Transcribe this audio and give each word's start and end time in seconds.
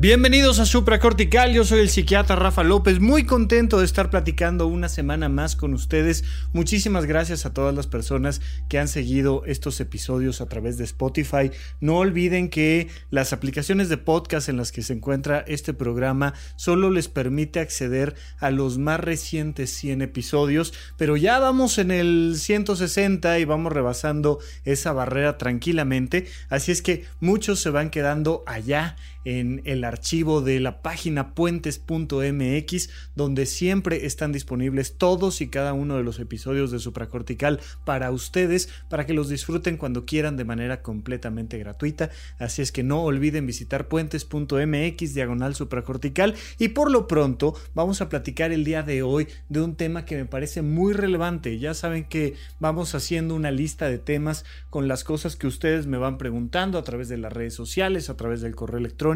Bienvenidos 0.00 0.60
a 0.60 0.64
Supracortical, 0.64 1.52
yo 1.52 1.62
soy 1.62 1.80
el 1.80 1.90
psiquiatra 1.90 2.34
Rafa 2.34 2.64
López, 2.64 3.00
muy 3.00 3.24
contento 3.24 3.80
de 3.80 3.84
estar 3.84 4.08
platicando 4.08 4.66
una 4.66 4.88
semana 4.88 5.28
más 5.28 5.56
con 5.56 5.74
ustedes. 5.74 6.24
Muchísimas 6.54 7.04
gracias 7.04 7.44
a 7.44 7.52
todas 7.52 7.74
las 7.74 7.86
personas 7.86 8.40
que 8.70 8.78
han 8.78 8.88
seguido 8.88 9.42
estos 9.44 9.78
episodios 9.78 10.40
a 10.40 10.46
través 10.46 10.78
de 10.78 10.84
Spotify. 10.84 11.50
No 11.80 11.98
olviden 11.98 12.48
que 12.48 12.88
las 13.10 13.34
aplicaciones 13.34 13.90
de 13.90 13.98
podcast 13.98 14.48
en 14.48 14.56
las 14.56 14.72
que 14.72 14.80
se 14.80 14.94
encuentra 14.94 15.44
este 15.46 15.74
programa 15.74 16.32
solo 16.56 16.88
les 16.88 17.08
permite 17.08 17.60
acceder 17.60 18.14
a 18.38 18.50
los 18.50 18.78
más 18.78 19.00
recientes 19.00 19.68
100 19.68 20.00
episodios, 20.00 20.72
pero 20.96 21.18
ya 21.18 21.38
vamos 21.40 21.76
en 21.76 21.90
el 21.90 22.36
160 22.38 23.38
y 23.38 23.44
vamos 23.44 23.70
rebasando 23.70 24.38
esa 24.64 24.94
barrera 24.94 25.36
tranquilamente, 25.36 26.26
así 26.48 26.72
es 26.72 26.80
que 26.80 27.04
muchos 27.20 27.60
se 27.60 27.68
van 27.68 27.90
quedando 27.90 28.44
allá 28.46 28.96
en 29.24 29.62
el 29.64 29.84
archivo 29.84 30.40
de 30.40 30.60
la 30.60 30.82
página 30.82 31.34
puentes.mx, 31.34 32.90
donde 33.14 33.46
siempre 33.46 34.06
están 34.06 34.32
disponibles 34.32 34.96
todos 34.96 35.40
y 35.40 35.48
cada 35.48 35.72
uno 35.72 35.96
de 35.96 36.02
los 36.02 36.18
episodios 36.18 36.70
de 36.70 36.78
Supracortical 36.78 37.60
para 37.84 38.10
ustedes, 38.10 38.68
para 38.88 39.06
que 39.06 39.14
los 39.14 39.28
disfruten 39.28 39.76
cuando 39.76 40.04
quieran 40.04 40.36
de 40.36 40.44
manera 40.44 40.82
completamente 40.82 41.58
gratuita. 41.58 42.10
Así 42.38 42.62
es 42.62 42.72
que 42.72 42.82
no 42.82 43.02
olviden 43.02 43.46
visitar 43.46 43.88
puentes.mx 43.88 45.14
diagonal 45.14 45.54
supracortical 45.54 46.34
y 46.58 46.68
por 46.68 46.90
lo 46.90 47.06
pronto 47.06 47.54
vamos 47.74 48.00
a 48.00 48.08
platicar 48.08 48.52
el 48.52 48.64
día 48.64 48.82
de 48.82 49.02
hoy 49.02 49.28
de 49.48 49.60
un 49.60 49.76
tema 49.76 50.04
que 50.04 50.16
me 50.16 50.24
parece 50.24 50.62
muy 50.62 50.92
relevante. 50.92 51.58
Ya 51.58 51.74
saben 51.74 52.04
que 52.04 52.34
vamos 52.58 52.94
haciendo 52.94 53.34
una 53.34 53.50
lista 53.50 53.88
de 53.88 53.98
temas 53.98 54.44
con 54.70 54.88
las 54.88 55.04
cosas 55.04 55.36
que 55.36 55.46
ustedes 55.46 55.86
me 55.86 55.98
van 55.98 56.18
preguntando 56.18 56.78
a 56.78 56.84
través 56.84 57.08
de 57.08 57.18
las 57.18 57.32
redes 57.32 57.54
sociales, 57.54 58.08
a 58.08 58.16
través 58.16 58.40
del 58.40 58.54
correo 58.54 58.78
electrónico 58.78 59.09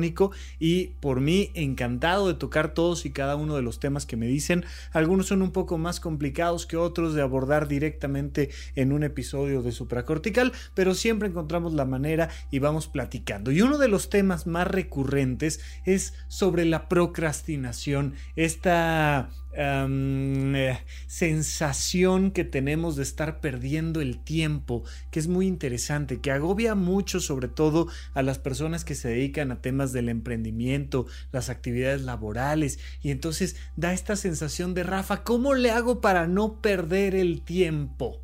y 0.58 0.86
por 1.00 1.20
mí 1.20 1.50
encantado 1.54 2.26
de 2.26 2.34
tocar 2.34 2.74
todos 2.74 3.06
y 3.06 3.10
cada 3.10 3.36
uno 3.36 3.54
de 3.54 3.62
los 3.62 3.78
temas 3.78 4.06
que 4.06 4.16
me 4.16 4.26
dicen. 4.26 4.64
Algunos 4.92 5.26
son 5.26 5.42
un 5.42 5.52
poco 5.52 5.78
más 5.78 6.00
complicados 6.00 6.66
que 6.66 6.76
otros 6.76 7.14
de 7.14 7.22
abordar 7.22 7.68
directamente 7.68 8.50
en 8.74 8.92
un 8.92 9.04
episodio 9.04 9.62
de 9.62 9.72
supracortical, 9.72 10.52
pero 10.74 10.94
siempre 10.94 11.28
encontramos 11.28 11.74
la 11.74 11.84
manera 11.84 12.30
y 12.50 12.58
vamos 12.58 12.88
platicando. 12.88 13.50
Y 13.50 13.62
uno 13.62 13.78
de 13.78 13.88
los 13.88 14.10
temas 14.10 14.46
más 14.46 14.66
recurrentes 14.66 15.60
es 15.84 16.14
sobre 16.28 16.64
la 16.64 16.88
procrastinación, 16.88 18.14
esta 18.36 19.30
eh, 19.56 20.78
sensación 21.06 22.30
que 22.30 22.44
tenemos 22.44 22.96
de 22.96 23.02
estar 23.02 23.40
perdiendo 23.40 24.00
el 24.00 24.18
tiempo, 24.18 24.82
que 25.10 25.20
es 25.20 25.28
muy 25.28 25.46
interesante, 25.46 26.20
que 26.20 26.30
agobia 26.30 26.74
mucho 26.74 27.20
sobre 27.20 27.48
todo 27.48 27.88
a 28.14 28.22
las 28.22 28.38
personas 28.38 28.84
que 28.84 28.94
se 28.94 29.08
dedican 29.08 29.52
a 29.52 29.60
temas 29.60 29.92
del 29.92 30.08
emprendimiento, 30.08 31.06
las 31.32 31.50
actividades 31.50 32.02
laborales, 32.02 32.78
y 33.02 33.10
entonces 33.10 33.56
da 33.76 33.92
esta 33.92 34.16
sensación 34.16 34.74
de 34.74 34.82
Rafa, 34.82 35.22
¿cómo 35.22 35.54
le 35.54 35.70
hago 35.70 36.00
para 36.00 36.26
no 36.26 36.60
perder 36.60 37.14
el 37.14 37.42
tiempo? 37.42 38.20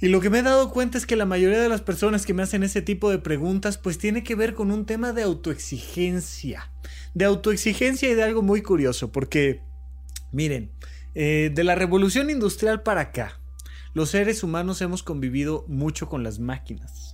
Y 0.00 0.08
lo 0.08 0.20
que 0.20 0.30
me 0.30 0.40
he 0.40 0.42
dado 0.42 0.70
cuenta 0.70 0.98
es 0.98 1.06
que 1.06 1.14
la 1.14 1.26
mayoría 1.26 1.60
de 1.60 1.68
las 1.68 1.80
personas 1.80 2.26
que 2.26 2.34
me 2.34 2.42
hacen 2.42 2.64
ese 2.64 2.82
tipo 2.82 3.08
de 3.08 3.18
preguntas 3.18 3.78
pues 3.78 3.98
tiene 3.98 4.24
que 4.24 4.34
ver 4.34 4.52
con 4.52 4.72
un 4.72 4.84
tema 4.84 5.12
de 5.12 5.22
autoexigencia. 5.22 6.72
De 7.14 7.24
autoexigencia 7.24 8.10
y 8.10 8.14
de 8.14 8.24
algo 8.24 8.42
muy 8.42 8.62
curioso, 8.62 9.12
porque 9.12 9.60
Miren, 10.32 10.72
eh, 11.14 11.50
de 11.54 11.64
la 11.64 11.74
revolución 11.74 12.30
industrial 12.30 12.82
para 12.82 13.02
acá, 13.02 13.40
los 13.94 14.10
seres 14.10 14.42
humanos 14.42 14.80
hemos 14.80 15.02
convivido 15.02 15.64
mucho 15.68 16.08
con 16.08 16.24
las 16.24 16.38
máquinas 16.38 17.11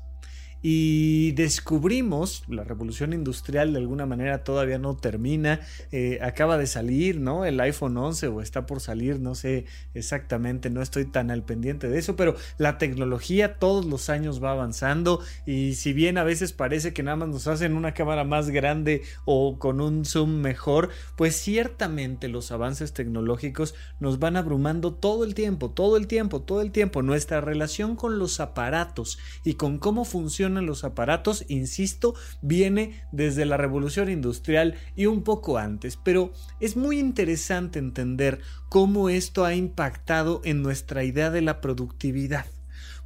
y 0.62 1.32
descubrimos, 1.32 2.44
la 2.48 2.64
revolución 2.64 3.12
industrial 3.12 3.72
de 3.72 3.78
alguna 3.78 4.06
manera 4.06 4.42
todavía 4.42 4.78
no 4.78 4.96
termina, 4.96 5.60
eh, 5.92 6.18
acaba 6.22 6.58
de 6.58 6.66
salir, 6.66 7.20
¿no? 7.20 7.44
El 7.44 7.60
iPhone 7.60 7.96
11 7.96 8.28
o 8.28 8.40
está 8.40 8.66
por 8.66 8.80
salir, 8.80 9.20
no 9.20 9.34
sé 9.34 9.66
exactamente, 9.94 10.70
no 10.70 10.82
estoy 10.82 11.04
tan 11.04 11.30
al 11.30 11.44
pendiente 11.44 11.88
de 11.88 11.98
eso, 11.98 12.16
pero 12.16 12.34
la 12.56 12.78
tecnología 12.78 13.58
todos 13.58 13.84
los 13.84 14.10
años 14.10 14.42
va 14.42 14.52
avanzando 14.52 15.20
y 15.46 15.74
si 15.74 15.92
bien 15.92 16.18
a 16.18 16.24
veces 16.24 16.52
parece 16.52 16.92
que 16.92 17.02
nada 17.02 17.16
más 17.16 17.28
nos 17.28 17.46
hacen 17.46 17.74
una 17.74 17.94
cámara 17.94 18.24
más 18.24 18.50
grande 18.50 19.02
o 19.24 19.58
con 19.58 19.80
un 19.80 20.04
zoom 20.04 20.40
mejor, 20.40 20.90
pues 21.16 21.36
ciertamente 21.36 22.28
los 22.28 22.50
avances 22.50 22.92
tecnológicos 22.92 23.74
nos 24.00 24.18
van 24.18 24.36
abrumando 24.36 24.94
todo 24.94 25.24
el 25.24 25.34
tiempo, 25.34 25.70
todo 25.70 25.96
el 25.96 26.06
tiempo, 26.06 26.42
todo 26.42 26.62
el 26.62 26.72
tiempo. 26.72 27.02
Nuestra 27.02 27.40
relación 27.40 27.96
con 27.96 28.18
los 28.18 28.40
aparatos 28.40 29.18
y 29.44 29.54
con 29.54 29.78
cómo 29.78 30.04
funciona 30.04 30.47
los 30.54 30.84
aparatos, 30.84 31.44
insisto, 31.48 32.14
viene 32.42 33.04
desde 33.12 33.44
la 33.44 33.56
revolución 33.56 34.08
industrial 34.08 34.74
y 34.96 35.06
un 35.06 35.22
poco 35.22 35.58
antes, 35.58 35.96
pero 35.96 36.32
es 36.60 36.76
muy 36.76 36.98
interesante 36.98 37.78
entender 37.78 38.40
cómo 38.68 39.08
esto 39.08 39.44
ha 39.44 39.54
impactado 39.54 40.40
en 40.44 40.62
nuestra 40.62 41.04
idea 41.04 41.30
de 41.30 41.42
la 41.42 41.60
productividad. 41.60 42.46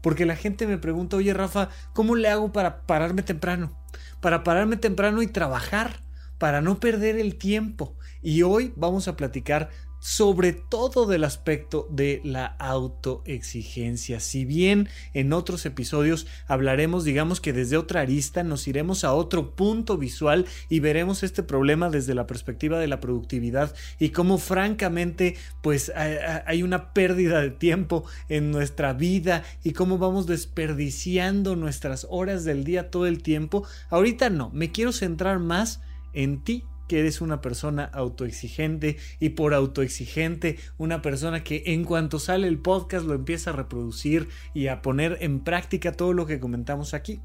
Porque 0.00 0.26
la 0.26 0.36
gente 0.36 0.66
me 0.66 0.78
pregunta, 0.78 1.16
oye 1.16 1.32
Rafa, 1.32 1.68
¿cómo 1.92 2.16
le 2.16 2.28
hago 2.28 2.52
para 2.52 2.82
pararme 2.86 3.22
temprano? 3.22 3.78
Para 4.20 4.42
pararme 4.42 4.76
temprano 4.76 5.22
y 5.22 5.28
trabajar, 5.28 6.02
para 6.38 6.60
no 6.60 6.80
perder 6.80 7.18
el 7.18 7.36
tiempo. 7.36 7.96
Y 8.20 8.42
hoy 8.42 8.72
vamos 8.76 9.06
a 9.06 9.16
platicar 9.16 9.70
sobre 10.02 10.52
todo 10.52 11.06
del 11.06 11.22
aspecto 11.22 11.86
de 11.88 12.20
la 12.24 12.44
autoexigencia. 12.44 14.18
Si 14.18 14.44
bien 14.44 14.88
en 15.14 15.32
otros 15.32 15.64
episodios 15.64 16.26
hablaremos, 16.48 17.04
digamos 17.04 17.40
que 17.40 17.52
desde 17.52 17.76
otra 17.76 18.00
arista, 18.00 18.42
nos 18.42 18.66
iremos 18.66 19.04
a 19.04 19.14
otro 19.14 19.54
punto 19.54 19.98
visual 19.98 20.44
y 20.68 20.80
veremos 20.80 21.22
este 21.22 21.44
problema 21.44 21.88
desde 21.88 22.16
la 22.16 22.26
perspectiva 22.26 22.80
de 22.80 22.88
la 22.88 22.98
productividad 22.98 23.76
y 24.00 24.08
cómo 24.08 24.38
francamente 24.38 25.36
pues 25.62 25.92
hay 25.94 26.64
una 26.64 26.92
pérdida 26.92 27.40
de 27.40 27.50
tiempo 27.50 28.04
en 28.28 28.50
nuestra 28.50 28.94
vida 28.94 29.44
y 29.62 29.72
cómo 29.72 29.98
vamos 29.98 30.26
desperdiciando 30.26 31.54
nuestras 31.54 32.08
horas 32.10 32.42
del 32.42 32.64
día 32.64 32.90
todo 32.90 33.06
el 33.06 33.22
tiempo. 33.22 33.64
Ahorita 33.88 34.30
no, 34.30 34.50
me 34.50 34.72
quiero 34.72 34.90
centrar 34.90 35.38
más 35.38 35.80
en 36.12 36.42
ti 36.42 36.64
que 36.92 37.00
eres 37.00 37.22
una 37.22 37.40
persona 37.40 37.84
autoexigente 37.84 38.98
y 39.18 39.30
por 39.30 39.54
autoexigente 39.54 40.58
una 40.76 41.00
persona 41.00 41.42
que 41.42 41.62
en 41.64 41.84
cuanto 41.84 42.18
sale 42.18 42.46
el 42.46 42.58
podcast 42.58 43.06
lo 43.06 43.14
empieza 43.14 43.48
a 43.48 43.54
reproducir 43.54 44.28
y 44.52 44.66
a 44.66 44.82
poner 44.82 45.16
en 45.22 45.42
práctica 45.42 45.92
todo 45.92 46.12
lo 46.12 46.26
que 46.26 46.38
comentamos 46.38 46.92
aquí. 46.92 47.22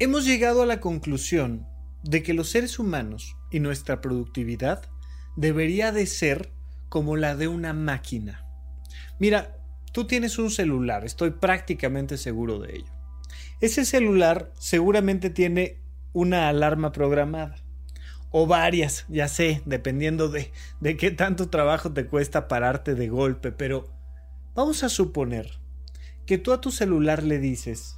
Hemos 0.00 0.24
llegado 0.24 0.60
a 0.60 0.66
la 0.66 0.80
conclusión 0.80 1.68
de 2.02 2.24
que 2.24 2.34
los 2.34 2.48
seres 2.48 2.80
humanos 2.80 3.36
y 3.52 3.60
nuestra 3.60 4.00
productividad 4.00 4.82
debería 5.36 5.92
de 5.92 6.06
ser 6.06 6.50
como 6.88 7.14
la 7.14 7.36
de 7.36 7.46
una 7.46 7.72
máquina. 7.74 8.44
Mira, 9.20 9.56
tú 9.92 10.08
tienes 10.08 10.36
un 10.36 10.50
celular, 10.50 11.04
estoy 11.04 11.30
prácticamente 11.30 12.16
seguro 12.16 12.58
de 12.58 12.78
ello. 12.78 12.92
Ese 13.60 13.84
celular 13.84 14.52
seguramente 14.58 15.30
tiene 15.30 15.78
una 16.12 16.48
alarma 16.48 16.90
programada 16.90 17.65
o 18.38 18.46
varias, 18.46 19.06
ya 19.08 19.28
sé, 19.28 19.62
dependiendo 19.64 20.28
de, 20.28 20.52
de 20.80 20.98
qué 20.98 21.10
tanto 21.10 21.48
trabajo 21.48 21.94
te 21.94 22.06
cuesta 22.06 22.48
pararte 22.48 22.94
de 22.94 23.08
golpe, 23.08 23.50
pero 23.50 23.88
vamos 24.54 24.82
a 24.82 24.90
suponer 24.90 25.58
que 26.26 26.36
tú 26.36 26.52
a 26.52 26.60
tu 26.60 26.70
celular 26.70 27.22
le 27.22 27.38
dices 27.38 27.96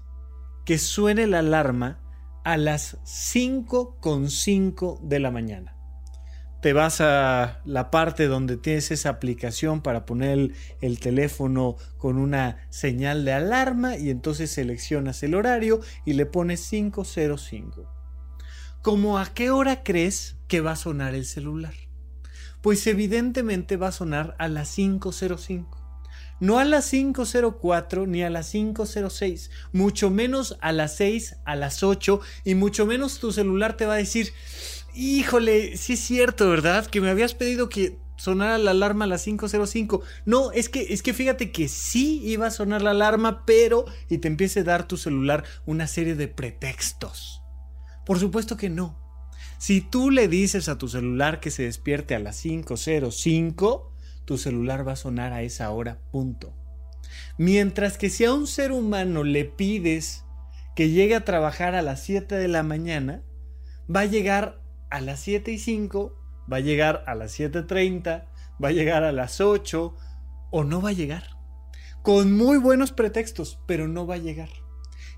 que 0.65 0.79
suene 0.79 1.27
la 1.27 1.41
alarma 1.41 1.99
a 2.45 2.57
las 2.57 2.99
5.5 3.03 5.01
de 5.01 5.19
la 5.19 5.33
mañana. 5.33 5.75
Te 6.63 6.73
vas 6.73 7.01
a 7.01 7.61
la 7.65 7.91
parte 7.91 8.29
donde 8.29 8.57
tienes 8.57 8.93
esa 8.93 9.09
aplicación 9.09 9.83
para 9.83 10.07
poner 10.07 10.39
el, 10.39 10.55
el, 10.81 11.01
teléfono 11.01 11.75
con 11.97 12.17
una 12.17 12.59
señal 12.71 13.25
de 13.25 13.33
alarma 13.33 13.97
y 13.97 14.09
entonces 14.11 14.53
seleccionas 14.53 15.21
el 15.25 15.35
horario 15.35 15.81
y 16.05 16.13
le 16.13 16.27
pones 16.27 16.69
505. 16.71 17.98
¿Cómo 18.89 19.19
a 19.19 19.27
qué 19.27 19.51
hora 19.51 19.83
crees 19.83 20.37
que 20.49 20.63
va 20.63 20.71
a 20.71 20.77
sonar 20.77 21.15
el 21.15 21.27
celular? 21.27 21.75
Pues 22.63 22.87
evidentemente 22.87 23.77
va 23.77 23.89
a 23.89 23.93
sonar 23.93 24.35
a 24.39 24.49
las 24.49 24.77
505. 24.77 25.79
No 26.41 26.59
a 26.59 26.65
las 26.65 26.89
504 26.89 28.07
ni 28.07 28.23
a 28.23 28.31
las 28.31 28.51
506, 28.53 29.51
mucho 29.73 30.09
menos 30.09 30.57
a 30.63 30.73
las 30.73 30.97
6, 30.97 31.37
a 31.45 31.55
las 31.55 31.83
8 31.83 32.23
y 32.45 32.55
mucho 32.55 32.87
menos 32.87 33.19
tu 33.19 33.31
celular 33.31 33.77
te 33.77 33.85
va 33.85 33.93
a 33.93 33.99
decir, 33.99 34.33
híjole, 34.95 35.77
sí 35.77 35.93
es 35.93 36.01
cierto, 36.01 36.49
¿verdad? 36.49 36.87
Que 36.87 37.03
me 37.03 37.11
habías 37.11 37.35
pedido 37.35 37.69
que 37.69 37.99
sonara 38.17 38.57
la 38.57 38.71
alarma 38.71 39.05
a 39.05 39.09
las 39.09 39.25
505. 39.25 40.01
No, 40.25 40.51
es 40.53 40.71
que 40.71 40.95
es 40.95 41.03
que 41.03 41.13
fíjate 41.13 41.53
que 41.53 41.69
sí 41.69 42.23
iba 42.25 42.47
a 42.47 42.51
sonar 42.51 42.81
la 42.81 42.93
alarma, 42.93 43.45
pero 43.45 43.85
y 44.09 44.17
te 44.17 44.29
empiece 44.29 44.61
a 44.61 44.65
dar 44.65 44.89
tu 44.89 44.97
celular 44.97 45.45
una 45.67 45.87
serie 45.87 46.15
de 46.15 46.29
pretextos. 46.29 47.38
Por 48.09 48.19
supuesto 48.19 48.57
que 48.57 48.71
no. 48.71 48.97
Si 49.59 49.83
tú 49.83 50.11
le 50.11 50.29
dices 50.29 50.71
a 50.71 50.79
tu 50.79 50.89
celular 50.89 51.41
que 51.41 51.51
se 51.51 51.65
despierte 51.65 52.15
a 52.15 52.19
las 52.19 52.41
505, 52.41 53.93
tu 54.25 54.39
celular 54.39 54.89
va 54.89 54.93
a 54.93 54.97
sonar 54.97 55.35
a 55.35 55.43
esa 55.43 55.71
hora, 55.71 56.01
punto. 56.11 56.57
Mientras 57.37 57.99
que 57.99 58.09
si 58.09 58.25
a 58.25 58.33
un 58.33 58.47
ser 58.47 58.73
humano 58.73 59.25
le 59.25 59.45
pides 59.45 60.25
que 60.75 60.89
llegue 60.89 61.17
a 61.17 61.27
trabajar 61.27 61.75
a 61.75 61.83
las 61.83 62.03
7 62.03 62.37
de 62.37 62.49
la 62.49 62.63
mañana, 62.63 63.23
va 63.95 64.01
a 64.01 64.07
llegar 64.07 64.63
a 64.89 65.03
las 65.03 65.21
7 65.21 65.53
y 65.53 65.59
5, 65.59 66.17
va 66.51 66.57
a 66.57 66.61
llegar 66.61 67.05
a 67.07 67.15
las 67.15 67.39
7.30, 67.39 68.25
va 68.65 68.69
a 68.69 68.73
llegar 68.73 69.05
a 69.05 69.13
las 69.13 69.43
8 69.43 69.95
o 70.51 70.65
no 70.65 70.81
va 70.81 70.89
a 70.89 70.95
llegar. 70.95 71.25
Con 72.03 72.35
muy 72.35 72.57
buenos 72.57 72.91
pretextos, 72.91 73.61
pero 73.67 73.87
no 73.87 74.07
va 74.07 74.15
a 74.15 74.19
llegar. 74.19 74.49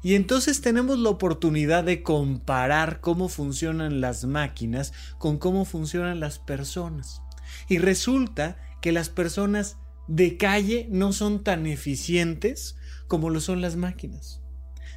Y 0.02 0.14
entonces 0.14 0.60
tenemos 0.60 0.98
la 0.98 1.10
oportunidad 1.10 1.84
de 1.84 2.02
comparar 2.02 3.00
cómo 3.00 3.28
funcionan 3.28 4.00
las 4.00 4.24
máquinas 4.24 4.92
con 5.18 5.38
cómo 5.38 5.64
funcionan 5.64 6.20
las 6.20 6.38
personas. 6.38 7.22
Y 7.68 7.78
resulta 7.78 8.56
que 8.80 8.92
las 8.92 9.10
personas 9.10 9.76
de 10.08 10.36
calle 10.36 10.88
no 10.90 11.12
son 11.12 11.44
tan 11.44 11.66
eficientes 11.66 12.76
como 13.08 13.30
lo 13.30 13.40
son 13.40 13.60
las 13.60 13.76
máquinas. 13.76 14.40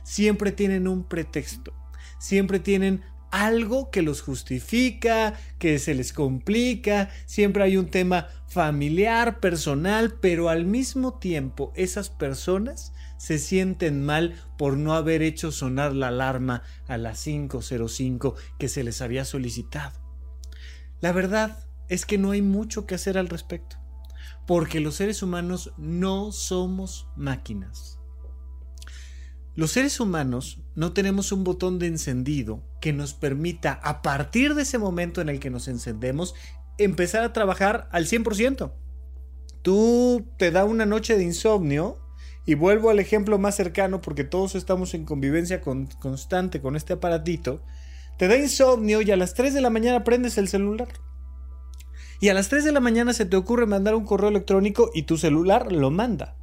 Siempre 0.04 0.52
tienen 0.52 0.88
un 0.88 1.04
pretexto, 1.04 1.74
siempre 2.20 2.60
tienen 2.60 3.02
algo 3.32 3.90
que 3.90 4.04
los 4.04 4.22
justifica, 4.22 5.34
que 5.58 5.80
se 5.80 5.96
les 5.96 6.14
complica, 6.14 7.10
siempre 7.26 7.64
hay 7.64 7.78
un 7.78 7.88
tema 7.88 8.28
familiar, 8.48 9.40
personal, 9.40 10.20
pero 10.22 10.50
al 10.50 10.66
mismo 10.66 11.16
tiempo 11.18 11.74
esas 11.76 12.10
personas 12.10 12.94
se 13.18 13.40
sienten 13.40 14.06
mal 14.06 14.36
por 14.58 14.78
no 14.78 14.94
haber 14.94 15.22
hecho 15.22 15.52
sonar 15.52 15.94
la 15.94 16.10
alarma 16.10 16.64
a 16.88 16.98
las 16.98 17.26
5.05 17.26 18.36
que 18.60 18.68
se 18.68 18.84
les 18.84 19.02
había 19.02 19.26
solicitado. 19.26 20.00
La 21.02 21.12
verdad 21.12 21.66
es 21.90 22.06
que 22.06 22.18
no 22.18 22.32
hay 22.32 22.42
mucho 22.42 22.86
que 22.86 22.96
hacer 22.96 23.18
al 23.18 23.30
respecto, 23.30 23.78
porque 24.48 24.80
los 24.80 24.96
seres 24.96 25.22
humanos 25.22 25.74
no 25.78 26.32
somos 26.32 27.08
máquinas. 27.16 28.00
Los 29.56 29.72
seres 29.72 30.00
humanos 30.00 30.62
no 30.76 30.94
tenemos 30.94 31.32
un 31.32 31.44
botón 31.44 31.78
de 31.78 31.88
encendido 31.88 32.64
que 32.82 32.92
nos 32.92 33.14
permita, 33.14 33.74
a 33.84 34.02
partir 34.02 34.56
de 34.56 34.64
ese 34.64 34.80
momento 34.80 35.22
en 35.22 35.30
el 35.30 35.40
que 35.40 35.52
nos 35.52 35.68
encendemos, 35.68 36.34
empezar 36.78 37.24
a 37.24 37.34
trabajar 37.34 37.88
al 37.92 38.06
100%. 38.06 38.74
Tú 39.62 40.28
te 40.38 40.52
da 40.52 40.66
una 40.66 40.86
noche 40.86 41.16
de 41.16 41.24
insomnio 41.24 42.03
y 42.46 42.56
vuelvo 42.56 42.90
al 42.90 43.00
ejemplo 43.00 43.38
más 43.38 43.56
cercano 43.56 44.02
porque 44.02 44.24
todos 44.24 44.56
estamos 44.56 44.94
en 44.94 45.06
convivencia 45.06 45.62
constante 45.62 46.62
con 46.62 46.76
este 46.76 46.94
aparatito. 46.94 47.62
Te 48.18 48.28
da 48.28 48.38
insomnio 48.38 49.02
y 49.02 49.12
a 49.12 49.18
las 49.18 49.34
3 49.34 49.54
de 49.54 49.62
la 49.62 49.70
mañana 49.70 50.04
prendes 50.04 50.38
el 50.38 50.48
celular. 50.48 50.90
Y 52.20 52.30
a 52.30 52.34
las 52.34 52.50
3 52.50 52.64
de 52.64 52.72
la 52.72 52.80
mañana 52.80 53.14
se 53.14 53.26
te 53.26 53.36
ocurre 53.36 53.66
mandar 53.66 53.96
un 53.96 54.06
correo 54.06 54.30
electrónico 54.30 54.92
y 54.94 55.04
tu 55.04 55.18
celular 55.18 55.72
lo 55.72 55.90
manda. 55.90 56.36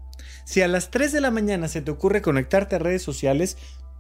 Si 0.45 0.63
a 0.63 0.69
las 0.69 0.91
3 0.91 1.13
de 1.13 1.21
la 1.21 1.31
mañana 1.31 1.69
se 1.69 1.81
te 1.81 1.91
ocurre 1.91 2.23
conectarte 2.23 2.77
a 2.77 2.81
redes 2.81 3.03
sociales, 3.03 3.57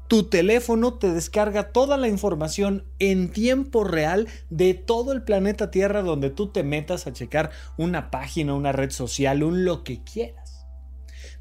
tu 0.08 0.25
teléfono 0.25 0.94
te 0.94 1.12
descarga 1.12 1.70
toda 1.70 1.97
la 1.97 2.08
información 2.08 2.85
en 2.99 3.31
tiempo 3.31 3.85
real 3.85 4.26
de 4.49 4.75
todo 4.75 5.12
el 5.12 5.23
planeta 5.23 5.70
Tierra 5.70 6.02
donde 6.02 6.31
tú 6.31 6.49
te 6.49 6.64
metas 6.64 7.06
a 7.06 7.12
checar 7.12 7.50
una 7.76 8.11
página, 8.11 8.55
una 8.55 8.73
red 8.73 8.91
social, 8.91 9.44
un 9.44 9.64
lo 9.64 9.85
que 9.85 10.02
quieras. 10.02 10.40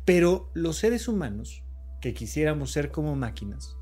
Pero 0.10 0.50
los 0.56 0.78
seres 0.78 1.08
humanos, 1.08 1.62
que 2.02 2.16
quisiéramos 2.16 2.72
ser 2.72 2.90
como 2.90 3.16
máquinas, 3.16 3.78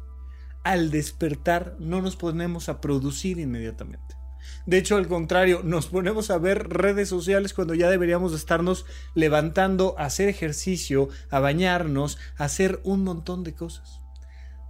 al 0.66 0.92
despertar 0.92 1.78
no 1.80 2.02
nos 2.02 2.18
ponemos 2.18 2.68
a 2.68 2.82
producir 2.82 3.40
inmediatamente. 3.40 4.18
De 4.66 4.78
hecho, 4.78 4.98
al 4.98 5.08
contrario, 5.08 5.62
nos 5.64 5.88
ponemos 5.88 6.30
a 6.30 6.38
ver 6.38 6.68
redes 6.68 7.08
sociales 7.08 7.54
cuando 7.54 7.76
ya 7.76 7.90
deberíamos 7.90 8.34
estarnos 8.34 8.86
levantando 9.16 9.96
a 9.98 10.04
hacer 10.04 10.28
ejercicio, 10.28 11.08
a 11.30 11.40
bañarnos, 11.40 12.18
a 12.36 12.44
hacer 12.44 12.82
un 12.84 13.06
montón 13.06 13.46
de 13.46 13.54
cosas. 13.54 14.02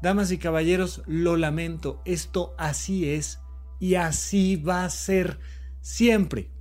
Damas 0.04 0.30
y 0.30 0.38
caballeros, 0.38 1.02
lo 1.08 1.38
lamento, 1.38 2.04
esto 2.06 2.54
así 2.60 3.10
es 3.10 3.40
y 3.80 3.96
así 3.96 4.58
va 4.58 4.86
a 4.86 4.92
ser 4.92 5.40
siempre. 5.82 6.52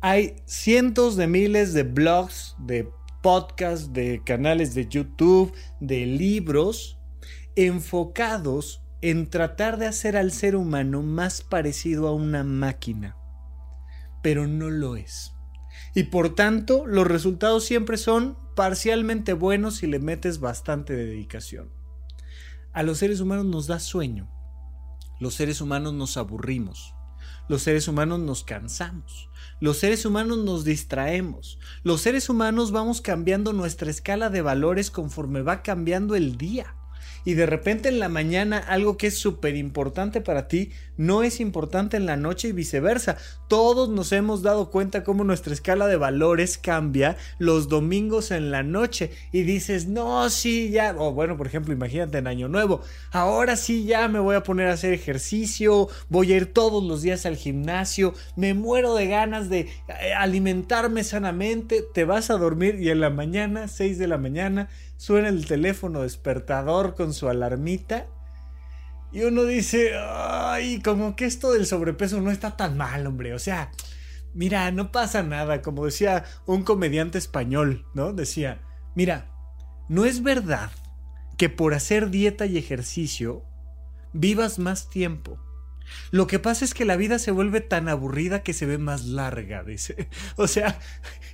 Hay 0.00 0.36
cientos 0.46 1.16
de 1.16 1.26
miles 1.26 1.74
de 1.74 1.82
blogs, 1.82 2.56
de 2.58 2.88
podcasts, 3.22 3.92
de 3.92 4.22
canales 4.24 4.74
de 4.74 4.86
YouTube, 4.88 5.52
de 5.80 6.06
libros 6.06 6.98
enfocados 7.56 8.82
en 9.02 9.28
tratar 9.28 9.78
de 9.78 9.86
hacer 9.86 10.16
al 10.16 10.32
ser 10.32 10.56
humano 10.56 11.02
más 11.02 11.42
parecido 11.42 12.06
a 12.06 12.14
una 12.14 12.44
máquina, 12.44 13.16
pero 14.22 14.46
no 14.46 14.70
lo 14.70 14.96
es. 14.96 15.32
Y 15.94 16.04
por 16.04 16.34
tanto, 16.34 16.86
los 16.86 17.06
resultados 17.06 17.64
siempre 17.64 17.96
son 17.96 18.36
parcialmente 18.54 19.32
buenos 19.32 19.76
si 19.76 19.86
le 19.86 19.98
metes 19.98 20.40
bastante 20.40 20.94
dedicación. 20.94 21.70
A 22.72 22.82
los 22.82 22.98
seres 22.98 23.20
humanos 23.20 23.46
nos 23.46 23.66
da 23.66 23.80
sueño. 23.80 24.28
Los 25.18 25.34
seres 25.34 25.60
humanos 25.60 25.94
nos 25.94 26.16
aburrimos. 26.16 26.94
Los 27.50 27.62
seres 27.62 27.88
humanos 27.88 28.20
nos 28.20 28.44
cansamos. 28.44 29.28
Los 29.58 29.78
seres 29.78 30.06
humanos 30.06 30.38
nos 30.38 30.62
distraemos. 30.62 31.58
Los 31.82 32.00
seres 32.00 32.28
humanos 32.28 32.70
vamos 32.70 33.00
cambiando 33.00 33.52
nuestra 33.52 33.90
escala 33.90 34.30
de 34.30 34.40
valores 34.40 34.92
conforme 34.92 35.42
va 35.42 35.64
cambiando 35.64 36.14
el 36.14 36.38
día 36.38 36.76
y 37.24 37.34
de 37.34 37.46
repente 37.46 37.88
en 37.88 37.98
la 37.98 38.08
mañana 38.08 38.58
algo 38.58 38.96
que 38.96 39.08
es 39.08 39.18
súper 39.18 39.56
importante 39.56 40.20
para 40.20 40.48
ti 40.48 40.70
no 41.00 41.22
es 41.22 41.40
importante 41.40 41.96
en 41.96 42.04
la 42.04 42.18
noche 42.18 42.48
y 42.48 42.52
viceversa. 42.52 43.16
Todos 43.48 43.88
nos 43.88 44.12
hemos 44.12 44.42
dado 44.42 44.70
cuenta 44.70 45.02
cómo 45.02 45.24
nuestra 45.24 45.54
escala 45.54 45.86
de 45.86 45.96
valores 45.96 46.58
cambia 46.58 47.16
los 47.38 47.68
domingos 47.68 48.30
en 48.30 48.50
la 48.50 48.62
noche 48.62 49.10
y 49.32 49.42
dices, 49.42 49.86
no, 49.86 50.28
sí, 50.28 50.68
ya, 50.68 50.94
o 50.98 51.12
bueno, 51.12 51.38
por 51.38 51.46
ejemplo, 51.46 51.72
imagínate 51.72 52.18
en 52.18 52.26
Año 52.26 52.48
Nuevo, 52.48 52.82
ahora 53.12 53.56
sí 53.56 53.84
ya 53.84 54.08
me 54.08 54.18
voy 54.18 54.36
a 54.36 54.42
poner 54.42 54.68
a 54.68 54.74
hacer 54.74 54.92
ejercicio, 54.92 55.88
voy 56.10 56.34
a 56.34 56.36
ir 56.36 56.52
todos 56.52 56.84
los 56.84 57.00
días 57.00 57.24
al 57.24 57.36
gimnasio, 57.36 58.12
me 58.36 58.52
muero 58.52 58.94
de 58.94 59.06
ganas 59.06 59.48
de 59.48 59.60
eh, 59.60 60.12
alimentarme 60.14 61.02
sanamente, 61.02 61.82
te 61.94 62.04
vas 62.04 62.28
a 62.28 62.36
dormir 62.36 62.76
y 62.78 62.90
en 62.90 63.00
la 63.00 63.08
mañana, 63.08 63.68
6 63.68 63.98
de 63.98 64.06
la 64.06 64.18
mañana, 64.18 64.68
suena 65.00 65.30
el 65.30 65.46
teléfono 65.46 66.02
despertador 66.02 66.94
con 66.94 67.14
su 67.14 67.30
alarmita. 67.30 68.06
Y 69.10 69.22
uno 69.22 69.44
dice, 69.44 69.92
ay, 69.98 70.82
como 70.82 71.16
que 71.16 71.24
esto 71.24 71.52
del 71.52 71.64
sobrepeso 71.64 72.20
no 72.20 72.30
está 72.30 72.54
tan 72.58 72.76
mal, 72.76 73.06
hombre. 73.06 73.32
O 73.32 73.38
sea, 73.38 73.70
mira, 74.34 74.70
no 74.72 74.92
pasa 74.92 75.22
nada. 75.22 75.62
Como 75.62 75.86
decía 75.86 76.24
un 76.44 76.64
comediante 76.64 77.16
español, 77.16 77.86
¿no? 77.94 78.12
Decía, 78.12 78.60
mira, 78.94 79.30
no 79.88 80.04
es 80.04 80.22
verdad 80.22 80.70
que 81.38 81.48
por 81.48 81.72
hacer 81.72 82.10
dieta 82.10 82.44
y 82.44 82.58
ejercicio 82.58 83.46
vivas 84.12 84.58
más 84.58 84.90
tiempo. 84.90 85.40
Lo 86.10 86.26
que 86.26 86.38
pasa 86.38 86.62
es 86.62 86.74
que 86.74 86.84
la 86.84 86.96
vida 86.96 87.18
se 87.18 87.30
vuelve 87.30 87.62
tan 87.62 87.88
aburrida 87.88 88.42
que 88.42 88.52
se 88.52 88.66
ve 88.66 88.76
más 88.76 89.06
larga, 89.06 89.64
dice. 89.64 90.10
O 90.36 90.46
sea, 90.46 90.78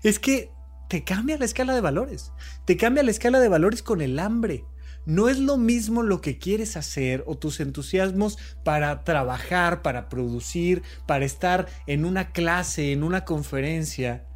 es 0.05 0.21
que 0.21 0.53
te 0.89 1.05
cambia 1.05 1.39
la 1.39 1.45
escala 1.45 1.75
de 1.75 1.81
valores. 1.81 2.33
Te 2.65 2.77
cambia 2.77 3.03
la 3.03 3.11
escala 3.11 3.41
de 3.41 3.49
valores 3.49 3.83
con 3.83 4.01
el 4.01 4.19
hambre. 4.19 4.65
No 5.05 5.29
es 5.29 5.39
lo 5.39 5.57
mismo 5.57 6.03
lo 6.03 6.21
que 6.21 6.39
quieres 6.39 6.77
hacer 6.77 7.23
o 7.27 7.37
tus 7.37 7.61
entusiasmos 7.61 8.39
para 8.65 9.05
trabajar, 9.05 9.83
para 9.83 10.09
producir, 10.09 10.83
para 11.07 11.25
estar 11.25 11.69
en 11.87 12.05
una 12.05 12.33
clase, 12.33 12.93
en 12.93 13.05
una 13.05 13.25
conferencia, 13.25 14.27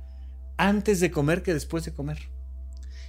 antes 0.56 1.00
de 1.00 1.10
comer 1.10 1.42
que 1.42 1.54
después 1.54 1.84
de 1.84 1.92
comer. 1.92 2.29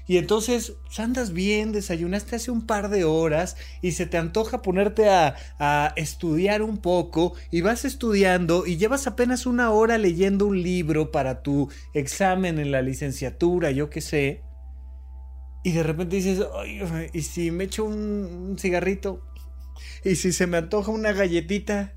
Y 0.08 0.18
entonces 0.18 0.74
pues, 0.86 1.00
andas 1.00 1.34
bien, 1.34 1.72
desayunaste 1.72 2.36
hace 2.36 2.52
un 2.52 2.66
par 2.66 2.90
de 2.90 3.04
horas 3.04 3.58
y 3.82 3.94
se 3.94 4.06
te 4.06 4.18
antoja 4.18 4.62
ponerte 4.62 5.10
a, 5.10 5.36
a, 5.60 5.94
estudiar 5.96 6.62
un 6.62 6.78
poco 6.78 7.34
y 7.52 7.62
vas 7.62 7.86
estudiando 7.86 8.66
y 8.66 8.78
llevas 8.78 9.08
apenas 9.08 9.46
una 9.46 9.72
hora 9.72 9.98
leyendo 9.98 10.48
un 10.48 10.62
libro 10.62 11.12
para 11.12 11.42
tu 11.42 11.70
examen 11.94 12.60
en 12.60 12.72
la 12.72 12.82
licenciatura, 12.82 13.72
yo 13.72 13.90
qué 13.90 14.02
sé. 14.02 14.42
Y 15.64 15.74
de 15.74 15.84
repente 15.84 16.16
dices, 16.16 16.44
Ay, 16.56 17.10
¿y 17.14 17.22
si 17.22 17.52
me 17.52 17.66
echo 17.66 17.86
un 17.86 18.58
cigarrito? 18.60 19.22
¿Y 20.04 20.16
si 20.16 20.32
se 20.32 20.48
me 20.48 20.58
antoja 20.58 20.92
una 20.92 21.12
galletita? 21.12 21.94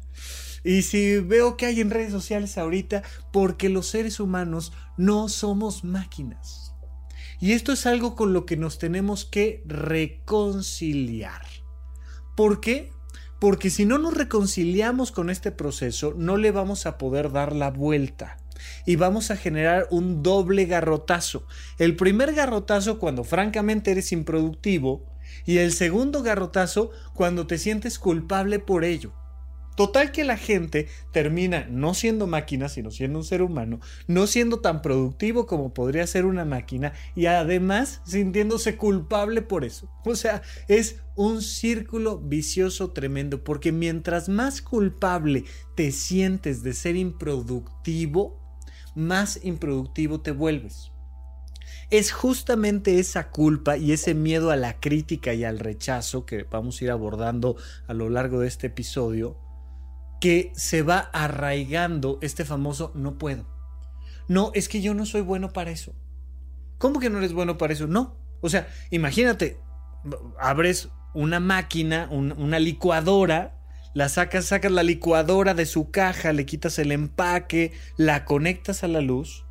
Y 0.62 0.82
si 0.82 1.18
veo 1.18 1.56
que 1.56 1.66
hay 1.66 1.80
en 1.80 1.90
redes 1.90 2.10
sociales 2.10 2.56
ahorita, 2.56 3.02
porque 3.32 3.68
los 3.68 3.86
seres 3.86 4.18
humanos 4.18 4.72
no 4.96 5.28
somos 5.28 5.84
máquinas. 5.84 6.73
Y 7.44 7.52
esto 7.52 7.72
es 7.72 7.84
algo 7.84 8.16
con 8.16 8.32
lo 8.32 8.46
que 8.46 8.56
nos 8.56 8.78
tenemos 8.78 9.26
que 9.26 9.62
reconciliar. 9.66 11.42
¿Por 12.34 12.62
qué? 12.62 12.90
Porque 13.38 13.68
si 13.68 13.84
no 13.84 13.98
nos 13.98 14.14
reconciliamos 14.14 15.12
con 15.12 15.28
este 15.28 15.52
proceso, 15.52 16.14
no 16.16 16.38
le 16.38 16.52
vamos 16.52 16.86
a 16.86 16.96
poder 16.96 17.32
dar 17.32 17.54
la 17.54 17.70
vuelta 17.70 18.38
y 18.86 18.96
vamos 18.96 19.30
a 19.30 19.36
generar 19.36 19.88
un 19.90 20.22
doble 20.22 20.64
garrotazo. 20.64 21.46
El 21.76 21.96
primer 21.96 22.32
garrotazo 22.32 22.98
cuando 22.98 23.24
francamente 23.24 23.90
eres 23.90 24.12
improductivo 24.12 25.04
y 25.44 25.58
el 25.58 25.72
segundo 25.72 26.22
garrotazo 26.22 26.92
cuando 27.12 27.46
te 27.46 27.58
sientes 27.58 27.98
culpable 27.98 28.58
por 28.58 28.84
ello. 28.84 29.12
Total 29.76 30.12
que 30.12 30.22
la 30.22 30.36
gente 30.36 30.88
termina 31.12 31.66
no 31.68 31.94
siendo 31.94 32.28
máquina, 32.28 32.68
sino 32.68 32.92
siendo 32.92 33.18
un 33.18 33.24
ser 33.24 33.42
humano, 33.42 33.80
no 34.06 34.28
siendo 34.28 34.60
tan 34.60 34.82
productivo 34.82 35.46
como 35.46 35.74
podría 35.74 36.06
ser 36.06 36.26
una 36.26 36.44
máquina 36.44 36.92
y 37.16 37.26
además 37.26 38.00
sintiéndose 38.04 38.76
culpable 38.76 39.42
por 39.42 39.64
eso. 39.64 39.90
O 40.04 40.14
sea, 40.14 40.42
es 40.68 41.00
un 41.16 41.42
círculo 41.42 42.18
vicioso 42.18 42.92
tremendo 42.92 43.42
porque 43.42 43.72
mientras 43.72 44.28
más 44.28 44.62
culpable 44.62 45.44
te 45.74 45.90
sientes 45.90 46.62
de 46.62 46.72
ser 46.72 46.94
improductivo, 46.94 48.40
más 48.94 49.40
improductivo 49.42 50.20
te 50.20 50.30
vuelves. 50.30 50.92
Es 51.90 52.12
justamente 52.12 53.00
esa 53.00 53.30
culpa 53.30 53.76
y 53.76 53.92
ese 53.92 54.14
miedo 54.14 54.50
a 54.50 54.56
la 54.56 54.78
crítica 54.78 55.34
y 55.34 55.44
al 55.44 55.58
rechazo 55.58 56.24
que 56.24 56.44
vamos 56.44 56.80
a 56.80 56.84
ir 56.84 56.90
abordando 56.92 57.56
a 57.88 57.94
lo 57.94 58.08
largo 58.08 58.40
de 58.40 58.48
este 58.48 58.68
episodio 58.68 59.43
que 60.24 60.52
se 60.54 60.80
va 60.80 61.10
arraigando 61.12 62.18
este 62.22 62.46
famoso 62.46 62.92
no 62.94 63.18
puedo. 63.18 63.44
No, 64.26 64.52
es 64.54 64.70
que 64.70 64.80
yo 64.80 64.94
no 64.94 65.04
soy 65.04 65.20
bueno 65.20 65.52
para 65.52 65.70
eso. 65.70 65.92
¿Cómo 66.78 66.98
que 66.98 67.10
no 67.10 67.18
eres 67.18 67.34
bueno 67.34 67.58
para 67.58 67.74
eso? 67.74 67.86
No. 67.88 68.16
O 68.40 68.48
sea, 68.48 68.66
imagínate, 68.90 69.58
abres 70.40 70.88
una 71.12 71.40
máquina, 71.40 72.08
una 72.10 72.58
licuadora, 72.58 73.60
la 73.92 74.08
sacas, 74.08 74.46
sacas 74.46 74.72
la 74.72 74.82
licuadora 74.82 75.52
de 75.52 75.66
su 75.66 75.90
caja, 75.90 76.32
le 76.32 76.46
quitas 76.46 76.78
el 76.78 76.92
empaque, 76.92 77.72
la 77.98 78.24
conectas 78.24 78.82
a 78.82 78.88
la 78.88 79.02
luz 79.02 79.44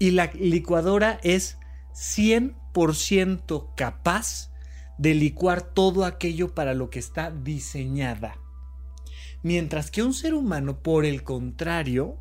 y 0.00 0.10
la 0.10 0.32
licuadora 0.34 1.20
es 1.22 1.58
100% 1.94 3.72
capaz 3.76 4.50
de 4.98 5.14
licuar 5.14 5.62
todo 5.62 6.04
aquello 6.04 6.56
para 6.56 6.74
lo 6.74 6.90
que 6.90 6.98
está 6.98 7.30
diseñada. 7.30 8.34
Mientras 9.42 9.90
que 9.90 10.02
un 10.02 10.14
ser 10.14 10.34
humano, 10.34 10.82
por 10.82 11.04
el 11.04 11.22
contrario, 11.22 12.18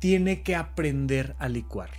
tiene 0.00 0.42
que 0.42 0.56
aprender 0.56 1.36
a 1.38 1.48
licuar. 1.48 1.90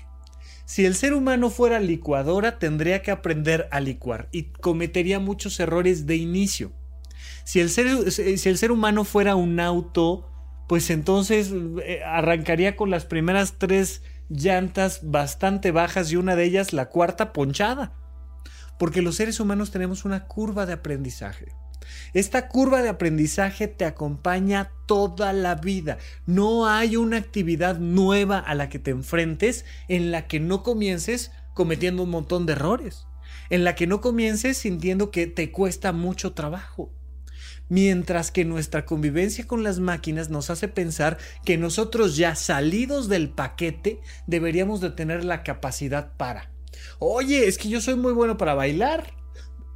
Si 0.66 0.86
el 0.86 0.96
ser 0.96 1.14
humano 1.14 1.50
fuera 1.50 1.80
licuadora, 1.80 2.58
tendría 2.58 3.02
que 3.02 3.12
aprender 3.12 3.68
a 3.72 3.82
licuar 3.82 4.30
y 4.32 4.44
cometería 4.44 5.20
muchos 5.20 5.60
errores 5.60 6.06
de 6.06 6.16
inicio. 6.16 6.72
Si 7.44 7.60
el 7.60 7.70
ser, 7.70 8.12
si 8.12 8.50
el 8.50 8.58
ser 8.58 8.72
humano 8.72 9.04
fuera 9.04 9.36
un 9.36 9.60
auto, 9.60 10.30
pues 10.70 10.90
entonces 10.90 11.52
eh, 11.84 12.02
arrancaría 12.06 12.78
con 12.78 12.90
las 12.90 13.06
primeras 13.06 13.56
tres 13.58 14.02
llantas 14.30 15.02
bastante 15.04 15.72
bajas 15.72 16.12
y 16.12 16.16
una 16.16 16.38
de 16.38 16.46
ellas 16.46 16.72
la 16.72 16.88
cuarta 16.88 17.34
ponchada. 17.34 17.94
Porque 18.80 19.02
los 19.02 19.16
seres 19.16 19.40
humanos 19.42 19.72
tenemos 19.72 20.06
una 20.06 20.28
curva 20.28 20.66
de 20.66 20.74
aprendizaje. 20.74 21.54
Esta 22.14 22.48
curva 22.48 22.82
de 22.82 22.90
aprendizaje 22.90 23.68
te 23.68 23.86
acompaña 23.86 24.72
toda 24.86 25.34
la 25.34 25.56
vida. 25.56 25.98
No 26.26 26.68
hay 26.68 26.96
una 26.96 27.18
actividad 27.18 27.80
nueva 27.80 28.40
a 28.40 28.56
la 28.56 28.70
que 28.70 28.80
te 28.80 28.92
enfrentes 28.92 29.66
en 29.88 30.12
la 30.12 30.28
que 30.28 30.40
no 30.40 30.64
comiences 30.64 31.32
cometiendo 31.54 32.04
un 32.04 32.10
montón 32.10 32.46
de 32.46 32.54
errores. 32.54 33.06
En 33.50 33.64
la 33.64 33.76
que 33.76 33.88
no 33.88 34.02
comiences 34.02 34.58
sintiendo 34.58 35.12
que 35.12 35.28
te 35.28 35.52
cuesta 35.52 35.92
mucho 35.92 36.34
trabajo. 36.34 36.92
Mientras 37.70 38.32
que 38.32 38.44
nuestra 38.44 38.86
convivencia 38.86 39.48
con 39.48 39.64
las 39.64 39.80
máquinas 39.80 40.30
nos 40.30 40.50
hace 40.50 40.68
pensar 40.68 41.18
que 41.46 41.58
nosotros 41.58 42.18
ya 42.18 42.36
salidos 42.36 43.08
del 43.08 43.30
paquete 43.30 44.02
deberíamos 44.28 44.82
de 44.82 44.92
tener 44.92 45.24
la 45.24 45.44
capacidad 45.44 46.14
para. 46.18 46.52
Oye, 47.00 47.48
es 47.48 47.58
que 47.58 47.70
yo 47.70 47.80
soy 47.80 47.96
muy 47.96 48.12
bueno 48.12 48.38
para 48.38 48.54
bailar 48.56 49.21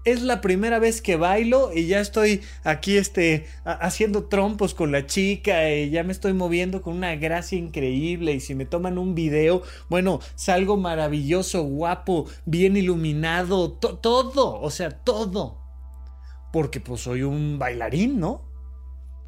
es 0.06 0.22
la 0.22 0.40
primera 0.40 0.78
vez 0.78 1.02
que 1.02 1.16
bailo 1.16 1.72
y 1.74 1.88
ya 1.88 2.00
estoy 2.00 2.42
aquí 2.64 2.96
este, 2.96 3.48
haciendo 3.66 4.26
trompos 4.26 4.76
con 4.76 4.92
la 4.92 5.08
chica 5.08 5.72
y 5.72 5.90
ya 5.90 6.04
me 6.04 6.12
estoy 6.14 6.34
moviendo 6.34 6.84
con 6.84 6.96
una 6.96 7.16
gracia 7.16 7.58
increíble 7.58 8.34
y 8.34 8.40
si 8.40 8.54
me 8.54 8.66
toman 8.66 9.00
un 9.00 9.16
video, 9.16 9.64
bueno, 9.90 10.20
salgo 10.36 10.78
maravilloso, 10.78 11.64
guapo, 11.64 12.28
bien 12.46 12.78
iluminado, 12.78 13.72
todo, 13.74 14.62
o 14.62 14.70
sea, 14.70 14.92
todo. 14.92 15.60
Porque 16.54 16.80
pues 16.80 17.02
soy 17.02 17.24
un 17.24 17.58
bailarín, 17.58 18.20
¿no? 18.20 18.46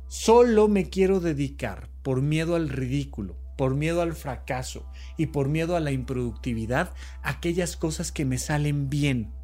Solo 0.08 0.68
me 0.68 0.90
quiero 0.90 1.20
dedicar 1.20 1.90
por 2.04 2.22
miedo 2.22 2.56
al 2.56 2.70
ridículo, 2.70 3.36
por 3.58 3.74
miedo 3.74 4.02
al 4.02 4.14
fracaso 4.14 4.88
y 5.18 5.26
por 5.26 5.50
miedo 5.50 5.76
a 5.76 5.80
la 5.80 5.92
improductividad, 5.92 6.94
aquellas 7.24 7.76
cosas 7.76 8.12
que 8.12 8.26
me 8.26 8.38
salen 8.38 8.90
bien 8.90 9.37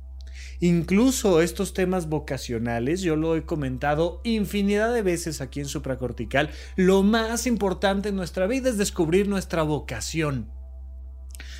Incluso 0.63 1.41
estos 1.41 1.73
temas 1.73 2.07
vocacionales, 2.07 3.01
yo 3.01 3.17
lo 3.17 3.35
he 3.35 3.43
comentado 3.43 4.21
infinidad 4.23 4.93
de 4.93 5.01
veces 5.01 5.41
aquí 5.41 5.59
en 5.59 5.65
Supracortical, 5.65 6.51
lo 6.77 7.03
más 7.03 7.47
importante 7.47 8.07
en 8.07 8.15
nuestra 8.15 8.47
vida 8.47 8.69
es 8.69 8.77
descubrir 8.77 9.27
nuestra 9.27 9.63
vocación. 9.63 10.49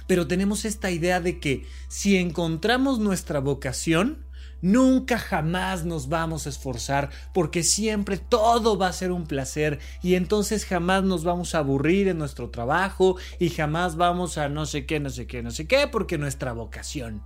Pero 0.08 0.26
tenemos 0.26 0.64
esta 0.64 0.90
idea 0.90 1.20
de 1.20 1.42
que 1.42 1.68
si 1.90 2.16
encontramos 2.16 3.00
nuestra 3.00 3.40
vocación, 3.40 4.26
Nunca 4.62 5.20
jamás 5.20 5.84
nos 5.84 6.08
vamos 6.08 6.46
a 6.46 6.50
esforzar 6.50 7.10
porque 7.34 7.64
siempre 7.64 8.18
todo 8.18 8.78
va 8.78 8.88
a 8.88 8.94
ser 8.94 9.12
un 9.12 9.28
placer 9.28 9.80
y 10.02 10.16
entonces 10.16 10.64
jamás 10.64 11.04
nos 11.04 11.26
vamos 11.26 11.54
a 11.54 11.58
aburrir 11.58 12.08
en 12.08 12.18
nuestro 12.18 12.50
trabajo 12.50 13.18
y 13.40 13.50
jamás 13.50 13.98
vamos 13.98 14.38
a 14.38 14.48
no 14.48 14.66
sé 14.66 14.86
qué, 14.86 15.02
no 15.02 15.10
sé 15.10 15.28
qué, 15.28 15.44
no 15.44 15.52
sé 15.52 15.68
qué 15.68 15.90
porque 15.90 16.18
nuestra 16.18 16.54
vocación. 16.54 17.22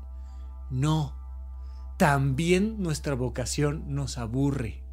No, 0.72 1.17
también 1.98 2.82
nuestra 2.82 3.16
vocación 3.16 3.84
nos 3.88 4.20
aburre. 4.20 4.84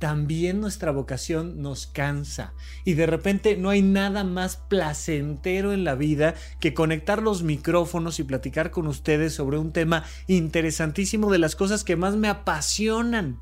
También 0.00 0.60
nuestra 0.60 0.92
vocación 0.92 1.60
nos 1.62 1.86
cansa. 1.86 2.54
Y 2.84 2.94
de 2.94 3.06
repente 3.06 3.56
no 3.56 3.70
hay 3.70 3.82
nada 3.82 4.24
más 4.24 4.56
placentero 4.56 5.72
en 5.72 5.84
la 5.84 5.94
vida 5.94 6.34
que 6.58 6.74
conectar 6.74 7.22
los 7.22 7.42
micrófonos 7.42 8.18
y 8.18 8.24
platicar 8.24 8.70
con 8.70 8.86
ustedes 8.86 9.34
sobre 9.34 9.58
un 9.58 9.72
tema 9.72 10.04
interesantísimo 10.26 11.30
de 11.30 11.38
las 11.38 11.54
cosas 11.54 11.84
que 11.84 11.96
más 11.96 12.16
me 12.16 12.28
apasionan. 12.28 13.40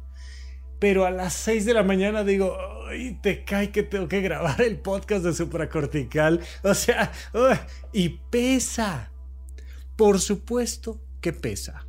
Pero 0.81 1.07
a 1.07 1.11
las 1.11 1.33
6 1.35 1.65
de 1.65 1.75
la 1.75 1.85
mañana 1.85 2.25
digo, 2.25 2.57
ay, 2.89 3.19
te 3.23 3.45
cae 3.45 3.71
que 3.71 3.85
tengo 3.85 4.09
que 4.09 4.21
grabar 4.21 4.61
el 4.61 4.79
podcast 4.81 5.25
de 5.25 5.33
supracortical. 5.33 6.41
O 6.63 6.75
sea, 6.75 7.13
y 7.93 8.21
pesa. 8.31 9.13
Por 9.97 10.21
supuesto 10.21 11.01
que 11.21 11.33
pesa. 11.33 11.88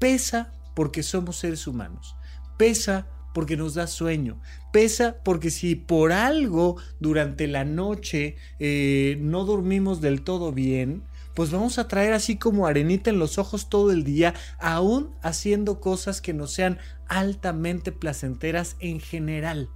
Pesa 0.00 0.52
porque 0.74 1.04
somos 1.04 1.36
seres 1.36 1.66
humanos. 1.66 2.16
Pesa 2.56 3.06
porque 3.32 3.56
nos 3.56 3.74
da 3.74 3.86
sueño. 3.86 4.40
Pesa 4.72 5.18
porque 5.22 5.50
si 5.50 5.76
por 5.76 6.10
algo 6.10 6.76
durante 6.98 7.46
la 7.46 7.64
noche 7.64 8.36
eh, 8.58 9.18
no 9.20 9.44
dormimos 9.44 10.00
del 10.00 10.22
todo 10.22 10.52
bien, 10.52 11.04
pues 11.34 11.50
vamos 11.50 11.78
a 11.78 11.86
traer 11.86 12.12
así 12.12 12.36
como 12.36 12.66
arenita 12.66 13.10
en 13.10 13.18
los 13.18 13.38
ojos 13.38 13.68
todo 13.68 13.92
el 13.92 14.02
día, 14.02 14.34
aún 14.58 15.14
haciendo 15.22 15.80
cosas 15.80 16.20
que 16.20 16.34
no 16.34 16.46
sean 16.46 16.78
altamente 17.06 17.92
placenteras 17.92 18.76
en 18.80 19.00
general. 19.00 19.68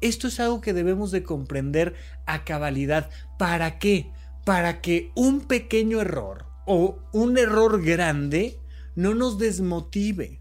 Esto 0.00 0.28
es 0.28 0.40
algo 0.40 0.60
que 0.60 0.72
debemos 0.72 1.10
de 1.10 1.22
comprender 1.22 1.94
a 2.26 2.44
cabalidad. 2.44 3.10
¿Para 3.38 3.78
qué? 3.78 4.10
Para 4.44 4.80
que 4.80 5.10
un 5.14 5.42
pequeño 5.42 6.00
error 6.00 6.46
o 6.66 6.98
un 7.12 7.38
error 7.38 7.82
grande 7.82 8.58
no 8.94 9.14
nos 9.14 9.38
desmotive. 9.38 10.40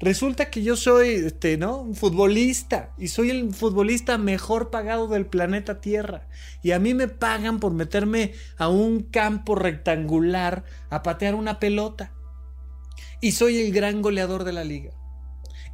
Resulta 0.00 0.50
que 0.50 0.62
yo 0.62 0.76
soy, 0.76 1.10
este, 1.10 1.56
¿no? 1.56 1.78
Un 1.78 1.94
futbolista 1.94 2.92
y 2.98 3.08
soy 3.08 3.30
el 3.30 3.54
futbolista 3.54 4.18
mejor 4.18 4.70
pagado 4.70 5.08
del 5.08 5.26
planeta 5.26 5.80
Tierra. 5.80 6.28
Y 6.62 6.72
a 6.72 6.78
mí 6.78 6.94
me 6.94 7.08
pagan 7.08 7.60
por 7.60 7.72
meterme 7.72 8.32
a 8.58 8.68
un 8.68 9.02
campo 9.02 9.54
rectangular 9.54 10.64
a 10.90 11.02
patear 11.02 11.34
una 11.34 11.60
pelota. 11.60 12.12
Y 13.20 13.32
soy 13.32 13.58
el 13.58 13.72
gran 13.72 14.02
goleador 14.02 14.44
de 14.44 14.52
la 14.52 14.64
liga. 14.64 14.92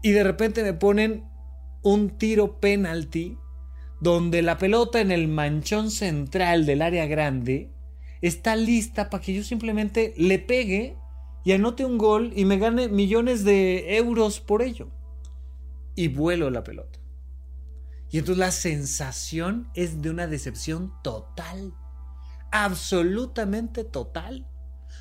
Y 0.03 0.13
de 0.13 0.23
repente 0.23 0.63
me 0.63 0.75
ponen 0.75 1.25
un 1.83 2.11
tiro 2.19 2.61
penalti 2.61 3.39
donde 4.01 4.43
la 4.43 4.59
pelota 4.59 5.01
en 5.01 5.11
el 5.11 5.29
manchón 5.29 5.91
central 5.91 6.67
del 6.67 6.83
área 6.83 7.07
grande 7.07 7.71
está 8.23 8.57
lista 8.57 9.11
para 9.11 9.23
que 9.23 9.35
yo 9.35 9.43
simplemente 9.43 10.15
le 10.17 10.39
pegue 10.39 10.97
y 11.45 11.53
anote 11.53 11.85
un 11.85 11.99
gol 11.99 12.33
y 12.35 12.45
me 12.45 12.59
gane 12.59 12.89
millones 12.89 13.45
de 13.45 13.97
euros 13.97 14.41
por 14.41 14.63
ello. 14.63 14.91
Y 15.95 16.09
vuelo 16.09 16.51
la 16.51 16.63
pelota. 16.63 16.99
Y 18.11 18.19
entonces 18.19 18.39
la 18.39 18.51
sensación 18.51 19.71
es 19.75 20.03
de 20.03 20.11
una 20.11 20.27
decepción 20.27 20.93
total, 21.03 21.75
absolutamente 22.51 23.85
total, 23.85 24.49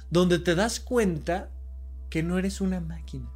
donde 0.10 0.39
te 0.39 0.55
das 0.55 0.79
cuenta 0.79 1.51
que 2.10 2.24
no 2.24 2.38
eres 2.38 2.62
una 2.62 2.79
máquina. 2.79 3.29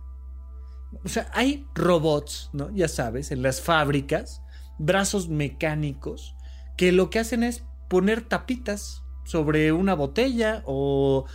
O 1.03 1.09
sea, 1.09 1.29
hay 1.33 1.67
robots, 1.73 2.51
¿no? 2.53 2.69
Ya 2.71 2.87
sabes, 2.87 3.31
en 3.31 3.41
las 3.41 3.61
fábricas, 3.61 4.43
brazos 4.77 5.27
mecánicos, 5.27 6.35
que 6.77 6.91
lo 6.91 7.09
que 7.09 7.19
hacen 7.19 7.43
es 7.43 7.63
poner 7.89 8.21
tapitas 8.21 9.02
sobre 9.23 9.71
una 9.71 9.93
botella 9.93 10.63
o, 10.65 11.25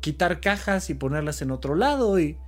quitar 0.00 0.40
cajas 0.40 0.90
y 0.90 0.94
ponerlas 0.94 1.42
en 1.42 1.50
otro 1.50 1.74
lado 1.74 2.18
y, 2.18 2.38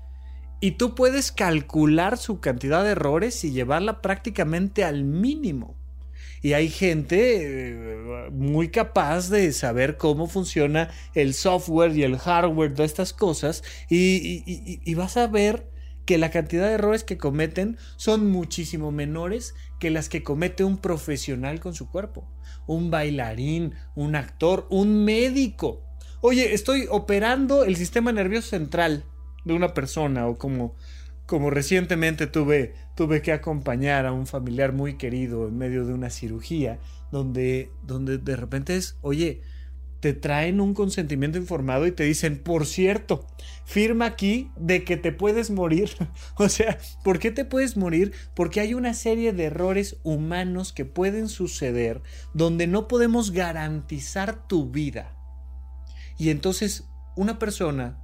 y 0.60 0.72
tú 0.72 0.94
puedes 0.94 1.32
calcular 1.32 2.18
su 2.18 2.40
cantidad 2.40 2.84
de 2.84 2.90
errores 2.90 3.44
y 3.44 3.52
llevarla 3.52 4.00
prácticamente 4.00 4.84
al 4.84 5.04
mínimo. 5.04 5.78
Y 6.42 6.52
hay 6.52 6.68
gente 6.68 7.70
eh, 7.70 8.30
muy 8.30 8.68
capaz 8.68 9.28
de 9.28 9.52
saber 9.52 9.96
cómo 9.96 10.28
funciona 10.28 10.90
el 11.14 11.34
software 11.34 11.96
y 11.96 12.04
el 12.04 12.18
hardware 12.18 12.74
de 12.74 12.84
estas 12.84 13.12
cosas. 13.12 13.64
Y, 13.88 14.94
vas 14.94 15.16
a 15.16 15.26
ver 15.26 15.66
que 16.08 16.16
la 16.16 16.30
cantidad 16.30 16.66
de 16.66 16.72
errores 16.72 17.04
que 17.04 17.18
cometen 17.18 17.76
son 17.96 18.30
muchísimo 18.30 18.90
menores 18.90 19.54
que 19.78 19.90
las 19.90 20.08
que 20.08 20.22
comete 20.22 20.64
un 20.64 20.78
profesional 20.78 21.60
con 21.60 21.74
su 21.74 21.90
cuerpo. 21.90 22.26
Un 22.66 22.90
bailarín, 22.90 23.74
un 23.94 24.16
actor, 24.16 24.66
un 24.70 25.04
médico. 25.04 25.82
Oye, 26.22 26.54
estoy 26.54 26.86
operando 26.88 27.62
el 27.64 27.76
sistema 27.76 28.10
nervioso 28.10 28.48
central 28.48 29.04
de 29.44 29.52
una 29.52 29.74
persona 29.74 30.26
o 30.28 30.38
como 30.38 30.76
como 31.26 31.50
recientemente 31.50 32.26
tuve, 32.26 32.72
tuve 32.96 33.20
que 33.20 33.32
acompañar 33.32 34.06
a 34.06 34.12
un 34.12 34.26
familiar 34.26 34.72
muy 34.72 34.96
querido 34.96 35.46
en 35.48 35.58
medio 35.58 35.84
de 35.84 35.92
una 35.92 36.08
cirugía, 36.08 36.78
donde, 37.12 37.70
donde 37.82 38.16
de 38.16 38.34
repente 38.34 38.76
es, 38.76 38.96
oye, 39.02 39.42
te 40.00 40.12
traen 40.12 40.60
un 40.60 40.74
consentimiento 40.74 41.38
informado 41.38 41.86
y 41.86 41.92
te 41.92 42.04
dicen, 42.04 42.42
por 42.42 42.66
cierto, 42.66 43.26
firma 43.64 44.06
aquí 44.06 44.50
de 44.56 44.84
que 44.84 44.96
te 44.96 45.12
puedes 45.12 45.50
morir. 45.50 45.90
o 46.36 46.48
sea, 46.48 46.78
¿por 47.02 47.18
qué 47.18 47.30
te 47.30 47.44
puedes 47.44 47.76
morir? 47.76 48.12
Porque 48.34 48.60
hay 48.60 48.74
una 48.74 48.94
serie 48.94 49.32
de 49.32 49.44
errores 49.44 49.96
humanos 50.02 50.72
que 50.72 50.84
pueden 50.84 51.28
suceder 51.28 52.02
donde 52.34 52.66
no 52.66 52.88
podemos 52.88 53.32
garantizar 53.32 54.46
tu 54.46 54.70
vida. 54.70 55.16
Y 56.18 56.30
entonces 56.30 56.84
una 57.16 57.38
persona 57.38 57.98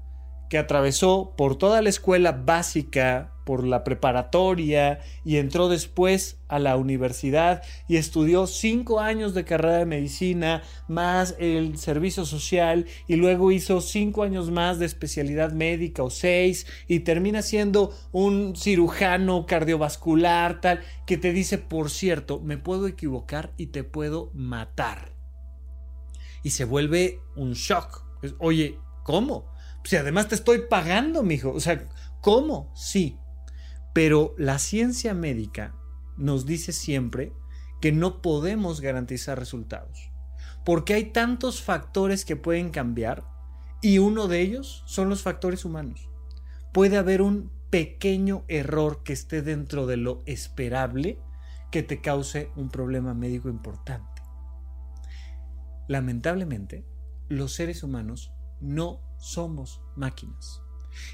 que 0.50 0.58
atravesó 0.58 1.34
por 1.36 1.56
toda 1.56 1.82
la 1.82 1.88
escuela 1.88 2.32
básica, 2.32 3.33
por 3.44 3.64
la 3.64 3.84
preparatoria 3.84 5.00
y 5.24 5.36
entró 5.36 5.68
después 5.68 6.38
a 6.48 6.58
la 6.58 6.76
universidad 6.76 7.62
y 7.88 7.96
estudió 7.96 8.46
cinco 8.46 9.00
años 9.00 9.34
de 9.34 9.44
carrera 9.44 9.78
de 9.78 9.86
medicina 9.86 10.62
más 10.88 11.36
el 11.38 11.78
servicio 11.78 12.24
social 12.24 12.86
y 13.06 13.16
luego 13.16 13.52
hizo 13.52 13.80
cinco 13.80 14.22
años 14.22 14.50
más 14.50 14.78
de 14.78 14.86
especialidad 14.86 15.52
médica 15.52 16.02
o 16.02 16.10
seis 16.10 16.66
y 16.88 17.00
termina 17.00 17.42
siendo 17.42 17.94
un 18.12 18.56
cirujano 18.56 19.46
cardiovascular 19.46 20.60
tal 20.60 20.80
que 21.06 21.16
te 21.16 21.32
dice 21.32 21.58
por 21.58 21.90
cierto 21.90 22.40
me 22.40 22.58
puedo 22.58 22.86
equivocar 22.86 23.52
y 23.56 23.66
te 23.66 23.84
puedo 23.84 24.30
matar 24.34 25.12
y 26.42 26.50
se 26.50 26.64
vuelve 26.64 27.20
un 27.36 27.52
shock 27.52 28.04
oye 28.38 28.78
¿cómo? 29.04 29.52
Si 29.84 29.94
además 29.96 30.26
te 30.26 30.34
estoy 30.34 30.62
pagando, 30.68 31.22
mijo. 31.22 31.52
O 31.52 31.60
sea, 31.60 31.86
¿cómo? 32.20 32.72
Sí. 32.74 33.16
Pero 33.94 34.34
la 34.36 34.58
ciencia 34.58 35.14
médica 35.14 35.74
nos 36.18 36.44
dice 36.44 36.72
siempre 36.72 37.32
que 37.80 37.92
no 37.92 38.20
podemos 38.20 38.80
garantizar 38.80 39.38
resultados. 39.38 40.10
Porque 40.64 40.94
hay 40.94 41.12
tantos 41.12 41.62
factores 41.62 42.24
que 42.24 42.36
pueden 42.36 42.70
cambiar 42.70 43.24
y 43.80 43.98
uno 43.98 44.26
de 44.28 44.40
ellos 44.40 44.82
son 44.86 45.08
los 45.08 45.22
factores 45.22 45.64
humanos. 45.64 46.08
Puede 46.72 46.96
haber 46.96 47.22
un 47.22 47.52
pequeño 47.70 48.44
error 48.48 49.02
que 49.04 49.12
esté 49.12 49.42
dentro 49.42 49.86
de 49.86 49.96
lo 49.96 50.22
esperable 50.26 51.18
que 51.70 51.82
te 51.82 52.00
cause 52.00 52.50
un 52.56 52.70
problema 52.70 53.14
médico 53.14 53.48
importante. 53.48 54.22
Lamentablemente, 55.86 56.84
los 57.28 57.52
seres 57.52 57.82
humanos 57.82 58.32
no 58.60 59.00
somos 59.18 59.82
máquinas. 59.96 60.63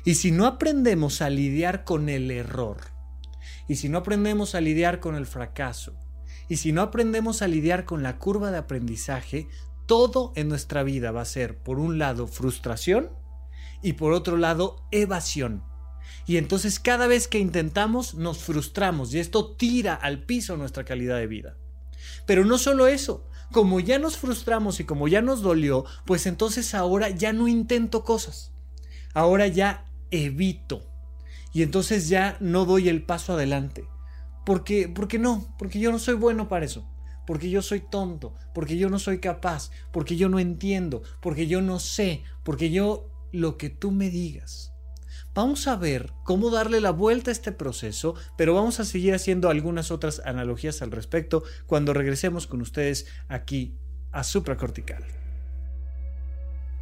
Y 0.04 0.14
si 0.14 0.30
no 0.30 0.46
aprendemos 0.46 1.22
a 1.22 1.30
lidiar 1.30 1.84
con 1.84 2.08
el 2.08 2.30
error, 2.30 2.78
y 3.68 3.76
si 3.76 3.88
no 3.88 3.99
aprendemos 3.99 4.54
a 4.54 4.60
lidiar 4.60 5.00
con 5.00 5.14
el 5.14 5.26
fracaso, 5.26 5.99
y 6.49 6.56
si 6.56 6.72
no 6.72 6.82
aprendemos 6.82 7.42
a 7.42 7.49
lidiar 7.49 7.84
con 7.84 8.02
la 8.02 8.18
curva 8.18 8.50
de 8.50 8.58
aprendizaje, 8.58 9.49
todo 9.87 10.32
en 10.37 10.49
nuestra 10.49 10.82
vida 10.82 11.12
va 11.12 11.22
a 11.22 11.25
ser, 11.25 11.58
por 11.58 11.78
un 11.78 11.99
lado, 11.99 12.26
frustración 12.26 13.10
y 13.82 13.94
por 13.94 14.12
otro 14.12 14.37
lado, 14.37 14.87
evasión. 14.90 15.62
Y 16.26 16.37
entonces 16.37 16.78
cada 16.78 17.06
vez 17.06 17.28
que 17.28 17.38
intentamos 17.38 18.14
nos 18.14 18.38
frustramos 18.38 19.14
y 19.14 19.18
esto 19.18 19.54
tira 19.56 19.94
al 19.94 20.25
piso 20.25 20.56
nuestra 20.56 20.84
calidad 20.84 21.19
de 21.19 21.26
vida. 21.26 21.56
Pero 22.26 22.45
no 22.45 22.58
solo 22.58 22.86
eso, 22.86 23.28
como 23.52 23.80
ya 23.80 23.99
nos 23.99 24.16
frustramos 24.16 24.80
y 24.80 24.84
como 24.84 25.08
ya 25.08 25.23
nos 25.23 25.43
dolió, 25.43 25.84
pues 26.04 26.26
entonces 26.26 26.75
ahora 26.75 27.10
ya 27.10 27.32
no 27.32 27.49
intento 27.49 28.04
cosas. 28.04 28.52
Ahora 29.14 29.46
ya 29.46 29.84
evito. 30.10 30.82
Y 31.52 31.62
entonces 31.62 32.08
ya 32.08 32.36
no 32.40 32.64
doy 32.64 32.88
el 32.88 33.02
paso 33.02 33.32
adelante. 33.32 33.84
Porque, 34.44 34.88
porque 34.88 35.18
no, 35.18 35.54
porque 35.58 35.78
yo 35.80 35.92
no 35.92 35.99
soy 35.99 36.14
bueno 36.14 36.49
para 36.49 36.64
eso. 36.64 36.88
Porque 37.26 37.50
yo 37.50 37.62
soy 37.62 37.80
tonto, 37.80 38.34
porque 38.54 38.76
yo 38.76 38.88
no 38.88 38.99
soy 38.99 39.20
capaz, 39.20 39.70
porque 39.92 40.16
yo 40.16 40.28
no 40.28 40.38
entiendo, 40.38 41.02
porque 41.20 41.46
yo 41.46 41.60
no 41.60 41.78
sé, 41.78 42.23
porque 42.42 42.70
yo 42.70 43.08
lo 43.30 43.56
que 43.56 43.70
tú 43.70 43.92
me 43.92 44.10
digas. 44.10 44.73
Vamos 45.32 45.68
a 45.68 45.76
ver 45.76 46.10
cómo 46.25 46.50
darle 46.50 46.80
la 46.80 46.90
vuelta 46.90 47.30
a 47.30 47.32
este 47.32 47.52
proceso, 47.52 48.16
pero 48.36 48.54
vamos 48.54 48.80
a 48.80 48.84
seguir 48.84 49.14
haciendo 49.14 49.49
algunas 49.49 49.92
otras 49.92 50.20
analogías 50.25 50.82
al 50.82 50.90
respecto 50.90 51.44
cuando 51.66 51.94
regresemos 51.94 52.49
con 52.49 52.60
ustedes 52.62 53.06
aquí 53.28 53.76
a 54.10 54.25
Supracortical. 54.25 55.20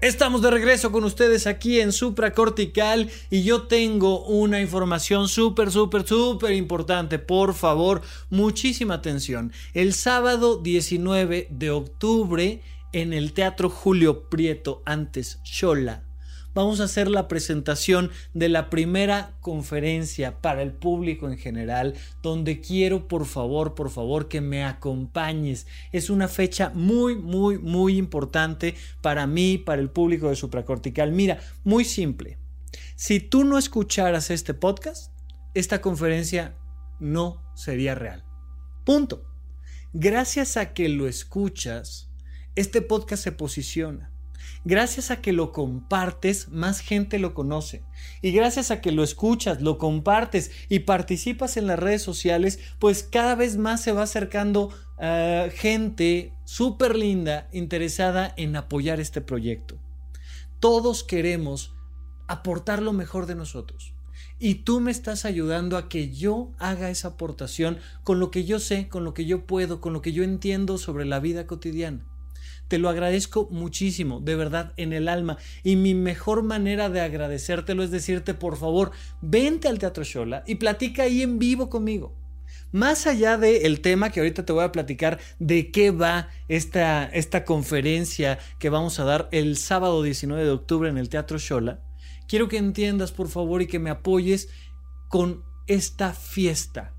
Estamos 0.00 0.40
de 0.40 0.50
regreso 0.50 0.92
con 0.92 1.04
ustedes 1.04 1.46
aquí 1.46 1.78
en 1.78 1.92
Supracortical 1.92 3.10
y 3.28 3.42
yo 3.42 3.64
tengo 3.64 4.24
una 4.24 4.58
información 4.58 5.28
súper, 5.28 5.70
súper, 5.70 6.06
súper 6.06 6.54
importante. 6.54 7.18
Por 7.18 7.52
favor, 7.52 8.00
muchísima 8.30 8.94
atención. 8.94 9.52
El 9.74 9.92
sábado 9.92 10.56
19 10.56 11.48
de 11.50 11.70
octubre 11.70 12.62
en 12.94 13.12
el 13.12 13.34
Teatro 13.34 13.68
Julio 13.68 14.30
Prieto, 14.30 14.82
antes 14.86 15.38
Shola, 15.44 16.02
vamos 16.54 16.80
a 16.80 16.84
hacer 16.84 17.08
la 17.08 17.28
presentación 17.28 18.10
de 18.34 18.48
la 18.48 18.70
primera 18.70 19.34
conferencia 19.40 20.40
para 20.40 20.62
el 20.62 20.72
público 20.72 21.28
en 21.28 21.38
general, 21.38 21.94
donde 22.22 22.60
quiero 22.60 23.08
por 23.08 23.26
favor, 23.26 23.74
por 23.74 23.90
favor 23.90 24.28
que 24.28 24.40
me 24.40 24.64
acompañes. 24.64 25.66
Es 25.92 26.10
una 26.10 26.28
fecha 26.28 26.70
muy, 26.74 27.16
muy, 27.16 27.58
muy 27.58 27.96
importante 27.96 28.74
para 29.00 29.26
mí, 29.26 29.58
para 29.58 29.80
el 29.80 29.90
público 29.90 30.28
de 30.28 30.36
supracortical. 30.36 31.12
Mira, 31.12 31.38
muy 31.64 31.84
simple. 31.84 32.38
Si 32.96 33.20
tú 33.20 33.44
no 33.44 33.58
escucharas 33.58 34.30
este 34.30 34.54
podcast, 34.54 35.12
esta 35.54 35.80
conferencia 35.80 36.56
no 36.98 37.42
sería 37.54 37.94
real. 37.94 38.24
Punto. 38.84 39.24
Gracias 39.92 40.56
a 40.56 40.72
que 40.72 40.88
lo 40.88 41.08
escuchas, 41.08 42.10
este 42.54 42.80
podcast 42.80 43.24
se 43.24 43.32
posiciona. 43.32 44.12
Gracias 44.64 45.10
a 45.10 45.22
que 45.22 45.32
lo 45.32 45.52
compartes, 45.52 46.48
más 46.50 46.80
gente 46.80 47.18
lo 47.18 47.32
conoce. 47.32 47.82
Y 48.20 48.32
gracias 48.32 48.70
a 48.70 48.82
que 48.82 48.92
lo 48.92 49.02
escuchas, 49.02 49.62
lo 49.62 49.78
compartes 49.78 50.50
y 50.68 50.80
participas 50.80 51.56
en 51.56 51.66
las 51.66 51.78
redes 51.78 52.02
sociales, 52.02 52.58
pues 52.78 53.02
cada 53.02 53.34
vez 53.34 53.56
más 53.56 53.82
se 53.82 53.92
va 53.92 54.02
acercando 54.02 54.68
eh, 54.98 55.50
gente 55.54 56.34
súper 56.44 56.94
linda 56.94 57.48
interesada 57.52 58.34
en 58.36 58.54
apoyar 58.54 59.00
este 59.00 59.22
proyecto. 59.22 59.78
Todos 60.58 61.04
queremos 61.04 61.72
aportar 62.28 62.82
lo 62.82 62.92
mejor 62.92 63.24
de 63.24 63.36
nosotros. 63.36 63.94
Y 64.38 64.56
tú 64.56 64.80
me 64.80 64.90
estás 64.90 65.24
ayudando 65.24 65.78
a 65.78 65.88
que 65.88 66.10
yo 66.10 66.52
haga 66.58 66.90
esa 66.90 67.08
aportación 67.08 67.78
con 68.04 68.20
lo 68.20 68.30
que 68.30 68.44
yo 68.44 68.58
sé, 68.58 68.88
con 68.88 69.04
lo 69.04 69.14
que 69.14 69.24
yo 69.24 69.46
puedo, 69.46 69.80
con 69.80 69.94
lo 69.94 70.02
que 70.02 70.12
yo 70.12 70.22
entiendo 70.22 70.76
sobre 70.76 71.06
la 71.06 71.18
vida 71.18 71.46
cotidiana. 71.46 72.09
Te 72.70 72.78
lo 72.78 72.88
agradezco 72.88 73.48
muchísimo, 73.50 74.20
de 74.20 74.36
verdad, 74.36 74.74
en 74.76 74.92
el 74.92 75.08
alma. 75.08 75.38
Y 75.64 75.74
mi 75.74 75.92
mejor 75.92 76.44
manera 76.44 76.88
de 76.88 77.00
agradecértelo 77.00 77.82
es 77.82 77.90
decirte, 77.90 78.32
por 78.32 78.56
favor, 78.56 78.92
vente 79.20 79.66
al 79.66 79.80
Teatro 79.80 80.04
Shola 80.04 80.44
y 80.46 80.54
platica 80.54 81.02
ahí 81.02 81.22
en 81.22 81.40
vivo 81.40 81.68
conmigo. 81.68 82.14
Más 82.70 83.08
allá 83.08 83.38
del 83.38 83.80
tema 83.80 84.10
que 84.10 84.20
ahorita 84.20 84.44
te 84.44 84.52
voy 84.52 84.62
a 84.62 84.70
platicar 84.70 85.18
de 85.40 85.72
qué 85.72 85.90
va 85.90 86.28
esta, 86.46 87.06
esta 87.06 87.44
conferencia 87.44 88.38
que 88.60 88.70
vamos 88.70 89.00
a 89.00 89.04
dar 89.04 89.28
el 89.32 89.56
sábado 89.56 90.04
19 90.04 90.44
de 90.44 90.50
octubre 90.52 90.88
en 90.88 90.96
el 90.96 91.08
Teatro 91.08 91.38
Shola, 91.38 91.82
quiero 92.28 92.46
que 92.46 92.58
entiendas 92.58 93.10
por 93.10 93.26
favor 93.26 93.62
y 93.62 93.66
que 93.66 93.80
me 93.80 93.90
apoyes 93.90 94.48
con 95.08 95.42
esta 95.66 96.12
fiesta. 96.12 96.94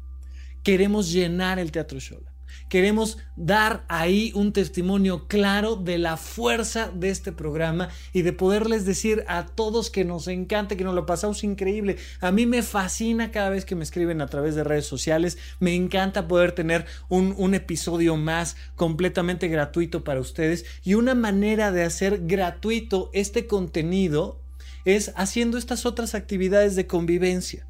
Queremos 0.64 1.14
llenar 1.14 1.60
el 1.60 1.72
Teatro 1.72 2.00
Shola. 2.00 2.31
Queremos 2.72 3.18
dar 3.36 3.84
ahí 3.90 4.32
un 4.34 4.54
testimonio 4.54 5.28
claro 5.28 5.76
de 5.76 5.98
la 5.98 6.16
fuerza 6.16 6.90
de 6.96 7.10
este 7.10 7.34
programa 7.34 7.90
y 8.14 8.22
de 8.22 8.32
poderles 8.32 8.86
decir 8.86 9.26
a 9.28 9.46
todos 9.46 9.90
que 9.90 10.06
nos 10.06 10.30
encanta, 10.30 10.78
que 10.78 10.86
nos 10.86 10.96
lo 10.96 11.06
pasamos 11.06 11.44
increíble. 11.44 11.98
A 12.22 12.32
mí 12.32 12.46
me 12.46 12.62
fascina 12.64 13.30
cada 13.30 13.50
vez 13.50 13.66
que 13.66 13.76
me 13.76 13.84
escriben 13.84 14.22
a 14.22 14.28
través 14.28 14.56
de 14.56 14.64
redes 14.64 14.86
sociales. 14.86 15.38
Me 15.60 15.76
encanta 15.76 16.30
poder 16.30 16.54
tener 16.54 16.86
un, 17.10 17.36
un 17.38 17.56
episodio 17.56 18.16
más 18.16 18.56
completamente 18.78 19.50
gratuito 19.50 20.06
para 20.06 20.22
ustedes 20.22 20.64
y 20.82 20.94
una 20.94 21.14
manera 21.14 21.74
de 21.74 21.84
hacer 21.84 22.26
gratuito 22.26 23.10
este 23.12 23.48
contenido 23.48 24.40
es 24.86 25.12
haciendo 25.18 25.58
estas 25.58 25.86
otras 25.86 26.16
actividades 26.16 26.78
de 26.78 26.88
convivencia. 26.88 27.68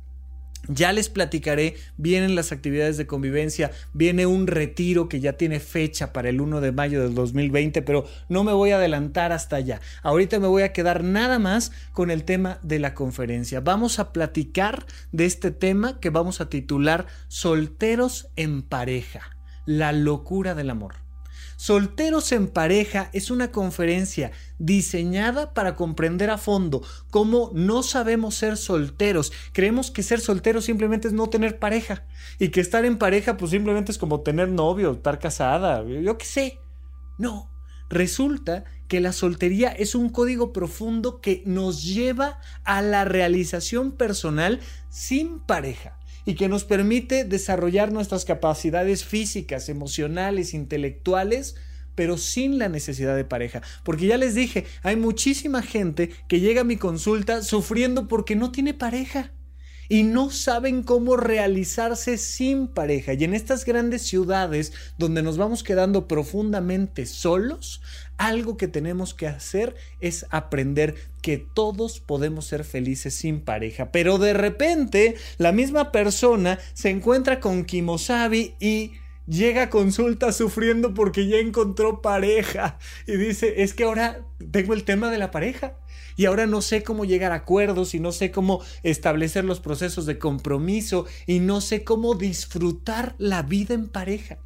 Ya 0.67 0.93
les 0.93 1.09
platicaré, 1.09 1.75
vienen 1.97 2.35
las 2.35 2.51
actividades 2.51 2.97
de 2.97 3.07
convivencia, 3.07 3.71
viene 3.93 4.25
un 4.25 4.47
retiro 4.47 5.09
que 5.09 5.19
ya 5.19 5.33
tiene 5.33 5.59
fecha 5.59 6.13
para 6.13 6.29
el 6.29 6.39
1 6.39 6.61
de 6.61 6.71
mayo 6.71 7.01
del 7.01 7.15
2020, 7.15 7.81
pero 7.81 8.05
no 8.29 8.43
me 8.43 8.53
voy 8.53 8.71
a 8.71 8.77
adelantar 8.77 9.31
hasta 9.31 9.55
allá. 9.55 9.81
Ahorita 10.03 10.39
me 10.39 10.47
voy 10.47 10.63
a 10.63 10.71
quedar 10.71 11.03
nada 11.03 11.39
más 11.39 11.71
con 11.93 12.11
el 12.11 12.23
tema 12.23 12.59
de 12.61 12.79
la 12.79 12.93
conferencia. 12.93 13.59
Vamos 13.59 13.99
a 13.99 14.13
platicar 14.13 14.85
de 15.11 15.25
este 15.25 15.51
tema 15.51 15.99
que 15.99 16.09
vamos 16.11 16.41
a 16.41 16.49
titular 16.49 17.07
Solteros 17.27 18.27
en 18.35 18.61
pareja, 18.61 19.35
la 19.65 19.91
locura 19.91 20.53
del 20.53 20.69
amor. 20.69 21.10
Solteros 21.61 22.31
en 22.31 22.47
pareja 22.47 23.11
es 23.13 23.29
una 23.29 23.51
conferencia 23.51 24.31
diseñada 24.57 25.53
para 25.53 25.75
comprender 25.75 26.31
a 26.31 26.39
fondo 26.39 26.81
cómo 27.11 27.51
no 27.53 27.83
sabemos 27.83 28.33
ser 28.33 28.57
solteros. 28.57 29.31
Creemos 29.53 29.91
que 29.91 30.01
ser 30.01 30.21
soltero 30.21 30.59
simplemente 30.59 31.07
es 31.07 31.13
no 31.13 31.29
tener 31.29 31.59
pareja 31.59 32.03
y 32.39 32.49
que 32.49 32.61
estar 32.61 32.83
en 32.83 32.97
pareja 32.97 33.37
pues 33.37 33.51
simplemente 33.51 33.91
es 33.91 33.99
como 33.99 34.21
tener 34.21 34.49
novio, 34.49 34.93
estar 34.93 35.19
casada, 35.19 35.83
yo 35.85 36.17
qué 36.17 36.25
sé. 36.25 36.59
No, 37.19 37.51
resulta 37.91 38.63
que 38.87 38.99
la 38.99 39.13
soltería 39.13 39.69
es 39.69 39.93
un 39.93 40.09
código 40.09 40.53
profundo 40.53 41.21
que 41.21 41.43
nos 41.45 41.83
lleva 41.83 42.39
a 42.63 42.81
la 42.81 43.05
realización 43.05 43.91
personal 43.91 44.61
sin 44.89 45.39
pareja 45.39 46.00
y 46.25 46.35
que 46.35 46.49
nos 46.49 46.63
permite 46.63 47.25
desarrollar 47.25 47.91
nuestras 47.91 48.25
capacidades 48.25 49.03
físicas, 49.05 49.69
emocionales, 49.69 50.53
intelectuales, 50.53 51.55
pero 51.95 52.17
sin 52.17 52.57
la 52.57 52.69
necesidad 52.69 53.15
de 53.15 53.25
pareja. 53.25 53.61
Porque 53.83 54.07
ya 54.07 54.17
les 54.17 54.35
dije, 54.35 54.65
hay 54.83 54.95
muchísima 54.95 55.61
gente 55.61 56.09
que 56.27 56.39
llega 56.39 56.61
a 56.61 56.65
mi 56.65 56.77
consulta 56.77 57.43
sufriendo 57.43 58.07
porque 58.07 58.35
no 58.35 58.51
tiene 58.51 58.73
pareja 58.73 59.31
y 59.91 60.03
no 60.03 60.29
saben 60.29 60.83
cómo 60.83 61.17
realizarse 61.17 62.17
sin 62.17 62.69
pareja. 62.69 63.11
Y 63.11 63.25
en 63.25 63.33
estas 63.33 63.65
grandes 63.65 64.03
ciudades 64.03 64.71
donde 64.97 65.21
nos 65.21 65.37
vamos 65.37 65.63
quedando 65.63 66.07
profundamente 66.07 67.05
solos, 67.05 67.81
algo 68.21 68.55
que 68.55 68.67
tenemos 68.67 69.15
que 69.15 69.25
hacer 69.27 69.75
es 69.99 70.27
aprender 70.29 70.95
que 71.23 71.37
todos 71.37 71.99
podemos 71.99 72.45
ser 72.45 72.63
felices 72.63 73.15
sin 73.15 73.41
pareja. 73.41 73.91
Pero 73.91 74.19
de 74.19 74.33
repente 74.33 75.15
la 75.37 75.51
misma 75.51 75.91
persona 75.91 76.59
se 76.73 76.91
encuentra 76.91 77.39
con 77.39 77.65
Kimosabi 77.65 78.53
y 78.59 78.91
llega 79.25 79.63
a 79.63 79.69
consulta 79.71 80.31
sufriendo 80.33 80.93
porque 80.93 81.27
ya 81.27 81.37
encontró 81.37 82.03
pareja 82.03 82.77
y 83.07 83.17
dice, 83.17 83.63
es 83.63 83.73
que 83.73 83.85
ahora 83.85 84.23
tengo 84.51 84.73
el 84.73 84.83
tema 84.83 85.09
de 85.09 85.17
la 85.17 85.31
pareja 85.31 85.77
y 86.15 86.25
ahora 86.25 86.45
no 86.45 86.61
sé 86.61 86.83
cómo 86.83 87.05
llegar 87.05 87.31
a 87.31 87.35
acuerdos 87.35 87.95
y 87.95 87.99
no 87.99 88.11
sé 88.11 88.29
cómo 88.29 88.61
establecer 88.83 89.45
los 89.45 89.59
procesos 89.59 90.05
de 90.05 90.19
compromiso 90.19 91.07
y 91.25 91.39
no 91.39 91.59
sé 91.59 91.83
cómo 91.83 92.13
disfrutar 92.13 93.15
la 93.17 93.41
vida 93.41 93.73
en 93.73 93.89
pareja. 93.89 94.37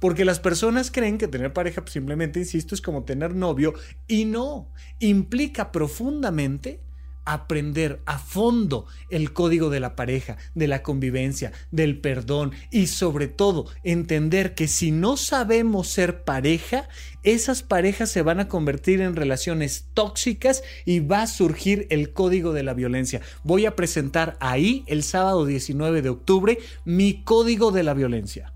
Porque 0.00 0.24
las 0.24 0.40
personas 0.40 0.90
creen 0.90 1.18
que 1.18 1.28
tener 1.28 1.52
pareja 1.52 1.80
pues, 1.82 1.92
simplemente, 1.92 2.38
insisto, 2.38 2.74
es 2.74 2.80
como 2.80 3.04
tener 3.04 3.34
novio 3.34 3.74
y 4.06 4.24
no, 4.24 4.72
implica 5.00 5.72
profundamente 5.72 6.80
aprender 7.28 8.00
a 8.06 8.18
fondo 8.18 8.86
el 9.10 9.34
código 9.34 9.68
de 9.68 9.80
la 9.80 9.96
pareja, 9.96 10.38
de 10.54 10.66
la 10.66 10.82
convivencia, 10.82 11.52
del 11.70 12.00
perdón 12.00 12.52
y 12.70 12.86
sobre 12.86 13.28
todo 13.28 13.66
entender 13.84 14.54
que 14.54 14.66
si 14.66 14.92
no 14.92 15.18
sabemos 15.18 15.88
ser 15.88 16.24
pareja, 16.24 16.88
esas 17.24 17.62
parejas 17.62 18.10
se 18.10 18.22
van 18.22 18.40
a 18.40 18.48
convertir 18.48 19.02
en 19.02 19.14
relaciones 19.14 19.88
tóxicas 19.92 20.62
y 20.86 21.00
va 21.00 21.22
a 21.22 21.26
surgir 21.26 21.86
el 21.90 22.14
código 22.14 22.54
de 22.54 22.62
la 22.62 22.72
violencia. 22.72 23.20
Voy 23.44 23.66
a 23.66 23.76
presentar 23.76 24.38
ahí 24.40 24.84
el 24.86 25.02
sábado 25.02 25.44
19 25.44 26.00
de 26.00 26.08
octubre 26.08 26.58
mi 26.86 27.24
código 27.24 27.72
de 27.72 27.82
la 27.82 27.92
violencia 27.92 28.54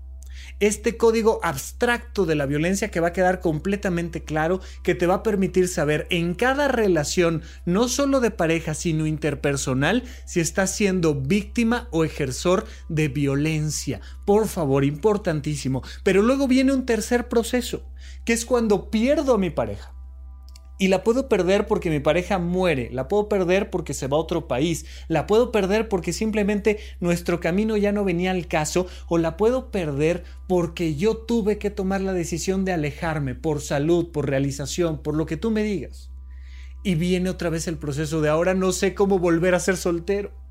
este 0.59 0.97
código 0.97 1.39
abstracto 1.43 2.25
de 2.25 2.35
la 2.35 2.45
violencia 2.45 2.89
que 2.89 2.99
va 2.99 3.09
a 3.09 3.13
quedar 3.13 3.39
completamente 3.39 4.23
claro, 4.23 4.61
que 4.83 4.95
te 4.95 5.07
va 5.07 5.15
a 5.15 5.23
permitir 5.23 5.67
saber 5.67 6.07
en 6.09 6.35
cada 6.35 6.67
relación, 6.67 7.41
no 7.65 7.87
solo 7.87 8.19
de 8.19 8.31
pareja, 8.31 8.73
sino 8.73 9.05
interpersonal, 9.05 10.03
si 10.25 10.39
estás 10.39 10.75
siendo 10.75 11.15
víctima 11.15 11.87
o 11.91 12.03
ejersor 12.03 12.65
de 12.89 13.07
violencia. 13.07 14.01
Por 14.25 14.47
favor, 14.47 14.83
importantísimo. 14.83 15.83
Pero 16.03 16.21
luego 16.21 16.47
viene 16.47 16.73
un 16.73 16.85
tercer 16.85 17.27
proceso, 17.27 17.83
que 18.25 18.33
es 18.33 18.45
cuando 18.45 18.89
pierdo 18.89 19.35
a 19.35 19.37
mi 19.37 19.49
pareja. 19.49 19.93
Y 20.83 20.89
la 20.89 21.01
puedo 21.01 21.29
perder 21.29 21.65
porque 21.65 21.89
mi 21.89 22.01
pareja 22.01 22.39
muere, 22.39 22.89
la 22.91 23.07
puedo 23.07 23.29
perder 23.29 23.69
porque 23.69 23.93
se 23.93 24.09
va 24.09 24.17
a 24.17 24.19
otro 24.19 24.49
país, 24.49 24.85
la 25.07 25.27
puedo 25.27 25.49
perder 25.49 25.87
porque 25.87 26.11
simplemente 26.11 26.77
nuestro 26.99 27.39
camino 27.39 27.77
ya 27.77 27.93
no 27.93 28.03
venía 28.03 28.31
al 28.31 28.47
caso, 28.47 28.85
o 29.07 29.17
la 29.17 29.37
puedo 29.37 29.71
perder 29.71 30.25
porque 30.45 30.95
yo 30.95 31.15
tuve 31.15 31.57
que 31.57 31.69
tomar 31.69 32.01
la 32.01 32.11
decisión 32.11 32.65
de 32.65 32.73
alejarme 32.73 33.33
por 33.33 33.61
salud, 33.61 34.11
por 34.11 34.27
realización, 34.27 35.01
por 35.01 35.15
lo 35.15 35.25
que 35.25 35.37
tú 35.37 35.51
me 35.51 35.63
digas. 35.63 36.11
Y 36.83 36.95
viene 36.95 37.29
otra 37.29 37.49
vez 37.49 37.69
el 37.69 37.77
proceso 37.77 38.19
de 38.19 38.27
ahora 38.27 38.53
no 38.53 38.73
sé 38.73 38.93
cómo 38.93 39.19
volver 39.19 39.55
a 39.55 39.61
ser 39.61 39.77
soltero 39.77 40.42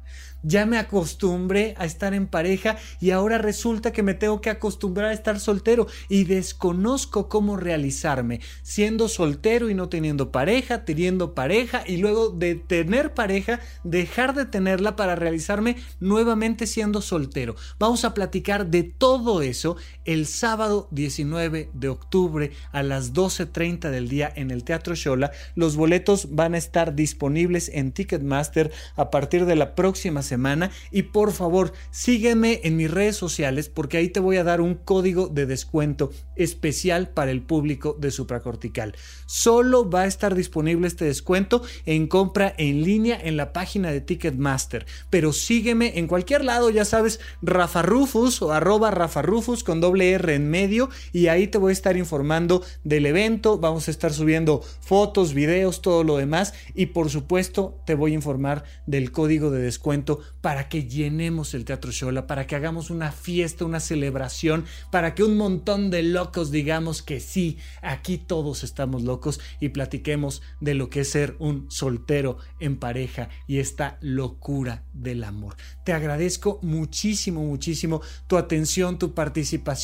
ya 0.42 0.66
me 0.66 0.78
acostumbré 0.78 1.74
a 1.78 1.84
estar 1.84 2.14
en 2.14 2.26
pareja 2.26 2.76
y 3.00 3.10
ahora 3.10 3.38
resulta 3.38 3.92
que 3.92 4.02
me 4.02 4.14
tengo 4.14 4.40
que 4.40 4.50
acostumbrar 4.50 5.10
a 5.10 5.12
estar 5.12 5.40
soltero 5.40 5.86
y 6.08 6.24
desconozco 6.24 7.28
cómo 7.28 7.56
realizarme 7.56 8.40
siendo 8.62 9.08
soltero 9.08 9.70
y 9.70 9.74
no 9.74 9.88
teniendo 9.88 10.32
pareja, 10.32 10.84
teniendo 10.84 11.34
pareja 11.34 11.84
y 11.86 11.98
luego 11.98 12.30
de 12.30 12.54
tener 12.54 13.14
pareja 13.14 13.60
dejar 13.84 14.34
de 14.34 14.46
tenerla 14.46 14.96
para 14.96 15.16
realizarme 15.16 15.76
nuevamente 16.00 16.66
siendo 16.66 17.00
soltero. 17.00 17.54
Vamos 17.78 18.04
a 18.04 18.14
platicar 18.14 18.66
de 18.66 18.82
todo 18.82 19.42
eso 19.42 19.76
el 20.04 20.26
sábado 20.26 20.88
19 20.90 21.70
de 21.72 21.88
octubre 21.88 22.52
a 22.72 22.82
las 22.82 23.12
12.30 23.12 23.90
del 23.90 24.08
día 24.08 24.32
en 24.34 24.50
el 24.50 24.64
Teatro 24.64 24.94
Shola. 24.94 25.32
Los 25.54 25.76
boletos 25.76 26.34
van 26.34 26.54
a 26.54 26.58
estar 26.58 26.94
disponibles 26.94 27.70
en 27.72 27.92
Ticketmaster 27.92 28.72
a 28.96 29.10
partir 29.10 29.46
de 29.46 29.56
la 29.56 29.74
próxima 29.74 30.22
semana 30.22 30.70
y 30.90 31.02
por 31.02 31.32
favor 31.32 31.72
sígueme 31.90 32.60
en 32.64 32.76
mis 32.76 32.90
redes 32.90 33.16
sociales 33.16 33.68
porque 33.68 33.96
ahí 33.96 34.08
te 34.08 34.20
voy 34.20 34.36
a 34.36 34.44
dar 34.44 34.60
un 34.60 34.74
código 34.74 35.28
de 35.28 35.46
descuento 35.46 36.10
especial 36.36 37.08
para 37.08 37.30
el 37.30 37.42
público 37.42 37.96
de 37.98 38.10
supracortical. 38.10 38.94
Solo 39.26 39.88
va 39.88 40.02
a 40.02 40.06
estar 40.06 40.34
disponible 40.34 40.86
este 40.86 41.04
descuento 41.04 41.62
en 41.86 42.06
compra 42.06 42.54
en 42.58 42.82
línea 42.82 43.18
en 43.22 43.36
la 43.36 43.52
página 43.52 43.90
de 43.90 44.00
Ticketmaster, 44.00 44.86
pero 45.10 45.32
sígueme 45.32 45.98
en 45.98 46.06
cualquier 46.06 46.44
lado, 46.44 46.70
ya 46.70 46.84
sabes, 46.84 47.20
Rafa 47.42 47.82
Rufus 47.82 48.42
o 48.42 48.52
arroba 48.52 48.90
Rafa 48.90 49.22
Rufus 49.22 49.64
con 49.64 49.80
doble 49.80 49.91
R 50.00 50.34
en 50.34 50.48
medio 50.48 50.88
y 51.12 51.26
ahí 51.26 51.48
te 51.48 51.58
voy 51.58 51.70
a 51.70 51.72
estar 51.72 51.96
informando 51.96 52.62
del 52.84 53.06
evento, 53.06 53.58
vamos 53.58 53.88
a 53.88 53.90
estar 53.90 54.12
subiendo 54.12 54.62
fotos, 54.80 55.34
videos, 55.34 55.82
todo 55.82 56.04
lo 56.04 56.16
demás. 56.16 56.54
Y 56.74 56.86
por 56.86 57.10
supuesto 57.10 57.80
te 57.84 57.94
voy 57.94 58.12
a 58.12 58.14
informar 58.14 58.64
del 58.86 59.12
código 59.12 59.50
de 59.50 59.60
descuento 59.60 60.20
para 60.40 60.68
que 60.68 60.84
llenemos 60.84 61.54
el 61.54 61.64
Teatro 61.64 61.90
Shola, 61.90 62.26
para 62.26 62.46
que 62.46 62.56
hagamos 62.56 62.90
una 62.90 63.12
fiesta, 63.12 63.64
una 63.64 63.80
celebración, 63.80 64.64
para 64.90 65.14
que 65.14 65.24
un 65.24 65.36
montón 65.36 65.90
de 65.90 66.02
locos 66.02 66.50
digamos 66.50 67.02
que 67.02 67.20
sí, 67.20 67.58
aquí 67.82 68.18
todos 68.18 68.64
estamos 68.64 69.02
locos 69.02 69.40
y 69.60 69.70
platiquemos 69.70 70.42
de 70.60 70.74
lo 70.74 70.88
que 70.88 71.00
es 71.00 71.10
ser 71.10 71.36
un 71.38 71.70
soltero 71.70 72.38
en 72.60 72.76
pareja 72.76 73.28
y 73.46 73.58
esta 73.58 73.98
locura 74.00 74.84
del 74.92 75.24
amor. 75.24 75.56
Te 75.84 75.92
agradezco 75.92 76.58
muchísimo, 76.62 77.42
muchísimo 77.44 78.00
tu 78.26 78.36
atención, 78.36 78.98
tu 78.98 79.14
participación, 79.14 79.81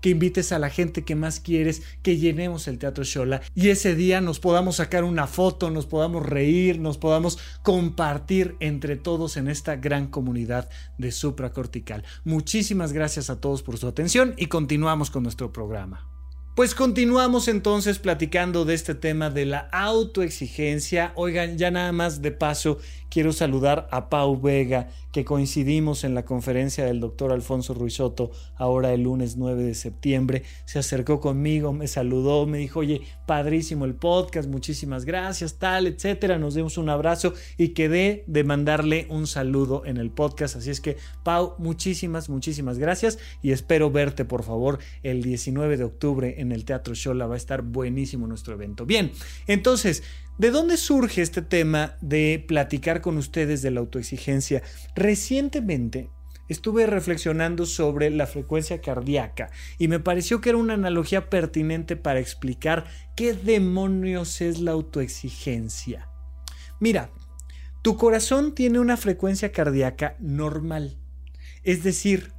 que 0.00 0.10
invites 0.10 0.52
a 0.52 0.58
la 0.58 0.70
gente 0.70 1.04
que 1.04 1.14
más 1.14 1.40
quieres, 1.40 1.82
que 2.02 2.16
llenemos 2.16 2.68
el 2.68 2.78
Teatro 2.78 3.04
Shola 3.04 3.40
y 3.54 3.68
ese 3.68 3.94
día 3.94 4.20
nos 4.20 4.40
podamos 4.40 4.76
sacar 4.76 5.04
una 5.04 5.26
foto, 5.26 5.70
nos 5.70 5.86
podamos 5.86 6.24
reír, 6.24 6.78
nos 6.78 6.98
podamos 6.98 7.38
compartir 7.62 8.56
entre 8.60 8.96
todos 8.96 9.36
en 9.36 9.48
esta 9.48 9.76
gran 9.76 10.06
comunidad 10.06 10.68
de 10.98 11.12
supracortical. 11.12 12.04
Muchísimas 12.24 12.92
gracias 12.92 13.30
a 13.30 13.40
todos 13.40 13.62
por 13.62 13.78
su 13.78 13.86
atención 13.88 14.34
y 14.36 14.46
continuamos 14.46 15.10
con 15.10 15.22
nuestro 15.22 15.52
programa. 15.52 16.10
Pues 16.56 16.74
continuamos 16.74 17.48
entonces 17.48 17.98
platicando 17.98 18.64
de 18.64 18.74
este 18.74 18.94
tema 18.94 19.30
de 19.30 19.46
la 19.46 19.68
autoexigencia. 19.72 21.12
Oigan, 21.14 21.56
ya 21.56 21.70
nada 21.70 21.92
más 21.92 22.22
de 22.22 22.32
paso, 22.32 22.78
Quiero 23.10 23.32
saludar 23.32 23.88
a 23.90 24.08
Pau 24.08 24.40
Vega, 24.40 24.88
que 25.10 25.24
coincidimos 25.24 26.04
en 26.04 26.14
la 26.14 26.24
conferencia 26.24 26.84
del 26.84 27.00
doctor 27.00 27.32
Alfonso 27.32 27.74
Ruizotto, 27.74 28.30
ahora 28.54 28.92
el 28.92 29.02
lunes 29.02 29.36
9 29.36 29.64
de 29.64 29.74
septiembre. 29.74 30.44
Se 30.64 30.78
acercó 30.78 31.20
conmigo, 31.20 31.72
me 31.72 31.88
saludó, 31.88 32.46
me 32.46 32.58
dijo, 32.58 32.80
oye, 32.80 33.00
padrísimo 33.26 33.84
el 33.84 33.94
podcast, 33.94 34.48
muchísimas 34.48 35.04
gracias, 35.04 35.58
tal, 35.58 35.88
etcétera. 35.88 36.38
Nos 36.38 36.54
dimos 36.54 36.78
un 36.78 36.88
abrazo 36.88 37.34
y 37.58 37.70
quedé 37.70 38.22
de 38.28 38.44
mandarle 38.44 39.08
un 39.10 39.26
saludo 39.26 39.84
en 39.84 39.96
el 39.96 40.12
podcast. 40.12 40.54
Así 40.54 40.70
es 40.70 40.80
que, 40.80 40.96
Pau, 41.24 41.56
muchísimas, 41.58 42.28
muchísimas 42.28 42.78
gracias 42.78 43.18
y 43.42 43.50
espero 43.50 43.90
verte, 43.90 44.24
por 44.24 44.44
favor, 44.44 44.78
el 45.02 45.22
19 45.22 45.76
de 45.76 45.84
octubre 45.84 46.36
en 46.38 46.52
el 46.52 46.64
Teatro 46.64 46.94
Shola. 46.94 47.26
Va 47.26 47.34
a 47.34 47.38
estar 47.38 47.62
buenísimo 47.62 48.28
nuestro 48.28 48.54
evento. 48.54 48.86
Bien, 48.86 49.10
entonces, 49.48 50.04
¿De 50.40 50.50
dónde 50.50 50.78
surge 50.78 51.20
este 51.20 51.42
tema 51.42 51.98
de 52.00 52.42
platicar 52.48 53.02
con 53.02 53.18
ustedes 53.18 53.60
de 53.60 53.70
la 53.70 53.80
autoexigencia? 53.80 54.62
Recientemente 54.94 56.08
estuve 56.48 56.86
reflexionando 56.86 57.66
sobre 57.66 58.08
la 58.08 58.26
frecuencia 58.26 58.80
cardíaca 58.80 59.50
y 59.76 59.88
me 59.88 60.00
pareció 60.00 60.40
que 60.40 60.48
era 60.48 60.56
una 60.56 60.72
analogía 60.72 61.28
pertinente 61.28 61.94
para 61.94 62.20
explicar 62.20 62.86
qué 63.16 63.34
demonios 63.34 64.40
es 64.40 64.60
la 64.60 64.70
autoexigencia. 64.70 66.08
Mira, 66.80 67.10
tu 67.82 67.98
corazón 67.98 68.54
tiene 68.54 68.78
una 68.78 68.96
frecuencia 68.96 69.52
cardíaca 69.52 70.16
normal, 70.20 70.96
es 71.64 71.82
decir, 71.82 72.32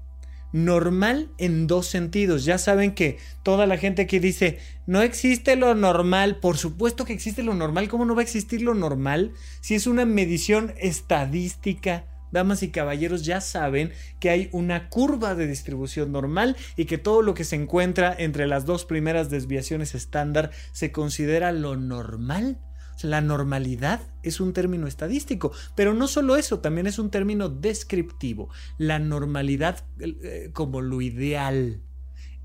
normal 0.52 1.30
en 1.38 1.68
dos 1.68 1.88
sentidos. 1.88 2.46
Ya 2.46 2.58
saben 2.58 2.94
que 2.94 3.18
toda 3.44 3.66
la 3.68 3.78
gente 3.78 4.08
que 4.08 4.20
dice, 4.20 4.60
no 4.86 5.02
existe 5.02 5.56
lo 5.56 5.76
normal, 5.76 6.38
por 6.38 6.58
supuesto 6.58 7.06
que 7.06 7.14
existe 7.14 7.44
lo 7.44 7.54
normal, 7.54 7.88
¿cómo 7.88 8.06
no 8.06 8.16
va 8.16 8.22
a 8.22 8.24
existir 8.24 8.62
lo 8.62 8.74
normal 8.74 9.34
si 9.62 9.76
es 9.76 9.88
una 9.88 10.06
medición 10.06 10.74
estadística? 10.78 12.06
Damas 12.32 12.64
y 12.64 12.70
caballeros 12.70 13.26
ya 13.26 13.42
saben 13.42 13.92
que 14.20 14.30
hay 14.30 14.50
una 14.54 14.88
curva 14.88 15.36
de 15.36 15.48
distribución 15.48 16.14
normal 16.14 16.56
y 16.78 16.86
que 16.86 16.98
todo 16.98 17.22
lo 17.22 17.34
que 17.34 17.44
se 17.44 17.58
encuentra 17.58 18.16
entre 18.18 18.48
las 18.48 18.66
dos 18.66 18.86
primeras 18.86 19.30
desviaciones 19.30 19.96
estándar 19.96 20.52
se 20.72 20.94
considera 20.94 21.52
lo 21.52 21.76
normal. 21.76 22.58
La 23.04 23.22
normalidad 23.22 24.02
es 24.24 24.40
un 24.40 24.54
término 24.54 24.88
estadístico, 24.88 25.52
pero 25.76 25.94
no 25.94 26.08
solo 26.08 26.36
eso, 26.36 26.60
también 26.60 26.88
es 26.88 27.00
un 27.00 27.10
término 27.10 27.50
descriptivo. 27.50 28.50
La 28.78 29.00
normalidad 29.00 29.84
eh, 30.00 30.50
como 30.54 30.82
lo 30.82 31.02
ideal. 31.02 31.82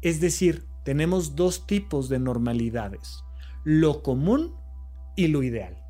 Es 0.03 0.21
decir, 0.21 0.65
tenemos 0.85 1.35
dos 1.35 1.67
tipos 1.67 2.09
de 2.09 2.19
normalidades, 2.19 3.25
lo 3.65 4.03
común 4.03 4.55
y 5.17 5.29
lo 5.29 5.43
ideal. 5.43 5.83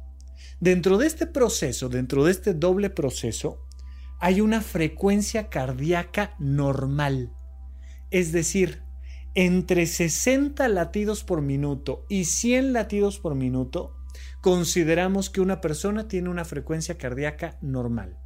Dentro 0.61 0.97
de 0.97 1.07
este 1.07 1.27
proceso, 1.27 1.89
dentro 1.89 2.25
de 2.25 2.31
este 2.31 2.55
doble 2.55 2.89
proceso, 2.89 3.67
hay 4.19 4.41
una 4.41 4.63
frecuencia 4.63 5.49
cardíaca 5.51 6.35
normal. 6.39 7.31
Es 8.11 8.33
decir, 8.33 8.83
entre 9.35 9.87
60 9.87 10.67
latidos 10.69 11.23
por 11.23 11.43
minuto 11.43 12.07
y 12.09 12.25
100 12.25 12.73
latidos 12.73 13.19
por 13.19 13.35
minuto 13.35 13.95
consideramos 14.41 15.31
que 15.31 15.41
una 15.41 15.61
persona 15.61 16.09
tiene 16.09 16.29
una 16.29 16.45
frecuencia 16.45 16.99
cardíaca 16.99 17.57
normal. 17.61 18.17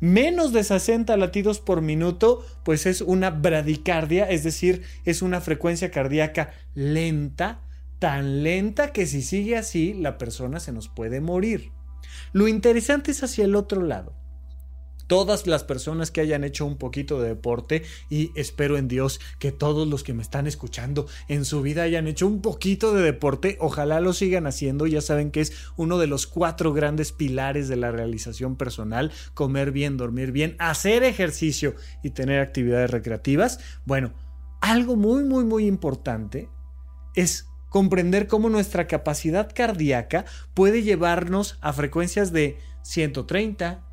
Menos 0.00 0.52
de 0.52 0.64
60 0.64 1.16
latidos 1.16 1.60
por 1.60 1.80
minuto, 1.80 2.44
pues 2.64 2.86
es 2.86 3.00
una 3.00 3.30
bradicardia, 3.30 4.28
es 4.28 4.42
decir, 4.42 4.82
es 5.04 5.22
una 5.22 5.40
frecuencia 5.40 5.90
cardíaca 5.90 6.52
lenta, 6.74 7.62
tan 7.98 8.42
lenta 8.42 8.92
que 8.92 9.06
si 9.06 9.22
sigue 9.22 9.56
así, 9.56 9.94
la 9.94 10.18
persona 10.18 10.60
se 10.60 10.72
nos 10.72 10.88
puede 10.88 11.20
morir. 11.20 11.70
Lo 12.32 12.48
interesante 12.48 13.12
es 13.12 13.22
hacia 13.22 13.44
el 13.44 13.54
otro 13.54 13.82
lado 13.82 14.23
todas 15.06 15.46
las 15.46 15.64
personas 15.64 16.10
que 16.10 16.20
hayan 16.20 16.44
hecho 16.44 16.66
un 16.66 16.76
poquito 16.76 17.20
de 17.20 17.28
deporte 17.28 17.82
y 18.10 18.30
espero 18.34 18.76
en 18.76 18.88
Dios 18.88 19.20
que 19.38 19.52
todos 19.52 19.86
los 19.88 20.02
que 20.02 20.14
me 20.14 20.22
están 20.22 20.46
escuchando 20.46 21.06
en 21.28 21.44
su 21.44 21.62
vida 21.62 21.82
hayan 21.82 22.06
hecho 22.06 22.26
un 22.26 22.42
poquito 22.42 22.94
de 22.94 23.02
deporte, 23.02 23.56
ojalá 23.60 24.00
lo 24.00 24.12
sigan 24.12 24.46
haciendo, 24.46 24.86
ya 24.86 25.00
saben 25.00 25.30
que 25.30 25.40
es 25.40 25.52
uno 25.76 25.98
de 25.98 26.06
los 26.06 26.26
cuatro 26.26 26.72
grandes 26.72 27.12
pilares 27.12 27.68
de 27.68 27.76
la 27.76 27.90
realización 27.90 28.56
personal, 28.56 29.12
comer 29.34 29.72
bien, 29.72 29.96
dormir 29.96 30.32
bien, 30.32 30.56
hacer 30.58 31.02
ejercicio 31.02 31.74
y 32.02 32.10
tener 32.10 32.40
actividades 32.40 32.90
recreativas. 32.90 33.60
Bueno, 33.84 34.12
algo 34.60 34.96
muy, 34.96 35.24
muy, 35.24 35.44
muy 35.44 35.66
importante 35.66 36.48
es 37.14 37.48
comprender 37.68 38.28
cómo 38.28 38.50
nuestra 38.50 38.86
capacidad 38.86 39.50
cardíaca 39.52 40.24
puede 40.54 40.82
llevarnos 40.82 41.58
a 41.60 41.72
frecuencias 41.72 42.32
de 42.32 42.58
130, 42.82 43.84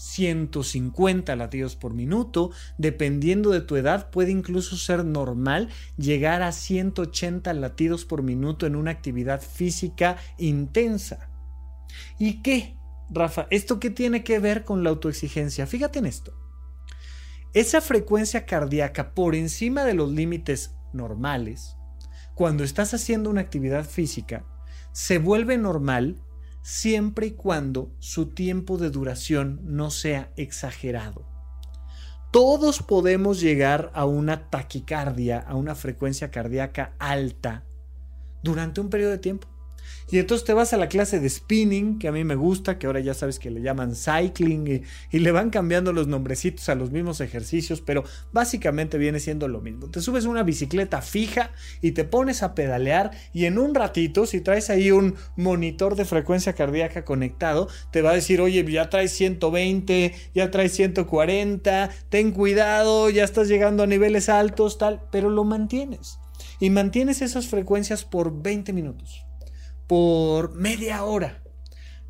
150 0.00 1.36
latidos 1.36 1.76
por 1.76 1.92
minuto, 1.92 2.52
dependiendo 2.78 3.50
de 3.50 3.60
tu 3.60 3.76
edad 3.76 4.10
puede 4.10 4.30
incluso 4.30 4.78
ser 4.78 5.04
normal 5.04 5.68
llegar 5.98 6.40
a 6.40 6.52
180 6.52 7.52
latidos 7.52 8.06
por 8.06 8.22
minuto 8.22 8.66
en 8.66 8.76
una 8.76 8.92
actividad 8.92 9.42
física 9.42 10.16
intensa. 10.38 11.28
¿Y 12.18 12.40
qué, 12.40 12.78
Rafa? 13.10 13.46
¿Esto 13.50 13.78
qué 13.78 13.90
tiene 13.90 14.24
que 14.24 14.38
ver 14.38 14.64
con 14.64 14.82
la 14.82 14.88
autoexigencia? 14.90 15.66
Fíjate 15.66 15.98
en 15.98 16.06
esto. 16.06 16.32
Esa 17.52 17.82
frecuencia 17.82 18.46
cardíaca 18.46 19.12
por 19.12 19.34
encima 19.34 19.84
de 19.84 19.92
los 19.92 20.10
límites 20.10 20.76
normales, 20.94 21.76
cuando 22.34 22.64
estás 22.64 22.94
haciendo 22.94 23.28
una 23.28 23.42
actividad 23.42 23.84
física, 23.84 24.46
se 24.92 25.18
vuelve 25.18 25.58
normal 25.58 26.22
siempre 26.62 27.28
y 27.28 27.30
cuando 27.32 27.94
su 27.98 28.26
tiempo 28.26 28.78
de 28.78 28.90
duración 28.90 29.60
no 29.64 29.90
sea 29.90 30.32
exagerado. 30.36 31.26
Todos 32.30 32.82
podemos 32.82 33.40
llegar 33.40 33.90
a 33.94 34.04
una 34.04 34.50
taquicardia, 34.50 35.40
a 35.40 35.56
una 35.56 35.74
frecuencia 35.74 36.30
cardíaca 36.30 36.94
alta 36.98 37.64
durante 38.42 38.80
un 38.80 38.88
periodo 38.88 39.10
de 39.10 39.18
tiempo. 39.18 39.48
Y 40.12 40.18
entonces 40.18 40.44
te 40.44 40.54
vas 40.54 40.72
a 40.72 40.76
la 40.76 40.88
clase 40.88 41.20
de 41.20 41.28
spinning, 41.28 42.00
que 42.00 42.08
a 42.08 42.12
mí 42.12 42.24
me 42.24 42.34
gusta, 42.34 42.78
que 42.78 42.86
ahora 42.86 42.98
ya 42.98 43.14
sabes 43.14 43.38
que 43.38 43.50
le 43.50 43.62
llaman 43.62 43.94
cycling 43.94 44.82
y, 45.12 45.18
le 45.18 45.30
van 45.30 45.50
cambiando 45.50 45.92
los 45.92 46.08
nombrecitos 46.08 46.68
a 46.68 46.74
los 46.74 46.90
mismos 46.90 47.20
ejercicios, 47.20 47.80
pero 47.80 48.02
básicamente 48.32 48.98
viene 48.98 49.20
siendo 49.20 49.46
lo 49.46 49.60
mismo. 49.60 49.88
Te 49.88 50.00
subes 50.00 50.24
una 50.24 50.42
bicicleta 50.42 51.00
fija 51.00 51.52
y 51.80 51.92
te 51.92 52.04
pones 52.04 52.42
a 52.42 52.56
pedalear 52.56 53.12
y 53.32 53.44
en 53.44 53.58
un 53.58 53.74
ratito, 53.74 54.26
si 54.26 54.40
traes 54.40 54.68
ahí 54.68 54.90
un 54.90 55.14
monitor 55.36 55.94
de 55.94 56.04
frecuencia 56.04 56.54
cardíaca 56.54 57.04
conectado, 57.04 57.68
te 57.92 58.02
va 58.02 58.10
a 58.10 58.14
decir, 58.14 58.40
oye, 58.40 58.64
ya 58.68 58.90
traes 58.90 59.12
120, 59.12 60.12
ya 60.34 60.50
traes 60.50 60.72
140, 60.72 61.90
ten 62.08 62.32
cuidado, 62.32 63.10
ya 63.10 63.22
estás 63.22 63.46
llegando 63.46 63.84
a 63.84 63.86
niveles 63.86 64.28
altos, 64.28 64.76
tal, 64.76 65.02
pero 65.12 65.30
lo 65.30 65.44
mantienes. 65.44 66.18
Y 66.58 66.70
mantienes 66.70 67.22
esas 67.22 67.46
frecuencias 67.46 68.04
por 68.04 68.42
20 68.42 68.72
minutos 68.72 69.29
por 69.90 70.54
media 70.54 71.02
hora. 71.02 71.42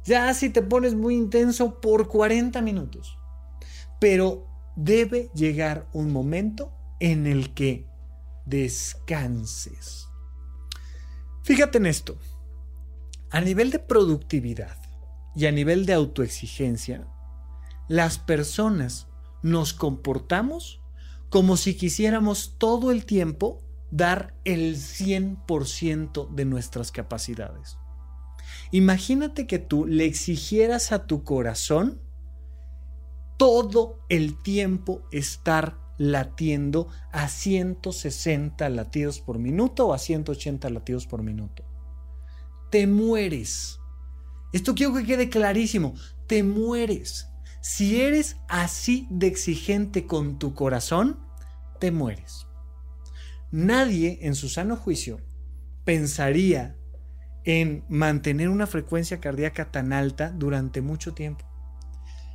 Ya 0.04 0.34
si 0.34 0.50
te 0.50 0.60
pones 0.60 0.94
muy 0.94 1.14
intenso 1.14 1.80
por 1.80 2.08
40 2.08 2.60
minutos. 2.60 3.16
Pero 3.98 4.46
debe 4.76 5.30
llegar 5.34 5.88
un 5.94 6.12
momento 6.12 6.74
en 7.00 7.26
el 7.26 7.54
que 7.54 7.86
descanses. 8.44 10.08
Fíjate 11.42 11.78
en 11.78 11.86
esto. 11.86 12.18
A 13.30 13.40
nivel 13.40 13.70
de 13.70 13.78
productividad 13.78 14.76
y 15.34 15.46
a 15.46 15.50
nivel 15.50 15.86
de 15.86 15.94
autoexigencia, 15.94 17.08
las 17.88 18.18
personas 18.18 19.06
nos 19.42 19.72
comportamos 19.72 20.82
como 21.30 21.56
si 21.56 21.78
quisiéramos 21.78 22.56
todo 22.58 22.90
el 22.90 23.06
tiempo 23.06 23.62
dar 23.90 24.34
el 24.44 24.76
100% 24.76 26.30
de 26.30 26.44
nuestras 26.44 26.92
capacidades. 26.92 27.78
Imagínate 28.70 29.46
que 29.46 29.58
tú 29.58 29.86
le 29.86 30.04
exigieras 30.04 30.92
a 30.92 31.06
tu 31.06 31.24
corazón 31.24 32.00
todo 33.36 34.04
el 34.08 34.40
tiempo 34.42 35.02
estar 35.12 35.78
latiendo 35.98 36.88
a 37.12 37.28
160 37.28 38.68
latidos 38.70 39.20
por 39.20 39.38
minuto 39.38 39.88
o 39.88 39.94
a 39.94 39.98
180 39.98 40.70
latidos 40.70 41.06
por 41.06 41.22
minuto. 41.22 41.64
Te 42.70 42.86
mueres. 42.86 43.80
Esto 44.52 44.74
quiero 44.74 44.94
que 44.94 45.04
quede 45.04 45.28
clarísimo. 45.28 45.94
Te 46.26 46.42
mueres. 46.42 47.28
Si 47.60 48.00
eres 48.00 48.36
así 48.48 49.06
de 49.10 49.26
exigente 49.26 50.06
con 50.06 50.38
tu 50.38 50.54
corazón, 50.54 51.18
te 51.78 51.90
mueres. 51.90 52.46
Nadie 53.50 54.18
en 54.22 54.34
su 54.34 54.48
sano 54.48 54.76
juicio 54.76 55.20
pensaría 55.84 56.76
en 57.44 57.84
mantener 57.88 58.48
una 58.48 58.66
frecuencia 58.66 59.20
cardíaca 59.20 59.70
tan 59.70 59.92
alta 59.92 60.30
durante 60.30 60.82
mucho 60.82 61.14
tiempo. 61.14 61.44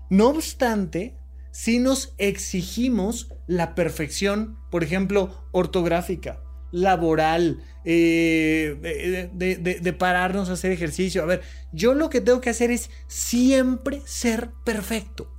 No 0.10 0.30
obstante, 0.30 1.18
si 1.52 1.80
nos 1.80 2.14
exigimos 2.18 3.34
la 3.48 3.76
perfección, 3.76 4.58
por 4.70 4.84
ejemplo, 4.84 5.48
ortográfica, 5.52 6.42
laboral, 6.72 7.64
eh, 7.86 9.30
de, 9.34 9.58
de, 9.58 9.94
pararnos 9.94 10.50
a 10.50 10.54
hacer 10.54 10.72
ejercicio. 10.72 11.24
A 11.24 11.26
ver, 11.26 11.42
yo 11.72 11.94
lo 11.94 12.10
que 12.10 12.20
tengo 12.20 12.42
que 12.42 12.50
hacer 12.50 12.72
es 12.72 12.90
siempre 13.08 14.02
ser 14.06 14.52
perfecto. 14.66 15.32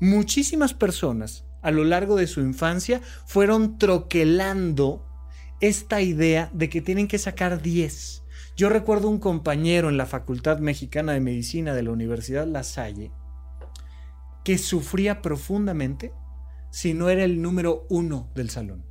Muchísimas 0.00 0.72
personas 0.72 1.47
a 1.62 1.70
lo 1.70 1.84
largo 1.84 2.16
de 2.16 2.26
su 2.26 2.40
infancia 2.40 3.00
fueron 3.26 3.78
troquelando 3.78 5.04
esta 5.60 6.00
idea 6.00 6.50
de 6.52 6.68
que 6.68 6.80
tienen 6.80 7.08
que 7.08 7.18
sacar 7.18 7.62
10. 7.62 8.22
Yo 8.56 8.68
recuerdo 8.68 9.08
un 9.08 9.18
compañero 9.18 9.88
en 9.88 9.96
la 9.96 10.06
Facultad 10.06 10.58
Mexicana 10.58 11.12
de 11.12 11.20
Medicina 11.20 11.74
de 11.74 11.82
la 11.82 11.90
Universidad 11.90 12.46
La 12.46 12.62
Salle 12.62 13.12
que 14.48 14.56
sufría 14.56 15.20
profundamente 15.20 16.14
si 16.70 16.94
no 16.94 17.10
era 17.10 17.22
el 17.22 17.42
número 17.42 17.86
uno 17.90 18.30
del 18.34 18.48
salón, 18.48 18.86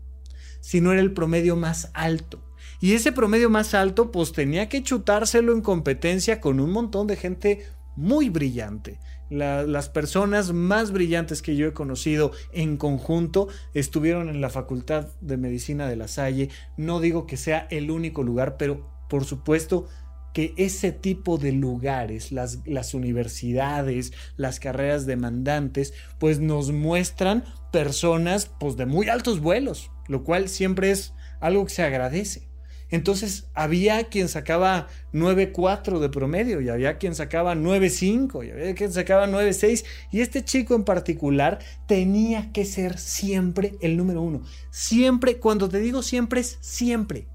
si 0.62 0.82
no 0.82 0.92
era 0.92 1.02
el 1.02 1.14
promedio 1.14 1.56
más 1.56 1.90
alto. 1.96 2.54
Y 2.80 2.94
ese 2.94 3.12
promedio 3.12 3.50
más 3.50 3.74
alto 3.74 4.12
pues 4.12 4.34
tenía 4.34 4.70
que 4.70 4.84
chutárselo 4.84 5.54
en 5.54 5.62
competencia 5.62 6.42
con 6.42 6.60
un 6.60 6.72
montón 6.72 7.08
de 7.08 7.16
gente 7.16 7.66
muy 7.96 8.30
brillante. 8.30 9.00
Las 9.30 9.90
personas 9.90 10.54
más 10.54 10.92
brillantes 10.92 11.42
que 11.42 11.56
yo 11.56 11.68
he 11.68 11.74
conocido 11.74 12.32
en 12.54 12.78
conjunto 12.78 13.48
estuvieron 13.74 14.30
en 14.30 14.42
la 14.42 14.50
Facultad 14.50 15.08
de 15.22 15.38
Medicina 15.38 15.88
de 15.88 15.96
La 15.96 16.08
Salle. 16.08 16.50
No 16.78 17.00
digo 17.00 17.26
que 17.26 17.38
sea 17.38 17.68
el 17.70 17.92
único 17.92 18.24
lugar, 18.24 18.58
pero 18.58 18.90
por 19.10 19.26
supuesto 19.26 19.88
que 20.34 20.54
ese 20.58 20.92
tipo 20.92 21.38
de 21.38 21.52
lugares, 21.52 22.32
las, 22.32 22.60
las 22.66 22.94
universidades, 22.94 24.14
las 24.36 24.60
carreras 24.60 25.06
demandantes, 25.06 25.94
pues 26.20 26.40
nos 26.40 26.72
muestran 26.72 27.44
personas 27.72 28.52
pues 28.60 28.78
de 28.78 28.86
muy 28.86 29.10
altos 29.10 29.40
vuelos, 29.40 29.90
lo 30.08 30.24
cual 30.24 30.48
siempre 30.48 30.92
es 30.92 31.14
algo 31.40 31.66
que 31.66 31.74
se 31.74 31.84
agradece. 31.84 32.48
Entonces 32.90 33.48
había 33.54 34.06
quien 34.06 34.30
sacaba 34.30 34.88
9.4 35.14 36.00
de 36.00 36.10
promedio 36.10 36.62
y 36.62 36.70
había 36.70 36.98
quien 36.98 37.16
sacaba 37.16 37.54
9.5 37.54 38.48
y 38.48 38.52
había 38.52 38.76
quien 38.76 38.94
sacaba 38.94 39.28
9.6 39.28 39.84
y 40.12 40.22
este 40.22 40.46
chico 40.46 40.74
en 40.74 40.86
particular 40.86 41.60
tenía 41.86 42.52
que 42.54 42.64
ser 42.64 42.98
siempre 42.98 43.76
el 43.82 43.98
número 43.98 44.22
uno. 44.22 44.44
Siempre, 44.72 45.38
cuando 45.38 45.68
te 45.68 45.80
digo 45.80 46.02
siempre 46.02 46.42
es 46.42 46.58
siempre. 46.62 47.28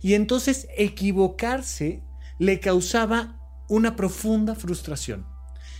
Y 0.00 0.14
entonces 0.14 0.68
equivocarse 0.76 2.02
le 2.38 2.60
causaba 2.60 3.40
una 3.68 3.96
profunda 3.96 4.54
frustración. 4.54 5.26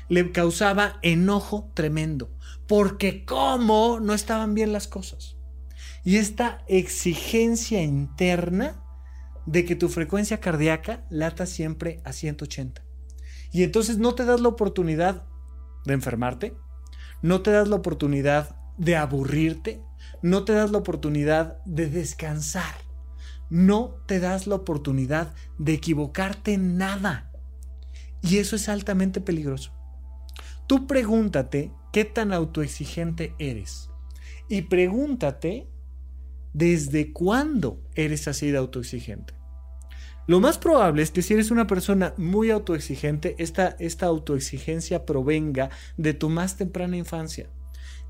Le 0.08 0.30
causaba 0.32 0.98
enojo 1.02 1.70
tremendo. 1.74 2.30
Porque 2.66 3.24
cómo 3.24 4.00
no 4.00 4.14
estaban 4.14 4.54
bien 4.54 4.72
las 4.72 4.88
cosas. 4.88 5.36
Y 6.04 6.16
esta 6.16 6.64
exigencia 6.68 7.82
interna 7.82 8.82
de 9.46 9.64
que 9.64 9.76
tu 9.76 9.88
frecuencia 9.88 10.40
cardíaca 10.40 11.04
lata 11.08 11.46
siempre 11.46 12.00
a 12.04 12.12
180. 12.12 12.82
Y 13.52 13.62
entonces 13.62 13.98
no 13.98 14.14
te 14.14 14.24
das 14.24 14.40
la 14.40 14.48
oportunidad 14.48 15.24
de 15.84 15.94
enfermarte, 15.94 16.56
no 17.22 17.42
te 17.42 17.52
das 17.52 17.68
la 17.68 17.76
oportunidad 17.76 18.56
de 18.76 18.96
aburrirte, 18.96 19.80
no 20.22 20.44
te 20.44 20.52
das 20.52 20.70
la 20.70 20.78
oportunidad 20.78 21.62
de 21.64 21.88
descansar, 21.88 22.74
no 23.48 24.02
te 24.06 24.20
das 24.20 24.46
la 24.46 24.56
oportunidad 24.56 25.34
de 25.58 25.74
equivocarte 25.74 26.54
en 26.54 26.76
nada. 26.76 27.30
Y 28.22 28.38
eso 28.38 28.56
es 28.56 28.68
altamente 28.68 29.20
peligroso. 29.20 29.72
Tú 30.66 30.86
pregúntate 30.86 31.72
qué 31.92 32.04
tan 32.04 32.32
autoexigente 32.32 33.34
eres. 33.38 33.88
Y 34.48 34.62
pregúntate 34.62 35.68
desde 36.56 37.12
cuándo 37.12 37.82
eres 37.94 38.28
así 38.28 38.50
de 38.50 38.56
autoexigente. 38.56 39.34
Lo 40.26 40.40
más 40.40 40.56
probable 40.56 41.02
es 41.02 41.10
que 41.10 41.20
si 41.20 41.34
eres 41.34 41.50
una 41.50 41.66
persona 41.66 42.14
muy 42.16 42.50
autoexigente, 42.50 43.36
esta, 43.38 43.76
esta 43.78 44.06
autoexigencia 44.06 45.04
provenga 45.04 45.68
de 45.98 46.14
tu 46.14 46.30
más 46.30 46.56
temprana 46.56 46.96
infancia, 46.96 47.50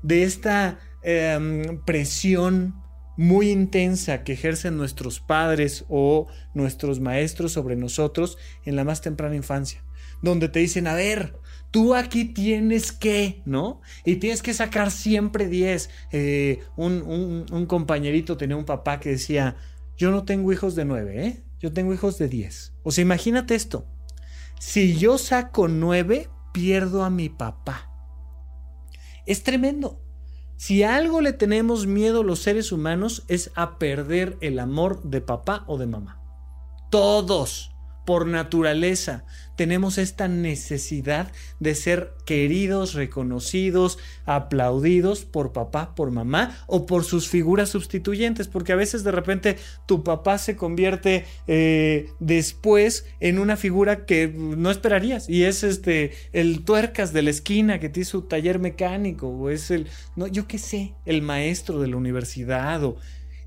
de 0.01 0.23
esta 0.23 0.79
em, 1.03 1.83
presión 1.83 2.75
muy 3.17 3.49
intensa 3.49 4.23
que 4.23 4.33
ejercen 4.33 4.77
nuestros 4.77 5.19
padres 5.19 5.83
o 5.89 6.27
nuestros 6.53 7.01
maestros 7.01 7.51
sobre 7.51 7.75
nosotros 7.75 8.37
en 8.63 8.77
la 8.77 8.85
más 8.85 9.01
temprana 9.01 9.35
infancia, 9.35 9.83
donde 10.21 10.47
te 10.47 10.59
dicen, 10.59 10.87
a 10.87 10.95
ver, 10.95 11.35
tú 11.71 11.95
aquí 11.95 12.25
tienes 12.25 12.91
que, 12.91 13.41
¿no? 13.45 13.81
Y 14.05 14.17
tienes 14.17 14.41
que 14.41 14.53
sacar 14.53 14.91
siempre 14.91 15.47
10. 15.47 15.89
Eh, 16.11 16.63
un, 16.75 17.65
compañerito 17.67 18.37
tenía 18.37 18.55
un 18.55 18.65
papá 18.65 18.99
que 18.99 19.09
decía, 19.09 19.55
yo 19.97 20.11
no 20.11 20.23
tengo 20.23 20.51
hijos 20.51 20.75
de 20.75 20.85
9, 20.85 21.27
¿eh? 21.27 21.43
Yo 21.59 21.73
tengo 21.73 21.93
hijos 21.93 22.17
de 22.17 22.27
10. 22.27 22.73
O 22.83 22.91
sea, 22.91 23.01
imagínate 23.01 23.55
esto. 23.55 23.85
Si 24.59 24.97
yo 24.97 25.17
saco 25.17 25.67
9, 25.67 26.29
pierdo 26.51 27.03
a 27.03 27.09
mi 27.09 27.29
papá. 27.29 27.91
Es 29.25 29.43
tremendo. 29.43 30.01
Si 30.55 30.81
a 30.83 30.95
algo 30.95 31.21
le 31.21 31.33
tenemos 31.33 31.85
miedo 31.85 32.23
los 32.23 32.39
seres 32.39 32.71
humanos 32.71 33.23
es 33.27 33.51
a 33.55 33.77
perder 33.77 34.37
el 34.41 34.57
amor 34.57 35.03
de 35.03 35.21
papá 35.21 35.63
o 35.67 35.77
de 35.77 35.85
mamá. 35.85 36.21
Todos 36.89 37.76
por 38.07 38.25
naturaleza. 38.25 39.25
Tenemos 39.57 39.97
esta 39.97 40.29
necesidad 40.29 41.29
de 41.59 41.75
ser 41.75 42.13
queridos, 42.25 42.93
reconocidos, 42.93 43.99
aplaudidos 44.25 45.25
por 45.25 45.51
papá, 45.51 45.93
por 45.93 46.11
mamá 46.11 46.57
o 46.67 46.85
por 46.85 47.03
sus 47.03 47.27
figuras 47.27 47.67
sustituyentes, 47.67 48.47
porque 48.47 48.71
a 48.71 48.77
veces 48.77 49.03
de 49.03 49.11
repente 49.11 49.57
tu 49.87 50.05
papá 50.05 50.37
se 50.37 50.55
convierte 50.55 51.25
eh, 51.47 52.09
después 52.21 53.05
en 53.19 53.39
una 53.39 53.57
figura 53.57 54.05
que 54.05 54.29
no 54.29 54.71
esperarías 54.71 55.27
y 55.27 55.43
es 55.43 55.63
este 55.63 56.13
el 56.31 56.63
tuercas 56.63 57.11
de 57.11 57.23
la 57.23 57.31
esquina 57.31 57.81
que 57.81 57.89
tiene 57.89 58.05
su 58.05 58.21
taller 58.21 58.57
mecánico 58.59 59.27
o 59.27 59.49
es 59.49 59.69
el, 59.69 59.85
no, 60.15 60.27
yo 60.27 60.47
qué 60.47 60.59
sé, 60.59 60.93
el 61.03 61.21
maestro 61.21 61.81
de 61.81 61.89
la 61.89 61.97
universidad 61.97 62.85
o, 62.85 62.95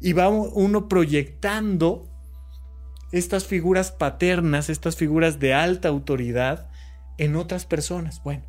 y 0.03 0.13
va 0.13 0.29
uno 0.29 0.87
proyectando 0.87 2.10
estas 3.13 3.47
figuras 3.47 3.91
paternas, 3.93 4.71
estas 4.71 4.97
figuras 4.97 5.39
de 5.41 5.55
alta 5.55 5.89
autoridad 5.89 6.71
en 7.19 7.37
otras 7.37 7.67
personas. 7.67 8.23
Bueno, 8.23 8.45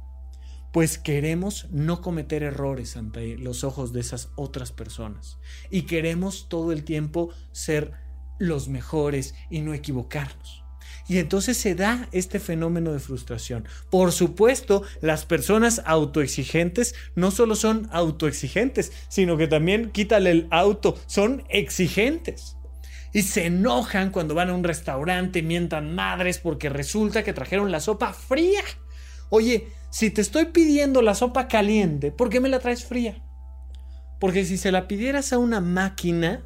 pues 0.72 0.98
queremos 0.98 1.68
no 1.72 2.02
cometer 2.02 2.44
errores 2.44 2.96
ante 2.96 3.38
los 3.38 3.64
ojos 3.64 3.92
de 3.94 4.00
esas 4.00 4.30
otras 4.36 4.72
personas 4.72 5.38
y 5.70 5.84
queremos 5.84 6.48
todo 6.50 6.72
el 6.72 6.84
tiempo 6.84 7.30
ser 7.52 7.94
los 8.40 8.70
mejores 8.70 9.36
y 9.50 9.62
no 9.62 9.74
equivocarnos. 9.74 10.64
Y 11.08 11.18
entonces 11.18 11.58
se 11.58 11.76
da 11.76 12.08
este 12.12 12.40
fenómeno 12.40 12.94
de 12.94 13.00
frustración. 13.00 13.66
Por 13.90 14.12
supuesto, 14.12 14.84
las 15.02 15.26
personas 15.26 15.82
autoexigentes 15.86 16.96
no 17.16 17.32
solo 17.32 17.56
son 17.56 17.90
autoexigentes, 17.92 18.94
sino 19.10 19.36
que 19.36 19.48
también 19.48 19.92
quítale 19.92 20.32
el 20.32 20.48
auto, 20.52 20.98
son 21.08 21.44
exigentes 21.50 22.56
y 23.14 23.24
se 23.24 23.48
enojan 23.48 24.12
cuando 24.12 24.36
van 24.36 24.50
a 24.50 24.54
un 24.54 24.64
restaurante, 24.64 25.42
mientan 25.42 25.96
madres 25.96 26.38
porque 26.38 26.70
resulta 26.70 27.24
que 27.24 27.34
trajeron 27.34 27.72
la 27.72 27.80
sopa 27.80 28.14
fría. 28.14 28.62
Oye, 29.30 29.68
si 29.90 30.10
te 30.10 30.22
estoy 30.22 30.46
pidiendo 30.46 31.02
la 31.02 31.16
sopa 31.16 31.48
caliente, 31.48 32.12
¿por 32.12 32.30
qué 32.30 32.40
me 32.40 32.50
la 32.50 32.60
traes 32.60 32.86
fría? 32.86 33.22
Porque 34.20 34.46
si 34.46 34.58
se 34.58 34.72
la 34.72 34.88
pidieras 34.88 35.34
a 35.34 35.38
una 35.38 35.60
máquina, 35.62 36.46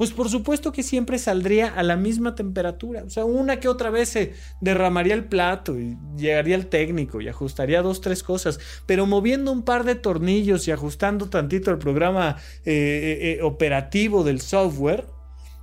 pues 0.00 0.12
por 0.12 0.30
supuesto 0.30 0.72
que 0.72 0.82
siempre 0.82 1.18
saldría 1.18 1.68
a 1.68 1.82
la 1.82 1.94
misma 1.94 2.34
temperatura. 2.34 3.04
O 3.04 3.10
sea, 3.10 3.26
una 3.26 3.60
que 3.60 3.68
otra 3.68 3.90
vez 3.90 4.08
se 4.08 4.32
derramaría 4.62 5.12
el 5.12 5.26
plato 5.26 5.78
y 5.78 5.98
llegaría 6.16 6.54
el 6.54 6.68
técnico 6.68 7.20
y 7.20 7.28
ajustaría 7.28 7.82
dos, 7.82 8.00
tres 8.00 8.22
cosas. 8.22 8.58
Pero 8.86 9.04
moviendo 9.04 9.52
un 9.52 9.62
par 9.62 9.84
de 9.84 9.96
tornillos 9.96 10.66
y 10.68 10.70
ajustando 10.70 11.28
tantito 11.28 11.70
el 11.70 11.76
programa 11.76 12.36
eh, 12.64 12.72
eh, 12.72 13.32
eh, 13.32 13.42
operativo 13.42 14.24
del 14.24 14.40
software, 14.40 15.04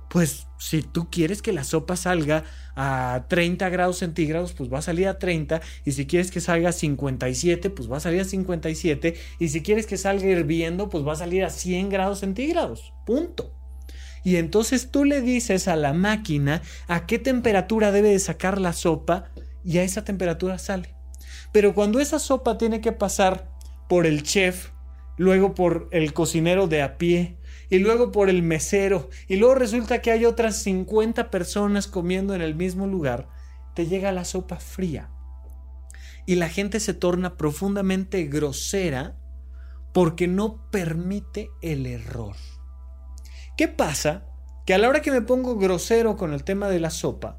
pues 0.08 0.46
si 0.58 0.82
tú 0.82 1.08
quieres 1.10 1.42
que 1.42 1.52
la 1.52 1.64
sopa 1.64 1.96
salga 1.96 2.44
a 2.74 3.26
30 3.28 3.68
grados 3.68 3.98
centígrados, 3.98 4.52
pues 4.52 4.72
va 4.72 4.78
a 4.78 4.82
salir 4.82 5.08
a 5.08 5.18
30. 5.18 5.60
Y 5.84 5.92
si 5.92 6.06
quieres 6.06 6.30
que 6.30 6.40
salga 6.40 6.70
a 6.70 6.72
57, 6.72 7.70
pues 7.70 7.90
va 7.90 7.98
a 7.98 8.00
salir 8.00 8.20
a 8.20 8.24
57. 8.24 9.14
Y 9.38 9.48
si 9.48 9.62
quieres 9.62 9.86
que 9.86 9.96
salga 9.96 10.26
hirviendo, 10.26 10.88
pues 10.88 11.06
va 11.06 11.12
a 11.12 11.16
salir 11.16 11.44
a 11.44 11.50
100 11.50 11.88
grados 11.90 12.20
centígrados. 12.20 12.92
Punto. 13.06 13.54
Y 14.24 14.36
entonces 14.36 14.90
tú 14.90 15.04
le 15.04 15.20
dices 15.20 15.68
a 15.68 15.76
la 15.76 15.92
máquina 15.92 16.62
a 16.86 17.06
qué 17.06 17.18
temperatura 17.18 17.92
debe 17.92 18.10
de 18.10 18.18
sacar 18.18 18.60
la 18.60 18.72
sopa 18.72 19.30
y 19.64 19.78
a 19.78 19.82
esa 19.82 20.04
temperatura 20.04 20.58
sale. 20.58 20.94
Pero 21.52 21.74
cuando 21.74 22.00
esa 22.00 22.18
sopa 22.18 22.58
tiene 22.58 22.80
que 22.80 22.92
pasar 22.92 23.48
por 23.88 24.06
el 24.06 24.22
chef, 24.22 24.70
luego 25.16 25.54
por 25.54 25.88
el 25.92 26.12
cocinero 26.12 26.66
de 26.66 26.82
a 26.82 26.98
pie, 26.98 27.37
y 27.70 27.78
luego 27.78 28.12
por 28.12 28.28
el 28.28 28.42
mesero, 28.42 29.10
y 29.26 29.36
luego 29.36 29.54
resulta 29.54 30.00
que 30.00 30.10
hay 30.10 30.24
otras 30.24 30.56
50 30.62 31.30
personas 31.30 31.86
comiendo 31.86 32.34
en 32.34 32.40
el 32.40 32.54
mismo 32.54 32.86
lugar, 32.86 33.28
te 33.74 33.86
llega 33.86 34.12
la 34.12 34.24
sopa 34.24 34.56
fría. 34.56 35.10
Y 36.26 36.34
la 36.34 36.48
gente 36.48 36.80
se 36.80 36.94
torna 36.94 37.36
profundamente 37.36 38.24
grosera 38.24 39.16
porque 39.92 40.28
no 40.28 40.70
permite 40.70 41.48
el 41.62 41.86
error. 41.86 42.36
¿Qué 43.56 43.68
pasa? 43.68 44.28
que 44.68 44.74
a 44.74 44.78
la 44.78 44.90
hora 44.90 45.00
que 45.00 45.10
me 45.10 45.22
pongo 45.22 45.56
grosero 45.56 46.18
con 46.18 46.34
el 46.34 46.44
tema 46.44 46.68
de 46.68 46.78
la 46.78 46.90
sopa, 46.90 47.38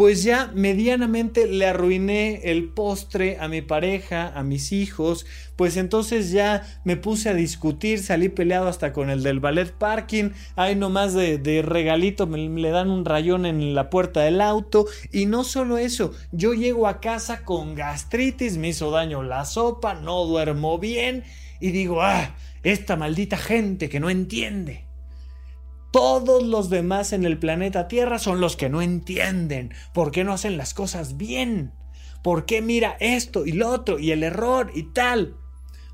pues 0.00 0.22
ya 0.22 0.50
medianamente 0.54 1.46
le 1.46 1.66
arruiné 1.66 2.40
el 2.44 2.70
postre 2.70 3.36
a 3.38 3.48
mi 3.48 3.60
pareja, 3.60 4.32
a 4.34 4.42
mis 4.42 4.72
hijos, 4.72 5.26
pues 5.56 5.76
entonces 5.76 6.30
ya 6.30 6.66
me 6.84 6.96
puse 6.96 7.28
a 7.28 7.34
discutir, 7.34 7.98
salí 7.98 8.30
peleado 8.30 8.66
hasta 8.66 8.94
con 8.94 9.10
el 9.10 9.22
del 9.22 9.40
ballet 9.40 9.70
parking, 9.70 10.30
ahí 10.56 10.74
nomás 10.74 11.12
de, 11.12 11.36
de 11.36 11.60
regalito 11.60 12.26
me, 12.26 12.38
le 12.38 12.70
dan 12.70 12.88
un 12.90 13.04
rayón 13.04 13.44
en 13.44 13.74
la 13.74 13.90
puerta 13.90 14.22
del 14.22 14.40
auto 14.40 14.86
y 15.12 15.26
no 15.26 15.44
solo 15.44 15.76
eso, 15.76 16.14
yo 16.32 16.54
llego 16.54 16.86
a 16.86 17.02
casa 17.02 17.44
con 17.44 17.74
gastritis, 17.74 18.56
me 18.56 18.68
hizo 18.68 18.90
daño 18.90 19.22
la 19.22 19.44
sopa, 19.44 19.92
no 19.92 20.24
duermo 20.24 20.78
bien 20.78 21.24
y 21.60 21.72
digo, 21.72 22.00
ah, 22.00 22.36
esta 22.62 22.96
maldita 22.96 23.36
gente 23.36 23.90
que 23.90 24.00
no 24.00 24.08
entiende. 24.08 24.89
Todos 25.90 26.44
los 26.44 26.70
demás 26.70 27.12
en 27.12 27.24
el 27.24 27.38
planeta 27.38 27.88
Tierra 27.88 28.18
son 28.18 28.40
los 28.40 28.56
que 28.56 28.68
no 28.68 28.80
entienden 28.80 29.72
por 29.92 30.12
qué 30.12 30.22
no 30.22 30.32
hacen 30.32 30.56
las 30.56 30.72
cosas 30.72 31.16
bien. 31.16 31.72
¿Por 32.22 32.46
qué 32.46 32.62
mira 32.62 32.96
esto 33.00 33.44
y 33.44 33.52
lo 33.52 33.68
otro 33.70 33.98
y 33.98 34.12
el 34.12 34.22
error 34.22 34.70
y 34.74 34.84
tal? 34.92 35.36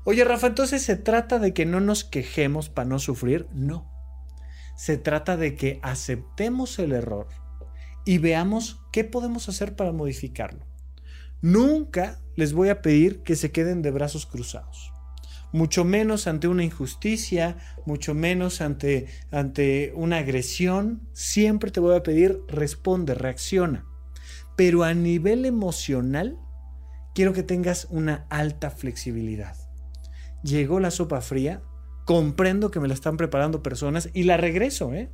Oye, 0.03 0.23
Rafa, 0.23 0.47
entonces 0.47 0.83
se 0.83 0.97
trata 0.97 1.39
de 1.39 1.53
que 1.53 1.65
no 1.65 1.79
nos 1.79 2.03
quejemos 2.03 2.69
para 2.69 2.87
no 2.87 2.99
sufrir. 2.99 3.47
No. 3.53 3.91
Se 4.75 4.97
trata 4.97 5.35
de 5.35 5.55
que 5.55 5.79
aceptemos 5.81 6.77
el 6.77 6.91
error 6.91 7.27
y 8.05 8.19
veamos 8.19 8.79
qué 8.91 9.03
podemos 9.03 9.49
hacer 9.49 9.75
para 9.75 9.93
modificarlo. 9.93 10.65
Nunca 11.41 12.19
les 12.35 12.53
voy 12.53 12.69
a 12.69 12.81
pedir 12.81 13.23
que 13.23 13.35
se 13.35 13.51
queden 13.51 13.81
de 13.81 13.91
brazos 13.91 14.27
cruzados 14.27 14.91
mucho 15.51 15.85
menos 15.85 16.27
ante 16.27 16.47
una 16.47 16.63
injusticia, 16.63 17.57
mucho 17.85 18.13
menos 18.13 18.61
ante, 18.61 19.07
ante 19.31 19.91
una 19.95 20.17
agresión. 20.17 21.07
Siempre 21.13 21.71
te 21.71 21.79
voy 21.79 21.95
a 21.95 22.03
pedir, 22.03 22.39
responde, 22.47 23.13
reacciona. 23.13 23.85
Pero 24.55 24.83
a 24.83 24.93
nivel 24.93 25.45
emocional, 25.45 26.37
quiero 27.13 27.33
que 27.33 27.43
tengas 27.43 27.87
una 27.89 28.25
alta 28.29 28.69
flexibilidad. 28.71 29.55
Llegó 30.43 30.79
la 30.79 30.91
sopa 30.91 31.21
fría, 31.21 31.61
comprendo 32.05 32.71
que 32.71 32.79
me 32.79 32.87
la 32.87 32.93
están 32.93 33.17
preparando 33.17 33.63
personas 33.63 34.09
y 34.13 34.23
la 34.23 34.37
regreso, 34.37 34.93
¿eh? 34.93 35.11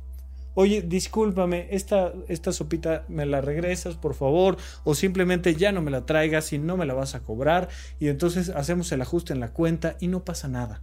Oye, 0.54 0.82
discúlpame, 0.82 1.68
esta, 1.70 2.12
esta 2.28 2.52
sopita 2.52 3.04
me 3.08 3.26
la 3.26 3.40
regresas, 3.40 3.96
por 3.96 4.14
favor, 4.14 4.56
o 4.84 4.94
simplemente 4.94 5.54
ya 5.54 5.72
no 5.72 5.82
me 5.82 5.90
la 5.90 6.06
traigas 6.06 6.52
y 6.52 6.58
no 6.58 6.76
me 6.76 6.86
la 6.86 6.94
vas 6.94 7.14
a 7.14 7.20
cobrar, 7.20 7.68
y 7.98 8.08
entonces 8.08 8.48
hacemos 8.50 8.90
el 8.92 9.02
ajuste 9.02 9.32
en 9.32 9.40
la 9.40 9.52
cuenta 9.52 9.96
y 10.00 10.08
no 10.08 10.24
pasa 10.24 10.48
nada, 10.48 10.82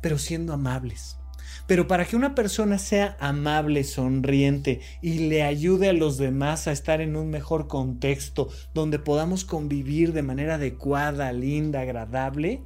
pero 0.00 0.18
siendo 0.18 0.52
amables. 0.52 1.18
Pero 1.66 1.86
para 1.86 2.04
que 2.04 2.16
una 2.16 2.34
persona 2.34 2.78
sea 2.78 3.16
amable, 3.20 3.84
sonriente 3.84 4.80
y 5.00 5.28
le 5.28 5.42
ayude 5.42 5.88
a 5.88 5.92
los 5.92 6.18
demás 6.18 6.66
a 6.66 6.72
estar 6.72 7.00
en 7.00 7.14
un 7.16 7.30
mejor 7.30 7.68
contexto, 7.68 8.48
donde 8.74 8.98
podamos 8.98 9.44
convivir 9.44 10.12
de 10.12 10.22
manera 10.22 10.56
adecuada, 10.56 11.32
linda, 11.32 11.80
agradable, 11.80 12.64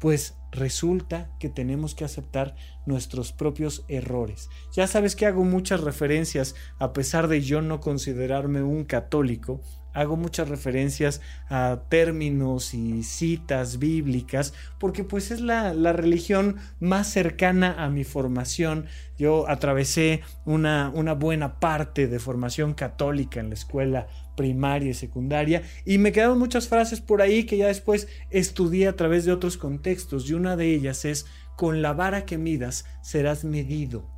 pues 0.00 0.36
resulta 0.54 1.30
que 1.38 1.48
tenemos 1.48 1.94
que 1.94 2.04
aceptar 2.04 2.54
nuestros 2.86 3.32
propios 3.32 3.84
errores. 3.88 4.48
Ya 4.72 4.86
sabes 4.86 5.16
que 5.16 5.26
hago 5.26 5.44
muchas 5.44 5.80
referencias, 5.80 6.54
a 6.78 6.92
pesar 6.92 7.28
de 7.28 7.42
yo 7.42 7.60
no 7.60 7.80
considerarme 7.80 8.62
un 8.62 8.84
católico, 8.84 9.60
hago 9.92 10.16
muchas 10.16 10.48
referencias 10.48 11.20
a 11.48 11.82
términos 11.88 12.74
y 12.74 13.02
citas 13.02 13.78
bíblicas, 13.78 14.52
porque 14.78 15.04
pues 15.04 15.30
es 15.30 15.40
la, 15.40 15.72
religión 15.92 16.56
más 16.80 17.08
cercana 17.08 17.84
a 17.84 17.88
mi 17.88 18.04
formación. 18.04 18.86
Yo 19.16 19.48
atravesé 19.48 20.22
una, 20.44 20.90
una 20.92 21.14
buena 21.14 21.60
parte 21.60 22.08
de 22.08 22.18
formación 22.18 22.74
católica 22.74 23.40
en 23.40 23.48
la 23.48 23.54
escuela 23.54 24.08
primaria 24.36 24.90
y 24.90 24.94
secundaria 24.94 25.62
y 25.84 25.98
me 25.98 26.12
quedaron 26.12 26.38
muchas 26.38 26.68
frases 26.68 27.00
por 27.00 27.22
ahí 27.22 27.44
que 27.44 27.56
ya 27.56 27.66
después 27.66 28.08
estudié 28.30 28.88
a 28.88 28.96
través 28.96 29.24
de 29.24 29.32
otros 29.32 29.56
contextos 29.56 30.28
y 30.28 30.34
una 30.34 30.56
de 30.56 30.74
ellas 30.74 31.04
es 31.04 31.26
con 31.56 31.82
la 31.82 31.92
vara 31.92 32.24
que 32.24 32.38
midas 32.38 32.84
serás 33.02 33.44
medido. 33.44 34.14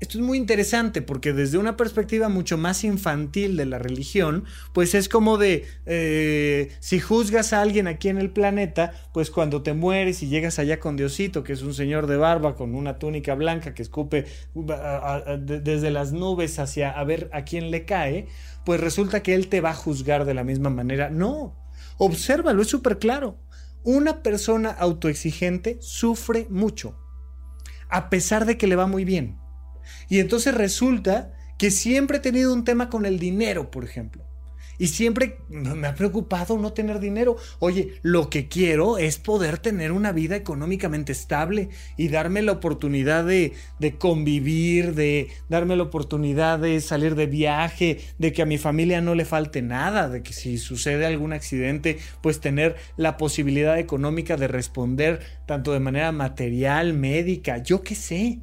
Esto 0.00 0.18
es 0.18 0.24
muy 0.24 0.36
interesante 0.36 1.02
porque 1.02 1.32
desde 1.32 1.56
una 1.56 1.76
perspectiva 1.76 2.28
mucho 2.28 2.58
más 2.58 2.84
infantil 2.84 3.56
de 3.56 3.64
la 3.64 3.78
religión, 3.78 4.44
pues 4.72 4.94
es 4.94 5.08
como 5.08 5.38
de, 5.38 5.64
eh, 5.86 6.72
si 6.80 7.00
juzgas 7.00 7.52
a 7.52 7.62
alguien 7.62 7.86
aquí 7.86 8.08
en 8.08 8.18
el 8.18 8.30
planeta, 8.30 8.92
pues 9.14 9.30
cuando 9.30 9.62
te 9.62 9.72
mueres 9.72 10.22
y 10.22 10.28
llegas 10.28 10.58
allá 10.58 10.80
con 10.80 10.96
Diosito, 10.96 11.44
que 11.44 11.52
es 11.52 11.62
un 11.62 11.74
señor 11.74 12.06
de 12.06 12.16
barba 12.16 12.54
con 12.54 12.74
una 12.74 12.98
túnica 12.98 13.34
blanca 13.34 13.72
que 13.72 13.82
escupe 13.82 14.26
desde 14.54 15.90
las 15.90 16.12
nubes 16.12 16.58
hacia 16.58 16.90
a 16.90 17.04
ver 17.04 17.30
a 17.32 17.44
quién 17.44 17.70
le 17.70 17.84
cae, 17.84 18.26
pues 18.64 18.80
resulta 18.80 19.22
que 19.22 19.34
él 19.34 19.48
te 19.48 19.60
va 19.60 19.70
a 19.70 19.74
juzgar 19.74 20.24
de 20.24 20.34
la 20.34 20.44
misma 20.44 20.70
manera. 20.70 21.10
No, 21.10 21.54
obsérvalo, 21.98 22.62
es 22.62 22.68
súper 22.68 22.98
claro. 22.98 23.38
Una 23.82 24.22
persona 24.22 24.70
autoexigente 24.70 25.78
sufre 25.80 26.46
mucho, 26.48 26.98
a 27.90 28.08
pesar 28.08 28.46
de 28.46 28.56
que 28.56 28.66
le 28.66 28.76
va 28.76 28.86
muy 28.86 29.04
bien. 29.04 29.38
Y 30.08 30.20
entonces 30.20 30.54
resulta 30.54 31.34
que 31.58 31.70
siempre 31.70 32.18
he 32.18 32.20
tenido 32.20 32.52
un 32.52 32.64
tema 32.64 32.88
con 32.88 33.06
el 33.06 33.18
dinero, 33.18 33.70
por 33.70 33.84
ejemplo. 33.84 34.24
Y 34.78 34.88
siempre 34.88 35.38
me 35.48 35.86
ha 35.86 35.94
preocupado 35.94 36.58
no 36.58 36.72
tener 36.72 37.00
dinero. 37.00 37.36
Oye, 37.58 37.94
lo 38.02 38.28
que 38.28 38.48
quiero 38.48 38.98
es 38.98 39.18
poder 39.18 39.58
tener 39.58 39.92
una 39.92 40.12
vida 40.12 40.36
económicamente 40.36 41.12
estable 41.12 41.68
y 41.96 42.08
darme 42.08 42.42
la 42.42 42.52
oportunidad 42.52 43.24
de, 43.24 43.52
convivir, 43.98 44.94
de 44.94 45.28
darme 45.48 45.76
la 45.76 45.84
oportunidad 45.84 46.58
de 46.58 46.80
salir 46.80 47.14
de 47.14 47.26
viaje, 47.26 48.00
de 48.18 48.32
que 48.32 48.42
a 48.42 48.46
mi 48.46 48.58
familia 48.58 49.00
no 49.00 49.14
le 49.14 49.24
falte 49.24 49.62
nada, 49.62 50.08
de 50.08 50.22
que 50.22 50.32
si 50.32 50.58
sucede 50.58 51.06
algún 51.06 51.32
accidente, 51.32 51.98
pues 52.20 52.40
tener 52.40 52.76
la 52.96 53.16
posibilidad 53.16 53.78
económica 53.78 54.36
de 54.36 54.48
responder 54.48 55.20
tanto 55.46 55.72
de 55.72 55.80
manera 55.80 56.12
material, 56.12 56.94
médica, 56.94 57.58
yo 57.58 57.82
qué 57.82 57.94
sé. 57.94 58.40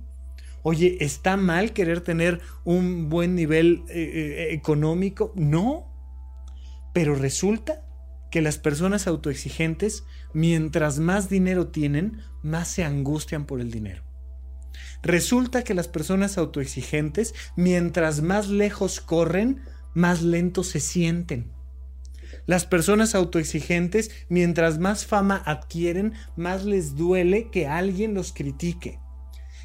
Oye, 0.64 0.98
¿está 1.00 1.38
mal 1.38 1.74
querer 1.74 2.02
tener 2.02 2.40
un 2.64 3.10
buen 3.10 3.36
nivel 3.36 3.84
eh, 3.90 4.12
eh, 4.14 4.54
económico? 4.54 5.34
No. 5.36 5.91
Pero 6.94 7.16
resulta 7.16 7.86
que 8.32 8.42
las 8.42 8.58
personas 8.58 9.08
autoexigentes, 9.08 10.06
mientras 10.34 11.00
más 11.00 11.30
dinero 11.30 11.68
tienen, 11.68 12.22
más 12.42 12.70
se 12.70 12.84
angustian 12.84 13.46
por 13.46 13.60
el 13.60 13.72
dinero. 13.72 14.04
Resulta 15.04 15.64
que 15.64 15.74
las 15.74 15.88
personas 15.88 16.38
autoexigentes, 16.38 17.34
mientras 17.56 18.22
más 18.22 18.48
lejos 18.48 19.02
corren, 19.02 19.62
más 19.94 20.22
lentos 20.22 20.68
se 20.68 20.80
sienten. 20.80 21.52
Las 22.46 22.66
personas 22.66 23.16
autoexigentes, 23.16 24.12
mientras 24.30 24.80
más 24.80 25.06
fama 25.06 25.42
adquieren, 25.46 26.14
más 26.36 26.64
les 26.66 26.96
duele 26.96 27.50
que 27.52 27.68
alguien 27.68 28.14
los 28.14 28.32
critique. 28.32 29.00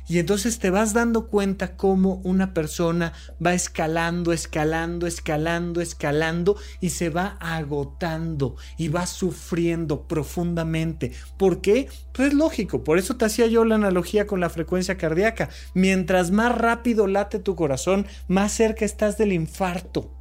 Y 0.09 0.19
entonces 0.21 0.59
te 0.59 0.71
vas 0.71 0.93
dando 0.93 1.29
cuenta 1.29 1.77
cómo 1.77 2.21
una 2.23 2.55
persona 2.55 3.13
va 3.45 3.55
escalando, 3.55 4.33
escalando, 4.33 5.07
escalando, 5.07 5.81
escalando 5.81 6.57
y 6.81 6.91
se 6.91 7.11
va 7.11 7.37
agotando 7.41 8.57
y 8.79 8.89
va 8.89 9.07
sufriendo 9.07 10.07
profundamente. 10.07 11.13
¿Por 11.37 11.61
qué? 11.61 11.89
Pues 12.13 12.29
es 12.29 12.35
lógico, 12.35 12.85
por 12.85 12.99
eso 12.99 13.17
te 13.17 13.25
hacía 13.25 13.49
yo 13.49 13.65
la 13.65 13.75
analogía 13.75 14.27
con 14.27 14.39
la 14.39 14.51
frecuencia 14.51 14.97
cardíaca. 14.97 15.49
Mientras 15.75 16.31
más 16.31 16.57
rápido 16.57 17.09
late 17.09 17.41
tu 17.41 17.57
corazón, 17.57 18.07
más 18.29 18.53
cerca 18.53 18.85
estás 18.85 19.19
del 19.19 19.33
infarto. 19.33 20.13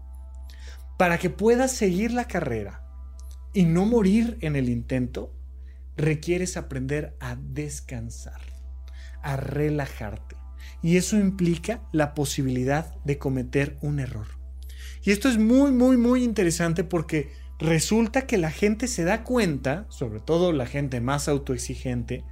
Para 0.97 1.19
que 1.19 1.29
puedas 1.29 1.71
seguir 1.71 2.11
la 2.11 2.27
carrera 2.27 2.81
y 3.53 3.65
no 3.65 3.86
morir 3.86 4.38
en 4.41 4.55
el 4.55 4.69
intento, 4.69 5.33
requieres 5.95 6.57
aprender 6.57 7.15
a 7.19 7.36
descansar 7.36 8.55
a 9.26 9.36
relajarte. 9.36 10.38
Y 10.82 10.97
eso 10.97 11.17
implica 11.17 11.82
la 11.91 12.13
posibilidad 12.13 12.95
de 13.03 13.17
cometer 13.17 13.78
un 13.82 13.99
error. 13.99 14.28
Y 15.03 15.11
esto 15.11 15.28
es 15.28 15.38
muy, 15.38 15.71
muy, 15.71 15.97
muy 15.97 16.23
interesante 16.23 16.84
porque 16.84 17.32
resulta 17.59 18.26
que 18.28 18.38
la 18.38 18.51
gente 18.51 18.88
se 18.88 19.03
da 19.03 19.23
cuenta, 19.23 19.86
sobre 19.89 20.19
todo 20.19 20.51
la 20.51 20.67
gente 20.67 21.01
más 21.01 21.28
autoexigente, 21.28 22.23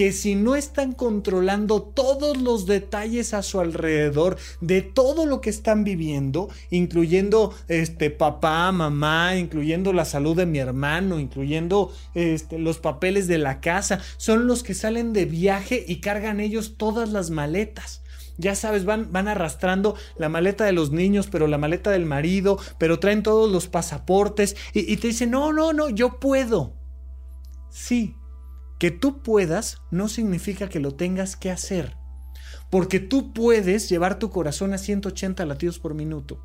que 0.00 0.12
si 0.12 0.34
no 0.34 0.56
están 0.56 0.94
controlando 0.94 1.82
todos 1.82 2.38
los 2.38 2.64
detalles 2.64 3.34
a 3.34 3.42
su 3.42 3.60
alrededor 3.60 4.38
de 4.62 4.80
todo 4.80 5.26
lo 5.26 5.42
que 5.42 5.50
están 5.50 5.84
viviendo, 5.84 6.48
incluyendo 6.70 7.52
este 7.68 8.08
papá, 8.08 8.72
mamá, 8.72 9.36
incluyendo 9.36 9.92
la 9.92 10.06
salud 10.06 10.34
de 10.34 10.46
mi 10.46 10.58
hermano, 10.58 11.20
incluyendo 11.20 11.92
este, 12.14 12.58
los 12.58 12.78
papeles 12.78 13.28
de 13.28 13.36
la 13.36 13.60
casa, 13.60 14.00
son 14.16 14.46
los 14.46 14.62
que 14.62 14.72
salen 14.72 15.12
de 15.12 15.26
viaje 15.26 15.84
y 15.86 16.00
cargan 16.00 16.40
ellos 16.40 16.78
todas 16.78 17.10
las 17.10 17.28
maletas. 17.28 18.02
Ya 18.38 18.54
sabes, 18.54 18.86
van, 18.86 19.12
van 19.12 19.28
arrastrando 19.28 19.96
la 20.16 20.30
maleta 20.30 20.64
de 20.64 20.72
los 20.72 20.92
niños, 20.92 21.28
pero 21.30 21.46
la 21.46 21.58
maleta 21.58 21.90
del 21.90 22.06
marido, 22.06 22.58
pero 22.78 23.00
traen 23.00 23.22
todos 23.22 23.52
los 23.52 23.66
pasaportes 23.66 24.56
y, 24.72 24.90
y 24.90 24.96
te 24.96 25.08
dicen, 25.08 25.30
no, 25.30 25.52
no, 25.52 25.74
no, 25.74 25.90
yo 25.90 26.18
puedo. 26.18 26.72
Sí, 27.68 28.16
que 28.80 28.90
tú 28.90 29.22
puedas 29.22 29.82
no 29.90 30.08
significa 30.08 30.68
que 30.68 30.80
lo 30.80 30.96
tengas 30.96 31.36
que 31.36 31.50
hacer. 31.52 31.96
porque 32.70 33.00
tú 33.00 33.32
puedes 33.32 33.88
llevar 33.88 34.20
tu 34.20 34.30
corazón 34.30 34.72
a 34.72 34.78
180 34.78 35.44
latidos 35.44 35.80
por 35.80 35.94
minuto. 35.94 36.44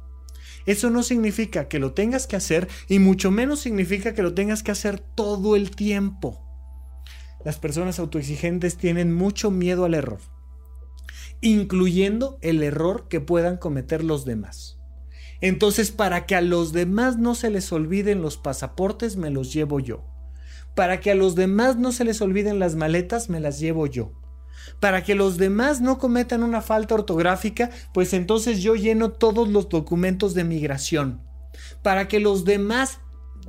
Eso 0.66 0.90
no 0.90 1.04
significa 1.04 1.68
que 1.68 1.78
lo 1.78 1.94
tengas 1.94 2.26
que 2.26 2.36
hacer 2.36 2.68
y 2.90 2.98
mucho 2.98 3.30
menos 3.30 3.60
significa 3.60 4.16
que 4.16 4.24
lo 4.24 4.34
tengas 4.34 4.64
que 4.64 4.72
hacer 4.72 5.00
todo 5.00 5.56
el 5.56 5.70
tiempo. 5.70 6.42
Las 7.44 7.60
personas 7.60 8.00
autoexigentes 8.00 8.76
tienen 8.76 9.14
mucho 9.14 9.52
miedo 9.52 9.86
al 9.86 9.94
error, 9.94 10.20
incluyendo 11.42 12.40
el 12.42 12.64
error 12.64 13.08
que 13.08 13.22
puedan 13.22 13.58
cometer 13.58 14.04
los 14.04 14.26
demás. 14.26 14.80
Entonces, 15.42 15.92
para 15.92 16.26
que 16.26 16.34
a 16.34 16.42
los 16.42 16.74
demás 16.74 17.20
no 17.20 17.36
se 17.36 17.52
les 17.52 17.72
olviden 17.72 18.24
los 18.24 18.38
pasaportes, 18.38 19.16
me 19.16 19.30
los 19.30 19.54
llevo 19.54 19.80
yo. 19.80 20.15
Para 20.76 21.00
que 21.00 21.12
a 21.12 21.16
los 21.16 21.36
demás 21.36 21.78
no 21.78 21.92
se 21.92 22.06
les 22.06 22.22
olviden 22.22 22.60
las 22.60 22.76
maletas, 22.76 23.30
me 23.30 23.40
las 23.40 23.60
llevo 23.60 23.88
yo 23.88 24.12
para 24.80 25.04
que 25.04 25.16
los 25.16 25.38
demás 25.38 25.82
no 25.82 25.98
cometan 25.98 26.44
una 26.44 26.62
falta 26.62 26.96
ortográfica, 26.96 27.70
pues 27.94 28.14
entonces 28.14 28.62
yo 28.62 28.76
lleno 28.76 29.12
todos 29.12 29.48
los 29.48 29.70
documentos 29.70 30.34
de 30.34 30.44
migración. 30.44 31.22
Para 31.82 32.08
que 32.08 32.20
los 32.20 32.46
demás 32.46 33.00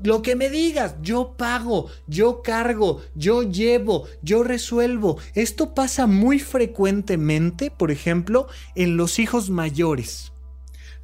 lo 0.03 0.21
que 0.21 0.37
me 0.37 0.51
digas, 0.51 0.97
yo 1.01 1.37
pago, 1.39 1.89
yo 2.07 2.43
cargo, 2.43 3.01
yo 3.15 3.43
llevo, 3.43 4.05
yo 4.23 4.43
resuelvo. 4.43 5.19
Esto 5.35 5.75
pasa 5.75 6.07
muy 6.07 6.39
frecuentemente, 6.39 7.71
por 7.71 7.91
ejemplo, 7.91 8.47
en 8.75 8.99
los 8.99 9.19
hijos 9.19 9.49
mayores. 9.49 10.33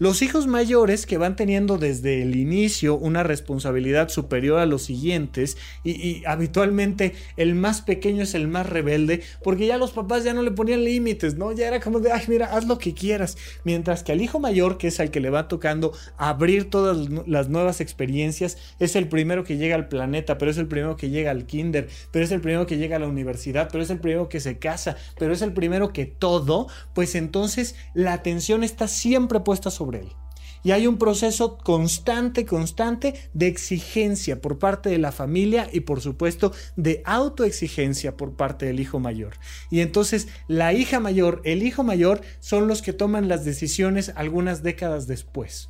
Los 0.03 0.20
hijos 0.20 0.48
mayores 0.48 1.07
que 1.07 1.16
van 1.16 1.36
teniendo 1.36 1.78
desde 1.78 2.22
el 2.22 2.34
inicio 2.34 2.96
una 2.96 3.22
responsabilidad 3.22 4.09
superior 4.09 4.59
a 4.59 4.66
los 4.66 4.82
siguientes 4.82 5.57
y, 5.84 6.24
habitualmente 6.26 7.12
el 7.36 7.55
más 7.55 7.82
pequeño 7.82 8.24
es 8.24 8.34
el 8.34 8.48
más 8.48 8.68
rebelde 8.68 9.22
porque 9.44 9.68
ya 9.68 9.78
los 9.78 9.92
papás 9.92 10.24
ya 10.24 10.34
no 10.34 10.42
le 10.42 10.50
ponían 10.50 10.82
límites, 10.82 11.36
¿no? 11.36 11.53
Ya 11.53 11.68
era 11.68 11.78
como 11.78 12.00
de, 12.00 12.11
ay, 12.11 12.24
mira, 12.26 12.46
haz 12.46 12.66
lo 12.66 12.78
que 12.78 12.94
quieras. 12.94 13.36
Mientras 13.62 14.03
que 14.03 14.11
al 14.11 14.20
hijo 14.20 14.40
mayor, 14.40 14.76
que 14.76 14.88
es 14.88 14.98
al 14.98 15.12
que 15.12 15.20
le 15.20 15.30
va 15.30 15.46
tocando 15.46 15.92
abrir 16.16 16.68
todas 16.68 17.09
las 17.28 17.48
nuevas 17.48 17.80
experiencias, 17.80 18.59
es 18.80 18.96
el 18.96 19.07
primero 19.07 19.44
que 19.44 19.57
llega 19.57 19.76
al 19.76 19.86
planeta, 19.86 20.36
pero 20.36 20.50
es 20.50 20.59
el 20.59 20.66
primero 20.66 20.96
que 20.96 21.11
llega 21.11 21.30
al 21.30 21.46
kinder, 21.46 21.88
pero 22.11 22.24
es 22.24 22.32
el 22.32 22.40
primero 22.40 22.66
que 22.66 22.76
llega 22.76 22.96
a 22.96 22.98
la 22.98 23.07
universidad, 23.07 23.68
pero 23.70 23.84
es 23.84 23.90
el 23.90 24.00
primero 24.00 24.28
que 24.28 24.40
se 24.40 24.59
casa, 24.59 24.96
pero 25.16 25.32
es 25.32 25.42
el 25.42 25.53
primero 25.53 25.92
que 25.92 26.07
todo, 26.07 26.66
pues 26.92 27.14
entonces 27.14 27.76
la 27.94 28.14
atención 28.14 28.64
está 28.64 28.88
siempre 28.88 29.38
puesta 29.38 29.70
sobre 29.70 29.91
y 30.64 30.70
hay 30.70 30.86
un 30.86 30.99
proceso 30.99 31.59
constante, 31.59 32.45
constante 32.47 33.14
de 33.34 33.49
exigencia 33.49 34.40
por 34.40 34.59
parte 34.59 34.90
de 34.90 34.99
la 34.99 35.12
familia 35.12 35.68
y 35.72 35.80
por 35.80 36.01
supuesto 36.01 36.53
de 36.76 37.03
autoexigencia 37.05 38.16
por 38.16 38.34
parte 38.34 38.66
del 38.66 38.80
hijo 38.80 39.01
mayor. 39.01 39.34
Y 39.70 39.80
entonces 39.80 40.28
la 40.49 40.72
hija 40.72 41.01
mayor, 41.01 41.40
el 41.45 41.62
hijo 41.62 41.82
mayor 41.82 42.20
son 42.40 42.68
los 42.68 42.82
que 42.82 42.93
toman 42.93 43.28
las 43.28 43.45
decisiones 43.45 44.12
algunas 44.14 44.62
décadas 44.62 45.07
después. 45.07 45.68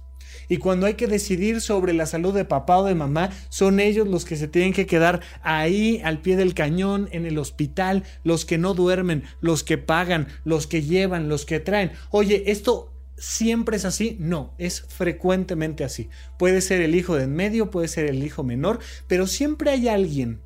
Y 0.48 0.56
cuando 0.56 0.86
hay 0.86 0.94
que 0.94 1.06
decidir 1.06 1.60
sobre 1.60 1.92
la 1.92 2.06
salud 2.06 2.34
de 2.34 2.44
papá 2.44 2.78
o 2.78 2.84
de 2.84 2.94
mamá, 2.94 3.30
son 3.48 3.80
ellos 3.80 4.08
los 4.08 4.24
que 4.24 4.36
se 4.36 4.48
tienen 4.48 4.72
que 4.72 4.86
quedar 4.86 5.20
ahí 5.42 6.00
al 6.04 6.20
pie 6.20 6.36
del 6.36 6.54
cañón, 6.54 7.08
en 7.12 7.26
el 7.26 7.38
hospital, 7.38 8.02
los 8.24 8.44
que 8.44 8.58
no 8.58 8.74
duermen, 8.74 9.24
los 9.40 9.62
que 9.62 9.78
pagan, 9.78 10.28
los 10.44 10.66
que 10.66 10.82
llevan, 10.82 11.28
los 11.28 11.44
que 11.44 11.60
traen. 11.60 11.92
Oye, 12.10 12.44
esto 12.46 12.91
¿Siempre 13.22 13.76
es 13.76 13.84
así? 13.84 14.16
No, 14.18 14.52
es 14.58 14.82
frecuentemente 14.82 15.84
así. 15.84 16.10
Puede 16.40 16.60
ser 16.60 16.80
el 16.80 16.96
hijo 16.96 17.14
de 17.14 17.22
en 17.22 17.36
medio, 17.36 17.70
puede 17.70 17.86
ser 17.86 18.06
el 18.06 18.24
hijo 18.24 18.42
menor, 18.42 18.80
pero 19.06 19.28
siempre 19.28 19.70
hay 19.70 19.86
alguien 19.86 20.42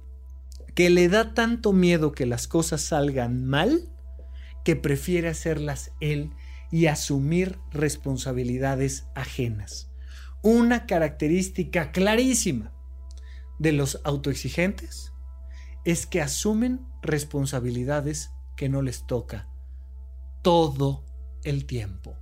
que 0.74 0.90
le 0.90 1.08
da 1.08 1.32
tanto 1.32 1.72
miedo 1.72 2.12
que 2.12 2.26
las 2.26 2.46
cosas 2.46 2.82
salgan 2.82 3.46
mal 3.46 3.88
que 4.62 4.76
prefiere 4.76 5.28
hacerlas 5.28 5.92
él 6.00 6.32
y 6.70 6.84
asumir 6.84 7.58
responsabilidades 7.70 9.06
ajenas. 9.14 9.90
Una 10.42 10.84
característica 10.84 11.92
clarísima 11.92 12.74
de 13.58 13.72
los 13.72 14.02
autoexigentes 14.04 15.14
es 15.86 16.04
que 16.04 16.20
asumen 16.20 16.86
responsabilidades 17.00 18.32
que 18.54 18.68
no 18.68 18.82
les 18.82 19.06
toca 19.06 19.48
todo 20.42 21.06
el 21.42 21.64
tiempo 21.64 22.18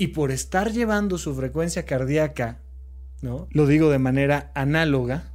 y 0.00 0.06
por 0.06 0.30
estar 0.30 0.72
llevando 0.72 1.18
su 1.18 1.34
frecuencia 1.34 1.84
cardíaca, 1.84 2.62
¿no? 3.20 3.48
Lo 3.50 3.66
digo 3.66 3.90
de 3.90 3.98
manera 3.98 4.50
análoga, 4.54 5.30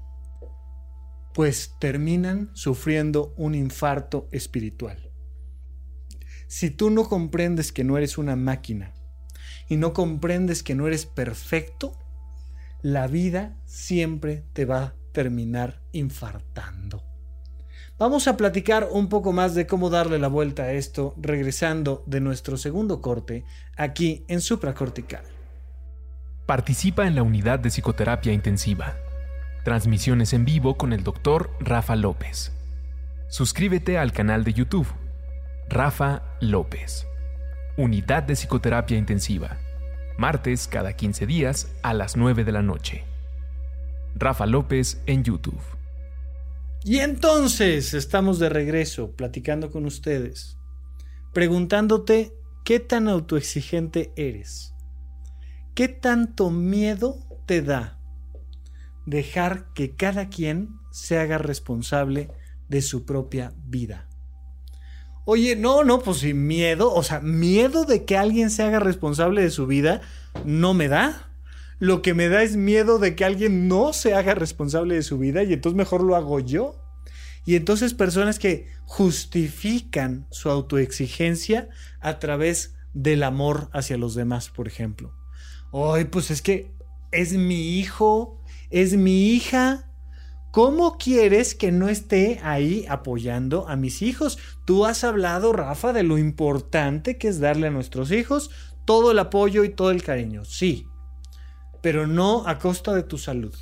pues 1.36 1.76
terminan 1.80 2.50
sufriendo 2.56 3.36
un 3.38 3.54
infarto 3.54 4.28
espiritual. 4.32 5.12
Si 6.48 6.72
tú 6.72 6.90
no 6.90 7.08
comprendes 7.08 7.72
que 7.72 7.84
no 7.84 7.96
eres 7.96 8.18
una 8.18 8.36
máquina 8.36 8.96
y 9.70 9.78
no 9.78 9.94
comprendes 9.94 10.64
que 10.64 10.74
no 10.74 10.88
eres 10.88 11.06
perfecto, 11.06 12.00
la 12.82 13.06
vida 13.06 13.56
siempre 13.66 14.46
te 14.54 14.66
va 14.66 14.82
a 14.82 14.96
terminar 15.12 15.84
infartando. 15.92 17.04
Vamos 17.98 18.28
a 18.28 18.36
platicar 18.36 18.90
un 18.92 19.08
poco 19.08 19.32
más 19.32 19.56
de 19.56 19.68
cómo 19.68 19.90
darle 19.90 20.20
la 20.20 20.28
vuelta 20.28 20.64
a 20.64 20.72
esto 20.74 21.14
regresando 21.18 22.04
de 22.06 22.20
nuestro 22.20 22.58
segundo 22.58 23.02
corte 23.02 23.46
aquí 23.78 24.26
en 24.28 24.42
supracortical. 24.42 25.24
Participa 26.46 27.08
en 27.08 27.16
la 27.16 27.24
unidad 27.24 27.60
de 27.60 27.70
psicoterapia 27.70 28.34
intensiva. 28.34 28.98
Transmisiones 29.64 30.34
en 30.34 30.44
vivo 30.44 30.76
con 30.76 30.92
el 30.92 31.04
doctor 31.04 31.52
Rafa 31.62 31.96
López. 31.96 32.52
Suscríbete 33.30 33.98
al 33.98 34.12
canal 34.12 34.44
de 34.44 34.54
YouTube 34.54 34.88
Rafa 35.70 36.22
López. 36.42 37.08
Unidad 37.78 38.24
de 38.24 38.36
psicoterapia 38.36 38.98
intensiva. 38.98 39.58
Martes 40.18 40.68
cada 40.68 40.94
15 40.94 41.26
días 41.26 41.74
a 41.82 41.94
las 41.94 42.18
9 42.18 42.44
de 42.44 42.52
la 42.52 42.62
noche. 42.62 43.06
Rafa 44.16 44.46
López 44.46 45.02
en 45.06 45.24
YouTube. 45.24 45.62
Y 46.88 47.00
entonces 47.00 47.96
estamos 47.96 48.38
de 48.38 48.48
regreso 48.48 49.16
platicando 49.16 49.72
con 49.72 49.88
ustedes, 49.88 50.60
preguntándote 51.34 52.38
qué 52.64 52.80
tan 52.80 53.08
autoexigente 53.08 54.14
eres, 54.16 54.76
qué 55.74 55.88
tanto 55.88 56.52
miedo 56.52 57.18
te 57.48 57.64
da 57.64 57.98
dejar 59.08 59.74
que 59.74 59.96
cada 59.96 60.30
quien 60.30 60.76
se 60.92 61.18
haga 61.18 61.40
responsable 61.40 62.30
de 62.70 62.84
su 62.84 63.04
propia 63.04 63.52
vida. 63.66 64.08
Oye, 65.26 65.56
no, 65.56 65.84
no, 65.84 66.02
pues 66.02 66.20
sin 66.20 66.46
miedo, 66.46 66.94
o 66.94 67.02
sea, 67.02 67.20
miedo 67.20 67.86
de 67.86 68.06
que 68.06 68.16
alguien 68.16 68.52
se 68.52 68.62
haga 68.62 68.80
responsable 68.80 69.42
de 69.42 69.50
su 69.50 69.66
vida, 69.66 70.02
no 70.46 70.76
me 70.76 70.88
da. 70.88 71.32
Lo 71.80 72.02
que 72.02 72.14
me 72.14 72.30
da 72.30 72.42
es 72.42 72.56
miedo 72.56 73.00
de 73.00 73.16
que 73.16 73.26
alguien 73.26 73.68
no 73.68 73.92
se 73.92 74.14
haga 74.14 74.34
responsable 74.34 74.96
de 74.96 75.04
su 75.04 75.18
vida 75.18 75.44
y 75.44 75.54
entonces 75.54 75.76
mejor 75.76 76.04
lo 76.04 76.16
hago 76.16 76.40
yo. 76.40 76.82
Y 77.46 77.56
entonces 77.56 77.94
personas 77.94 78.40
que 78.40 78.68
justifican 78.86 80.26
su 80.32 80.50
autoexigencia 80.50 81.70
a 82.00 82.20
través 82.20 82.76
del 82.94 83.24
amor 83.24 83.70
hacia 83.74 83.98
los 83.98 84.16
demás, 84.16 84.50
por 84.50 84.68
ejemplo. 84.68 85.14
Ay, 85.72 86.06
pues 86.06 86.32
es 86.32 86.42
que 86.42 86.72
es 87.12 87.34
mi 87.34 87.78
hijo, 87.78 88.42
es 88.70 88.96
mi 88.96 89.30
hija. 89.32 89.92
¿Cómo 90.52 90.98
quieres 90.98 91.54
que 91.54 91.74
no 91.74 91.90
esté 91.90 92.40
ahí 92.42 92.86
apoyando 92.88 93.68
a 93.68 93.76
mis 93.76 94.02
hijos? 94.02 94.40
Tú 94.64 94.86
has 94.86 95.04
hablado, 95.04 95.52
Rafa, 95.52 95.92
de 95.92 96.04
lo 96.04 96.18
importante 96.18 97.18
que 97.18 97.28
es 97.28 97.42
darle 97.42 97.68
a 97.68 97.72
nuestros 97.72 98.12
hijos 98.12 98.50
todo 98.86 99.12
el 99.12 99.20
apoyo 99.20 99.66
y 99.66 99.70
todo 99.70 99.92
el 99.92 100.02
cariño. 100.02 100.46
Sí, 100.46 100.88
pero 101.86 102.08
no 102.08 102.48
a 102.48 102.58
costa 102.58 102.96
de 102.96 103.04
tu 103.04 103.20
salud. 103.20 103.54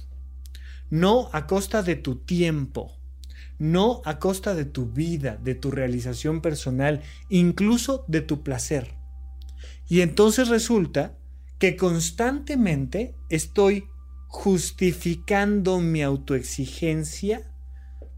No 0.89 1.29
a 1.33 1.45
costa 1.45 1.83
de 1.83 1.97
tu 1.97 2.23
tiempo. 2.23 2.97
No 3.59 4.01
a 4.05 4.17
costa 4.17 4.55
de 4.55 4.63
tu 4.63 4.85
vida, 4.85 5.35
de 5.35 5.55
tu 5.55 5.71
realización 5.71 6.39
personal, 6.39 7.01
incluso 7.27 8.05
de 8.07 8.21
tu 8.21 8.41
placer. 8.41 8.95
Y 9.89 9.99
entonces 9.99 10.47
resulta 10.47 11.17
que 11.59 11.75
constantemente 11.75 13.13
estoy 13.29 13.89
justificando 14.29 15.81
mi 15.81 16.01
autoexigencia 16.01 17.52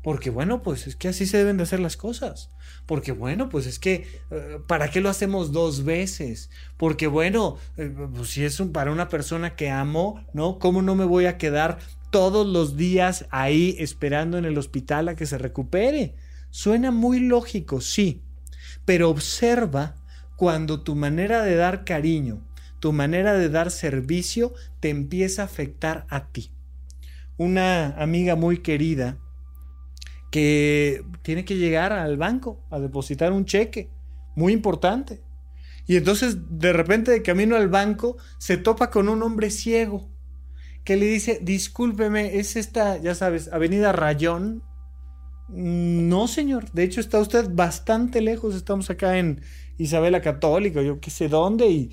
porque 0.05 0.29
bueno, 0.29 0.61
pues 0.61 0.85
es 0.85 0.95
que 0.95 1.07
así 1.07 1.25
se 1.25 1.39
deben 1.39 1.57
de 1.57 1.63
hacer 1.63 1.79
las 1.79 1.97
cosas. 1.97 2.51
Porque 2.85 3.11
bueno, 3.11 3.49
pues 3.49 3.65
es 3.65 3.79
que, 3.79 4.05
eh, 4.29 4.59
¿para 4.67 4.91
qué 4.91 5.01
lo 5.01 5.09
hacemos 5.09 5.51
dos 5.51 5.83
veces? 5.83 6.51
Porque 6.77 7.07
bueno, 7.07 7.57
eh, 7.75 7.91
pues 8.15 8.29
si 8.29 8.45
es 8.45 8.61
para 8.71 8.91
una 8.91 9.09
persona 9.09 9.55
que 9.55 9.71
amo, 9.71 10.23
¿no? 10.31 10.59
¿Cómo 10.59 10.83
no 10.83 10.93
me 10.93 11.05
voy 11.05 11.25
a 11.25 11.39
quedar 11.39 11.79
todos 12.11 12.45
los 12.45 12.77
días 12.77 13.25
ahí 13.31 13.77
esperando 13.79 14.37
en 14.37 14.45
el 14.45 14.59
hospital 14.59 15.09
a 15.09 15.15
que 15.15 15.25
se 15.25 15.39
recupere? 15.39 16.13
Suena 16.51 16.91
muy 16.91 17.19
lógico, 17.19 17.81
sí. 17.81 18.21
Pero 18.85 19.09
observa 19.09 19.95
cuando 20.35 20.83
tu 20.83 20.93
manera 20.93 21.41
de 21.41 21.55
dar 21.55 21.83
cariño, 21.83 22.47
tu 22.79 22.93
manera 22.93 23.33
de 23.33 23.49
dar 23.49 23.71
servicio 23.71 24.53
te 24.79 24.89
empieza 24.89 25.41
a 25.41 25.45
afectar 25.45 26.05
a 26.11 26.27
ti. 26.27 26.51
Una 27.37 27.99
amiga 27.99 28.35
muy 28.35 28.59
querida 28.59 29.17
que 30.35 31.05
tiene 31.21 31.45
que 31.45 31.55
llegar 31.55 31.93
al 31.93 32.17
banco 32.17 32.61
a 32.69 32.77
depositar 32.77 33.31
un 33.31 33.45
cheque 33.45 33.89
muy 34.35 34.51
importante. 34.51 35.21
Y 35.87 35.95
entonces 35.95 36.39
de 36.49 36.73
repente 36.73 37.11
de 37.11 37.21
camino 37.21 37.55
al 37.55 37.69
banco 37.69 38.17
se 38.37 38.57
topa 38.57 38.89
con 38.89 39.07
un 39.07 39.23
hombre 39.23 39.49
ciego 39.49 40.09
que 40.83 40.97
le 40.97 41.05
dice, 41.05 41.39
discúlpeme, 41.41 42.37
es 42.37 42.57
esta, 42.57 42.97
ya 42.97 43.15
sabes, 43.15 43.47
Avenida 43.53 43.93
Rayón. 43.93 44.61
No, 45.47 46.27
señor, 46.27 46.69
de 46.73 46.83
hecho 46.83 46.99
está 46.99 47.21
usted 47.21 47.49
bastante 47.49 48.19
lejos, 48.19 48.55
estamos 48.55 48.89
acá 48.89 49.17
en 49.17 49.39
Isabela 49.77 50.21
Católica, 50.21 50.81
yo 50.81 50.99
qué 50.99 51.11
sé 51.11 51.29
dónde, 51.29 51.69
y, 51.69 51.91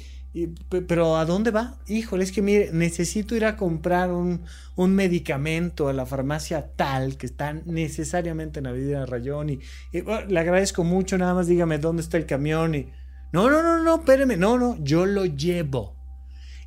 pero 0.87 1.17
¿a 1.17 1.27
dónde 1.27 1.51
va? 1.51 1.79
Híjole, 1.87 2.25
es 2.25 2.33
que 2.33 2.41
mire, 2.41 2.71
necesito 2.73 3.37
ir 3.37 3.45
a 3.45 3.57
comprar 3.57 4.11
un, 4.11 4.45
un, 4.77 4.95
medicamento 4.95 5.89
a 5.89 5.93
la 5.93 6.07
farmacia 6.07 6.73
tal 6.75 7.19
que 7.19 7.27
está 7.27 7.53
necesariamente 7.53 8.61
en 8.61 8.67
Avenida 8.67 9.05
Rayón 9.05 9.51
y, 9.51 9.61
le 9.93 10.41
agradezco 10.41 10.85
mucho, 10.85 11.19
nada 11.19 11.35
más 11.35 11.49
dígame 11.49 11.79
dónde 11.79 12.03
está 12.03 12.17
el 12.17 12.27
camión 12.27 12.75
y... 12.75 12.91
No, 13.33 13.49
no, 13.49 13.63
no, 13.63 13.83
no, 13.83 13.97
espéreme, 13.97 14.37
no, 14.37 14.59
no, 14.59 14.77
yo 14.85 15.07
lo 15.07 15.25
llevo. 15.25 15.97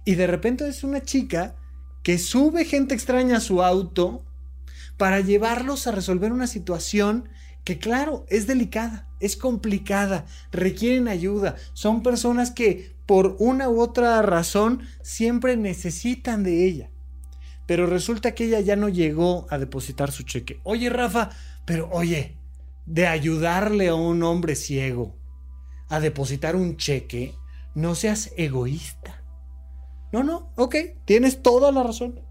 Y 0.03 0.15
de 0.15 0.25
repente 0.25 0.67
es 0.67 0.83
una 0.83 1.03
chica 1.03 1.55
que 2.01 2.17
sube 2.17 2.65
gente 2.65 2.95
extraña 2.95 3.37
a 3.37 3.41
su 3.41 3.63
auto 3.63 4.23
para 4.97 5.19
llevarlos 5.19 5.87
a 5.87 5.91
resolver 5.91 6.31
una 6.31 6.47
situación 6.47 7.29
que 7.63 7.79
claro, 7.79 8.25
es 8.29 8.47
delicada, 8.47 9.04
es 9.19 9.37
complicada, 9.37 10.25
requieren 10.51 11.07
ayuda, 11.07 11.55
son 11.73 12.03
personas 12.03 12.51
que 12.51 12.95
por 13.05 13.35
una 13.39 13.69
u 13.69 13.79
otra 13.81 14.21
razón 14.21 14.81
siempre 15.01 15.57
necesitan 15.57 16.43
de 16.43 16.65
ella. 16.65 16.89
Pero 17.67 17.87
resulta 17.87 18.35
que 18.35 18.45
ella 18.45 18.59
ya 18.59 18.75
no 18.75 18.89
llegó 18.89 19.47
a 19.49 19.57
depositar 19.57 20.11
su 20.11 20.23
cheque. 20.23 20.59
Oye, 20.63 20.89
Rafa, 20.89 21.31
pero 21.65 21.89
oye, 21.91 22.37
de 22.85 23.07
ayudarle 23.07 23.89
a 23.89 23.95
un 23.95 24.21
hombre 24.23 24.55
ciego 24.55 25.15
a 25.89 25.99
depositar 25.99 26.55
un 26.55 26.77
cheque, 26.77 27.35
no 27.73 27.95
seas 27.95 28.31
egoísta. 28.37 29.23
No, 30.11 30.23
no, 30.23 30.51
ok, 30.55 30.75
tienes 31.05 31.41
toda 31.41 31.71
la 31.71 31.83
razón. 31.83 32.21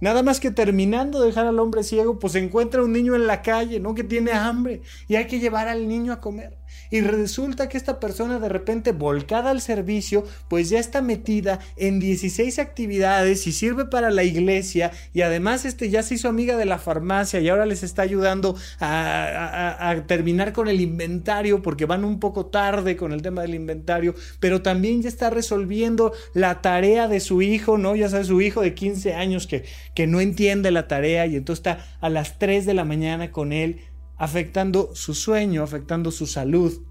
Nada 0.00 0.22
más 0.22 0.40
que 0.40 0.50
terminando 0.50 1.20
de 1.20 1.26
dejar 1.26 1.46
al 1.46 1.58
hombre 1.58 1.82
ciego, 1.82 2.18
pues 2.18 2.34
encuentra 2.34 2.82
un 2.82 2.92
niño 2.92 3.14
en 3.14 3.26
la 3.26 3.42
calle, 3.42 3.80
¿no? 3.80 3.94
Que 3.94 4.04
tiene 4.04 4.32
hambre 4.32 4.82
y 5.08 5.16
hay 5.16 5.26
que 5.26 5.40
llevar 5.40 5.68
al 5.68 5.88
niño 5.88 6.12
a 6.12 6.20
comer. 6.20 6.56
Y 6.90 7.00
resulta 7.00 7.68
que 7.68 7.76
esta 7.76 8.00
persona 8.00 8.38
de 8.38 8.48
repente 8.48 8.92
volcada 8.92 9.50
al 9.50 9.60
servicio, 9.60 10.24
pues 10.48 10.70
ya 10.70 10.78
está 10.78 11.02
metida 11.02 11.58
en 11.76 12.00
16 12.00 12.58
actividades 12.58 13.46
y 13.46 13.52
sirve 13.52 13.84
para 13.84 14.10
la 14.10 14.24
iglesia 14.24 14.90
y 15.12 15.22
además 15.22 15.64
este 15.64 15.90
ya 15.90 16.02
se 16.02 16.14
hizo 16.14 16.28
amiga 16.28 16.56
de 16.56 16.64
la 16.64 16.78
farmacia 16.78 17.40
y 17.40 17.48
ahora 17.48 17.66
les 17.66 17.82
está 17.82 18.02
ayudando 18.02 18.56
a, 18.80 19.96
terminar 20.06 20.52
con 20.52 20.68
el 20.68 20.80
inventario 20.80 21.62
porque 21.62 21.84
van 21.84 22.04
un 22.04 22.20
poco 22.20 22.46
tarde 22.46 22.96
con 22.96 23.12
el 23.12 23.22
tema 23.22 23.42
del 23.42 23.54
inventario, 23.54 24.14
pero 24.40 24.62
también 24.62 25.02
ya 25.02 25.08
está 25.08 25.30
resolviendo 25.30 26.12
la 26.34 26.60
tarea 26.60 27.08
de 27.08 27.20
su 27.20 27.42
hijo, 27.42 27.78
¿no? 27.78 27.96
Ya 27.96 28.08
sabe, 28.08 28.24
su 28.24 28.40
hijo 28.40 28.60
de 28.60 28.74
15 28.74 29.14
años 29.14 29.46
que, 29.46 29.64
que 29.94 30.06
no 30.06 30.20
entiende 30.20 30.70
la 30.70 30.88
tarea 30.88 31.26
y 31.26 31.36
entonces 31.36 31.60
está 31.60 31.86
a 32.00 32.08
las 32.08 32.38
3 32.38 32.66
de 32.66 32.74
la 32.74 32.84
mañana 32.84 33.30
con 33.30 33.52
él 33.52 33.80
afectando 34.18 34.90
su 34.94 35.14
sueño, 35.14 35.62
afectando 35.62 36.10
su 36.10 36.26
salud, 36.26 36.82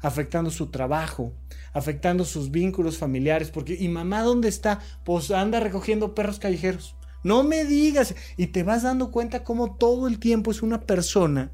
afectando 0.00 0.50
su 0.50 0.70
trabajo, 0.70 1.34
afectando 1.72 2.24
sus 2.24 2.50
vínculos 2.50 2.98
familiares, 2.98 3.50
porque 3.50 3.76
¿y 3.78 3.88
mamá 3.88 4.22
dónde 4.22 4.48
está? 4.48 4.80
Pues 5.04 5.30
anda 5.30 5.60
recogiendo 5.60 6.14
perros 6.14 6.38
callejeros. 6.38 6.96
No 7.22 7.44
me 7.44 7.66
digas, 7.66 8.14
y 8.38 8.48
te 8.48 8.62
vas 8.62 8.82
dando 8.82 9.10
cuenta 9.10 9.44
cómo 9.44 9.76
todo 9.76 10.08
el 10.08 10.18
tiempo 10.18 10.50
es 10.50 10.62
una 10.62 10.80
persona 10.80 11.52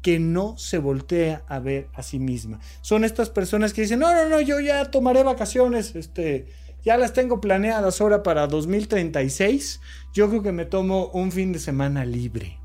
que 0.00 0.18
no 0.18 0.56
se 0.56 0.78
voltea 0.78 1.44
a 1.48 1.58
ver 1.58 1.88
a 1.94 2.02
sí 2.02 2.18
misma. 2.18 2.60
Son 2.82 3.04
estas 3.04 3.28
personas 3.28 3.72
que 3.72 3.82
dicen, 3.82 3.98
no, 3.98 4.14
no, 4.14 4.28
no, 4.28 4.40
yo 4.40 4.60
ya 4.60 4.90
tomaré 4.90 5.22
vacaciones, 5.24 5.94
este, 5.96 6.46
ya 6.84 6.96
las 6.96 7.12
tengo 7.12 7.40
planeadas 7.40 8.00
ahora 8.00 8.22
para 8.22 8.46
2036, 8.46 9.80
yo 10.12 10.28
creo 10.28 10.42
que 10.42 10.52
me 10.52 10.66
tomo 10.66 11.08
un 11.08 11.32
fin 11.32 11.52
de 11.52 11.58
semana 11.58 12.04
libre 12.04 12.61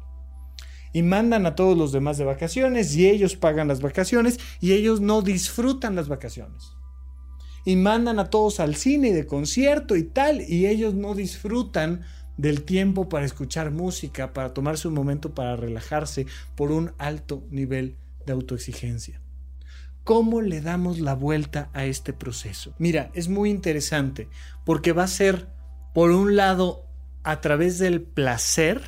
y 0.98 1.04
mandan 1.04 1.46
a 1.46 1.54
todos 1.54 1.78
los 1.78 1.92
demás 1.92 2.18
de 2.18 2.26
vacaciones 2.26 2.96
y 2.96 3.08
ellos 3.08 3.36
pagan 3.36 3.68
las 3.68 3.82
vacaciones 3.82 4.40
y 4.60 4.72
ellos 4.72 5.00
no 5.00 5.22
disfrutan 5.22 5.96
las 5.96 6.08
vacaciones. 6.08 6.72
Y 7.66 7.76
mandan 7.76 8.18
a 8.18 8.32
todos 8.32 8.60
al 8.60 8.76
cine 8.76 9.14
de 9.14 9.28
concierto 9.28 9.96
y 9.96 10.02
tal 10.02 10.42
y 10.42 10.66
ellos 10.66 10.96
no 10.96 11.14
disfrutan 11.14 12.02
del 12.36 12.64
tiempo 12.64 13.10
para 13.10 13.28
escuchar 13.28 13.70
música, 13.70 14.34
para 14.34 14.56
tomarse 14.56 14.88
un 14.88 14.96
momento 14.96 15.36
para 15.36 15.56
relajarse 15.56 16.26
por 16.56 16.72
un 16.72 16.94
alto 16.98 17.44
nivel 17.52 17.96
de 18.26 18.34
autoexigencia. 18.34 19.22
¿Cómo 20.04 20.42
le 20.42 20.62
damos 20.62 21.00
la 21.00 21.14
vuelta 21.14 21.70
a 21.74 21.86
este 21.86 22.12
proceso? 22.12 22.74
Mira, 22.80 23.12
es 23.14 23.30
muy 23.30 23.52
interesante 23.52 24.30
porque 24.66 24.94
va 24.94 25.04
a 25.04 25.08
ser, 25.08 25.48
por 25.94 26.10
un 26.10 26.36
lado, 26.36 26.88
a 27.22 27.40
través 27.40 27.78
del 27.78 28.02
placer, 28.02 28.82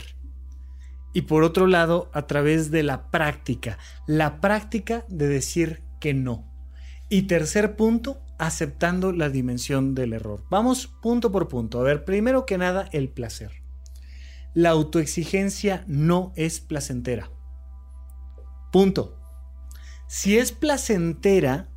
y 1.13 1.23
por 1.23 1.43
otro 1.43 1.67
lado 1.67 2.09
a 2.13 2.27
través 2.27 2.71
de 2.71 2.83
la 2.83 3.09
práctica, 3.09 3.77
la 4.07 4.41
práctica 4.41 5.05
de 5.09 5.27
decir 5.27 5.83
que 5.99 6.13
no. 6.13 6.45
Y 7.09 7.23
tercer 7.23 7.75
punto, 7.75 8.21
aceptando 8.37 9.11
la 9.11 9.29
dimensión 9.29 9.95
del 9.95 10.13
error. 10.13 10.45
Vamos 10.49 10.87
punto 10.87 11.31
por 11.31 11.47
punto. 11.47 11.79
A 11.79 11.83
ver, 11.83 12.05
primero 12.05 12.45
que 12.45 12.57
nada, 12.57 12.87
el 12.91 13.09
placer. 13.09 13.51
La 14.53 14.69
autoexigencia 14.69 15.83
no 15.87 16.31
es 16.35 16.59
placentera. 16.59 17.31
Punto. 18.71 19.19
Si 20.07 20.37
es 20.37 20.51
placentera, 20.51 21.69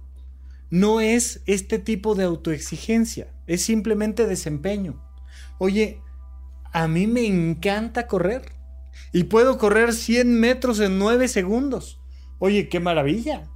no 0.71 1.01
es 1.01 1.43
este 1.47 1.79
tipo 1.79 2.15
de 2.15 2.25
autoexigencia, 2.25 3.35
es 3.47 3.63
simplemente 3.63 4.27
desempeño. 4.27 5.03
Oye, 5.59 6.01
a 6.73 6.89
mí 6.89 7.07
me 7.07 7.27
encanta 7.27 8.07
correr 8.07 8.53
y 9.13 9.25
puedo 9.25 9.59
correr 9.59 9.93
100 9.93 10.41
metros 10.41 10.81
en 10.81 10.99
9 10.99 11.29
segundos. 11.29 12.01
Oye, 12.39 12.69
qué 12.69 12.81
maravilla. 12.81 13.49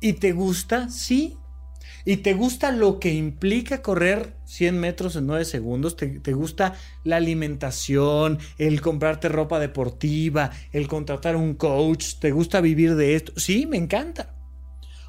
¿Y 0.00 0.14
te 0.14 0.32
gusta? 0.32 0.88
Sí. 0.88 1.36
¿Y 2.06 2.18
te 2.18 2.34
gusta 2.34 2.72
lo 2.72 2.98
que 2.98 3.14
implica 3.14 3.80
correr 3.80 4.36
100 4.44 4.78
metros 4.78 5.16
en 5.16 5.26
9 5.26 5.44
segundos? 5.44 5.96
¿Te, 5.96 6.06
¿Te, 6.20 6.32
gusta 6.32 6.74
la 7.02 7.16
alimentación, 7.16 8.38
el 8.58 8.80
comprarte 8.80 9.28
ropa 9.28 9.58
deportiva, 9.58 10.50
el 10.72 10.88
contratar 10.88 11.36
un 11.36 11.54
coach? 11.54 12.16
¿Te 12.20 12.32
gusta 12.32 12.60
vivir 12.60 12.94
de 12.96 13.14
esto? 13.14 13.32
Sí, 13.36 13.66
me 13.66 13.76
encanta. 13.76 14.34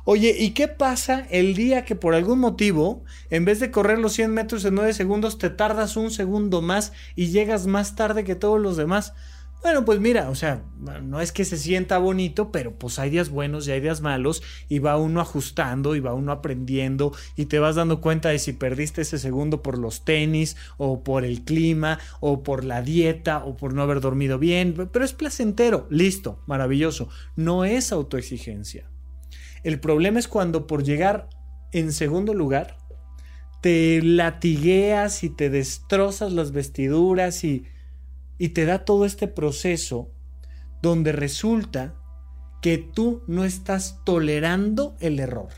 Oye, 0.08 0.36
¿y 0.38 0.52
qué 0.52 0.68
pasa 0.68 1.26
el 1.32 1.56
día 1.56 1.84
que 1.84 1.96
por 1.96 2.14
algún 2.14 2.38
motivo, 2.38 3.04
en 3.32 3.43
vez 3.43 3.60
de 3.60 3.72
correr 3.72 3.98
los 3.98 4.14
100 4.14 4.32
metros 4.32 4.64
en 4.64 4.76
9 4.76 4.93
segundos, 4.93 5.39
te 5.39 5.50
tardas 5.50 5.98
un 5.98 6.12
segundo 6.12 6.62
más 6.62 6.93
y 7.16 7.28
llegas 7.28 7.66
más 7.66 7.96
tarde 7.96 8.24
que 8.24 8.36
todos 8.36 8.62
los 8.62 8.78
demás? 8.78 9.14
Bueno, 9.62 9.84
pues 9.84 9.99
mira, 9.99 10.30
o 10.30 10.36
sea, 10.36 10.62
no 11.01 11.22
es 11.22 11.32
que 11.32 11.43
se 11.43 11.58
sienta 11.58 11.97
bonito, 11.97 12.51
pero 12.51 12.78
pues 12.78 12.99
hay 12.99 13.10
días 13.10 13.30
buenos 13.30 13.68
y 13.68 13.72
hay 13.72 13.82
días 13.82 14.01
malos 14.01 14.43
y 14.70 14.78
va 14.78 14.95
uno 14.95 15.22
ajustando 15.22 15.95
y 15.95 15.99
va 15.99 16.14
uno 16.14 16.32
aprendiendo 16.32 17.14
y 17.36 17.45
te 17.45 17.58
vas 17.58 17.76
dando 17.76 17.99
cuenta 17.99 18.30
de 18.30 18.38
si 18.38 18.53
perdiste 18.53 19.01
ese 19.01 19.18
segundo 19.18 19.64
por 19.64 19.80
los 19.80 20.06
tenis 20.06 20.56
o 20.78 21.03
por 21.03 21.26
el 21.26 21.43
clima 21.43 21.97
o 22.20 22.43
por 22.43 22.64
la 22.64 22.84
dieta 22.84 23.43
o 23.43 23.58
por 23.58 23.74
no 23.74 23.82
haber 23.82 24.01
dormido 24.01 24.38
bien, 24.38 24.76
pero 24.91 25.03
es 25.03 25.14
placentero, 25.14 25.88
listo, 25.89 26.43
maravilloso, 26.45 27.10
no 27.36 27.66
es 27.66 27.91
autoexigencia. 27.91 28.88
El 29.64 29.80
problema 29.80 30.20
es 30.20 30.28
cuando 30.28 30.68
por 30.68 30.84
llegar 30.84 31.28
en 31.72 31.91
segundo 31.91 32.36
lugar 32.36 32.78
te 33.62 33.99
latigueas 34.03 35.24
y 35.24 35.32
te 35.32 35.49
destrozas 35.49 36.32
las 36.32 36.51
vestiduras 36.51 37.43
y 37.43 37.66
y 38.38 38.50
te 38.50 38.66
da 38.66 38.86
todo 38.86 39.06
este 39.06 39.28
proceso 39.28 40.12
donde 40.82 41.12
resulta 41.12 41.96
que 42.62 42.78
tú 42.78 43.24
no 43.28 43.46
estás 43.46 44.02
tolerando 44.06 44.96
el 45.00 45.20
error. 45.20 45.50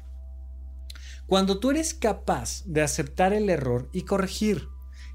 Cuando 1.25 1.59
tú 1.59 1.71
eres 1.71 1.93
capaz 1.93 2.63
de 2.65 2.81
aceptar 2.81 3.33
el 3.33 3.49
error 3.49 3.89
y 3.91 4.03
corregir, 4.03 4.67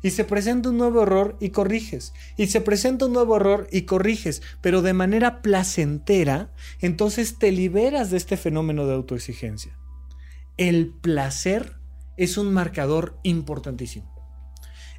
y 0.03 0.11
se 0.11 0.25
presenta 0.25 0.69
un 0.69 0.79
nuevo 0.79 1.03
error 1.03 1.37
y 1.41 1.51
corriges, 1.51 2.13
y 2.37 2.49
se 2.49 2.61
presenta 2.61 3.07
un 3.07 3.13
nuevo 3.13 3.37
error 3.37 3.69
y 3.71 3.83
corriges, 3.83 4.43
pero 4.61 4.83
de 4.83 4.93
manera 4.93 5.43
placentera, 5.43 6.53
entonces 6.81 7.39
te 7.39 7.53
liberas 7.53 8.11
de 8.11 8.17
este 8.17 8.37
fenómeno 8.37 8.87
de 8.87 8.95
autoexigencia. 8.95 9.79
El 10.57 10.93
placer 11.01 11.77
es 12.17 12.37
un 12.37 12.53
marcador 12.53 13.19
importantísimo. 13.23 14.13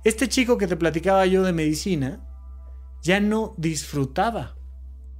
Este 0.03 0.27
chico 0.27 0.57
que 0.57 0.67
te 0.67 0.77
platicaba 0.77 1.25
yo 1.25 1.43
de 1.43 1.53
medicina, 1.53 2.25
ya 3.03 3.19
no 3.19 3.53
disfrutaba 3.57 4.55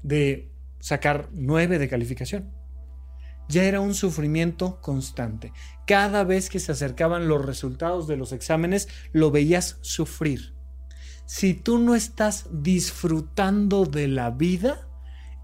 de 0.02 0.52
sacar 0.80 1.30
nueve 1.34 1.78
de 1.78 1.90
calificación. 1.90 2.52
Ya 3.50 3.64
era 3.64 3.82
un 3.82 3.94
sufrimiento 3.94 4.80
constante. 4.82 5.52
Cada 5.86 6.24
vez 6.24 6.50
que 6.50 6.60
se 6.60 6.72
acercaban 6.72 7.28
los 7.28 7.46
resultados 7.46 8.08
de 8.08 8.16
los 8.16 8.32
exámenes, 8.32 8.88
lo 9.12 9.32
veías 9.32 9.78
sufrir. 9.82 10.56
Si 11.26 11.54
tú 11.54 11.78
no 11.78 11.94
estás 11.94 12.48
disfrutando 12.52 13.86
de 13.86 14.08
la 14.08 14.32
vida, 14.32 14.88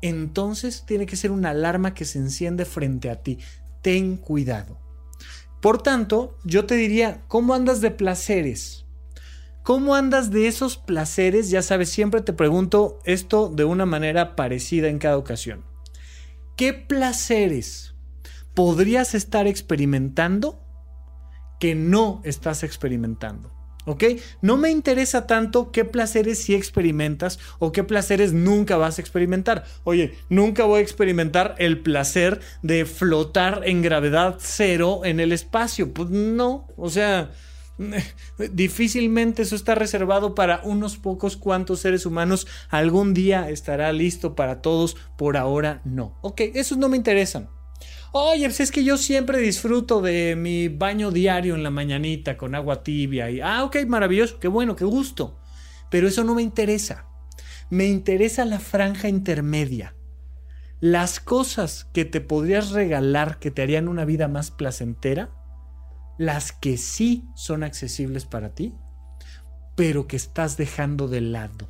entonces 0.02 0.86
tiene 0.86 1.06
que 1.06 1.18
ser 1.18 1.32
una 1.32 1.50
alarma 1.50 1.94
que 1.94 2.06
se 2.06 2.20
enciende 2.20 2.66
frente 2.66 3.10
a 3.10 3.22
ti. 3.22 3.38
ten 3.82 4.18
cuidado. 4.18 4.80
Por 5.62 5.82
tanto, 5.82 6.38
yo 6.44 6.66
te 6.66 6.76
diría, 6.76 7.24
¿cómo 7.28 7.54
andas 7.54 7.82
de 7.82 7.92
placeres? 7.92 8.86
¿Cómo 9.64 9.96
andas 9.96 10.32
de 10.32 10.48
esos 10.48 10.78
placeres? 10.78 11.50
Ya 11.50 11.62
sabes, 11.62 11.90
siempre 11.90 12.22
te 12.22 12.34
pregunto 12.34 13.00
esto 13.06 13.50
de 13.50 13.66
una 13.66 13.86
manera 13.86 14.36
parecida 14.36 14.88
en 14.88 15.00
cada 15.00 15.18
ocasión. 15.18 15.64
¿Qué 16.58 16.74
placeres 16.74 17.94
podrías 18.54 19.16
estar 19.16 19.48
experimentando 19.48 20.60
que 21.60 21.76
no 21.76 22.22
estás 22.24 22.64
experimentando? 22.64 23.52
¿Ok? 23.86 24.04
No 24.42 24.58
me 24.58 24.70
interesa 24.70 25.26
tanto 25.26 25.72
qué 25.72 25.86
placeres 25.86 26.40
sí 26.40 26.54
experimentas 26.54 27.40
o 27.60 27.72
qué 27.72 27.84
placeres 27.84 28.34
nunca 28.34 28.78
vas 28.78 28.98
a 28.98 29.02
experimentar. 29.02 29.66
Oye, 29.84 30.16
nunca 30.30 30.66
voy 30.66 30.80
a 30.80 30.84
experimentar 30.84 31.56
el 31.58 31.80
placer 31.80 32.40
de 32.62 32.86
flotar 32.86 33.62
en 33.66 33.82
gravedad 33.82 34.38
cero 34.40 35.02
en 35.06 35.20
el 35.20 35.32
espacio. 35.32 35.94
Pues 35.94 36.10
no, 36.10 36.68
o 36.78 36.90
sea, 36.90 37.32
difícilmente 38.52 39.44
eso 39.44 39.56
está 39.56 39.76
reservado 39.76 40.36
para 40.36 40.62
unos 40.64 40.98
pocos 40.98 41.38
cuantos 41.38 41.80
seres 41.80 42.06
humanos. 42.06 42.48
Algún 42.70 43.14
día 43.14 43.50
estará 43.50 43.92
listo 43.94 44.36
para 44.36 44.62
todos, 44.62 44.98
por 45.18 45.38
ahora 45.38 45.82
no. 45.86 46.18
Ok, 46.22 46.42
esos 46.54 46.78
no 46.78 46.90
me 46.90 46.98
interesan. 46.98 47.50
Oye, 48.12 48.46
pues 48.46 48.60
es 48.60 48.72
que 48.72 48.84
yo 48.84 48.98
siempre 48.98 49.38
disfruto 49.38 50.02
de 50.02 50.36
mi 50.36 50.68
baño 50.68 51.12
diario 51.12 51.54
en 51.56 51.64
la 51.64 51.70
mañanita 51.70 52.38
con 52.38 52.56
agua 52.56 52.84
tibia 52.84 53.30
y, 53.30 53.40
ah, 53.40 53.64
ok, 53.64 53.86
maravilloso, 53.88 54.40
qué 54.40 54.48
bueno, 54.48 54.76
qué 54.76 54.86
gusto. 54.86 55.40
Pero 55.92 56.08
eso 56.08 56.24
no 56.24 56.34
me 56.34 56.42
interesa. 56.42 57.06
Me 57.70 57.86
interesa 57.86 58.46
la 58.46 58.60
franja 58.60 59.10
intermedia. 59.10 59.96
Las 60.80 61.20
cosas 61.20 61.88
que 61.94 62.04
te 62.06 62.20
podrías 62.20 62.72
regalar 62.72 63.38
que 63.38 63.52
te 63.52 63.62
harían 63.62 63.88
una 63.88 64.06
vida 64.06 64.28
más 64.28 64.50
placentera, 64.50 65.30
las 66.20 66.52
que 66.52 66.78
sí 66.78 67.24
son 67.34 67.64
accesibles 67.64 68.26
para 68.26 68.54
ti, 68.54 68.76
pero 69.76 70.06
que 70.06 70.18
estás 70.18 70.58
dejando 70.58 71.08
de 71.08 71.22
lado. 71.22 71.70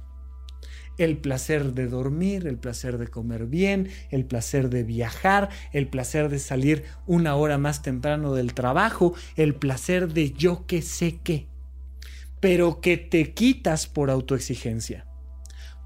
El 0.98 1.20
placer 1.20 1.76
de 1.76 1.88
dormir, 1.88 2.48
el 2.48 2.58
placer 2.58 2.98
de 2.98 3.08
comer 3.08 3.46
bien, 3.46 3.90
el 4.10 4.26
placer 4.26 4.70
de 4.70 4.84
viajar, 4.84 5.50
el 5.72 5.88
placer 5.88 6.30
de 6.30 6.40
salir 6.40 6.84
una 7.06 7.36
hora 7.36 7.60
más 7.60 7.84
temprano 7.84 8.34
del 8.34 8.56
trabajo, 8.56 9.14
el 9.36 9.54
placer 9.54 10.12
de 10.12 10.32
yo 10.32 10.66
que 10.66 10.82
sé 10.82 11.20
qué, 11.24 11.48
pero 12.40 12.82
que 12.82 12.98
te 12.98 13.36
quitas 13.36 13.86
por 13.86 14.10
autoexigencia 14.10 15.06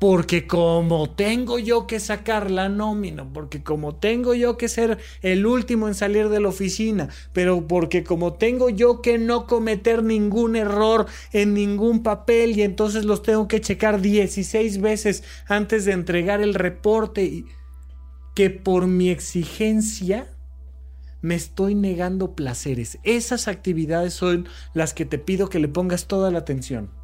porque 0.04 0.48
como 0.48 1.10
tengo 1.10 1.60
yo 1.60 1.88
que 1.88 2.02
sacar 2.02 2.52
la 2.52 2.68
nómina, 2.68 3.24
porque 3.24 3.64
como 3.64 3.96
tengo 3.96 4.34
yo 4.34 4.58
que 4.58 4.68
ser 4.68 4.98
el 5.22 5.46
último 5.46 5.88
en 5.88 5.96
salir 5.96 6.28
de 6.28 6.42
la 6.42 6.50
oficina, 6.50 7.08
pero 7.32 7.70
porque 7.70 8.04
como 8.04 8.34
tengo 8.34 8.70
yo 8.70 9.02
que 9.02 9.18
no 9.18 9.48
cometer 9.48 10.04
ningún 10.04 10.58
error 10.58 11.06
en 11.32 11.54
ningún 11.54 12.04
papel 12.04 12.58
y 12.58 12.64
entonces 12.64 13.06
los 13.06 13.22
tengo 13.22 13.48
que 13.48 13.62
checar 13.62 14.02
16 14.02 14.82
veces 14.82 15.24
antes 15.48 15.86
de 15.86 15.94
entregar 15.94 16.42
el 16.42 16.54
reporte, 16.54 17.46
que 18.36 18.50
por 18.50 18.88
mi 18.88 19.10
exigencia 19.10 20.28
me 21.22 21.36
estoy 21.36 21.76
negando 21.76 22.36
placeres. 22.36 23.00
Esas 23.04 23.48
actividades 23.48 24.14
son 24.14 24.50
las 24.74 24.94
que 24.94 25.06
te 25.06 25.18
pido 25.18 25.48
que 25.48 25.60
le 25.60 25.70
pongas 25.70 26.08
toda 26.08 26.30
la 26.30 26.40
atención 26.40 27.03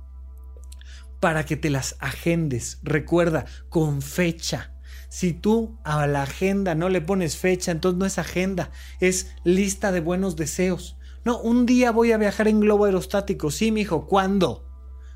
para 1.19 1.45
que 1.45 1.57
te 1.57 1.69
las 1.69 1.95
agendes. 1.99 2.79
Recuerda, 2.83 3.45
con 3.69 4.01
fecha. 4.01 4.73
Si 5.09 5.33
tú 5.33 5.79
a 5.83 6.05
la 6.07 6.23
agenda 6.23 6.75
no 6.75 6.89
le 6.89 7.01
pones 7.01 7.37
fecha, 7.37 7.71
entonces 7.71 7.97
no 7.97 8.05
es 8.05 8.19
agenda, 8.19 8.71
es 8.99 9.33
lista 9.43 9.91
de 9.91 10.01
buenos 10.01 10.35
deseos. 10.35 10.97
No, 11.25 11.39
un 11.39 11.65
día 11.65 11.91
voy 11.91 12.11
a 12.11 12.17
viajar 12.17 12.47
en 12.47 12.59
globo 12.59 12.85
aerostático. 12.85 13.51
Sí, 13.51 13.71
mijo, 13.71 14.07
¿cuándo? 14.07 14.67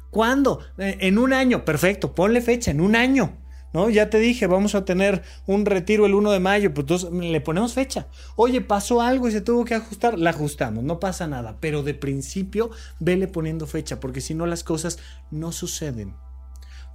¿Cuándo? 0.09 0.59
Eh, 0.77 0.97
en 1.01 1.17
un 1.17 1.31
año. 1.31 1.63
Perfecto, 1.63 2.13
ponle 2.15 2.41
fecha, 2.41 2.71
en 2.71 2.81
un 2.81 2.95
año. 2.95 3.42
¿No? 3.73 3.89
Ya 3.89 4.09
te 4.09 4.19
dije, 4.19 4.47
vamos 4.47 4.75
a 4.75 4.85
tener 4.85 5.23
un 5.47 5.65
retiro 5.65 6.05
el 6.05 6.13
1 6.13 6.31
de 6.31 6.39
mayo, 6.39 6.73
pues 6.73 7.03
le 7.11 7.41
ponemos 7.41 7.73
fecha. 7.73 8.07
Oye, 8.35 8.61
pasó 8.61 9.01
algo 9.01 9.27
y 9.27 9.31
se 9.31 9.41
tuvo 9.41 9.65
que 9.65 9.75
ajustar, 9.75 10.17
la 10.17 10.29
ajustamos, 10.29 10.83
no 10.83 10.99
pasa 10.99 11.27
nada, 11.27 11.57
pero 11.59 11.83
de 11.83 11.95
principio 11.95 12.69
vele 12.99 13.27
poniendo 13.27 13.67
fecha, 13.67 13.99
porque 13.99 14.21
si 14.21 14.35
no 14.35 14.45
las 14.45 14.63
cosas 14.63 14.99
no 15.31 15.51
suceden. 15.51 16.15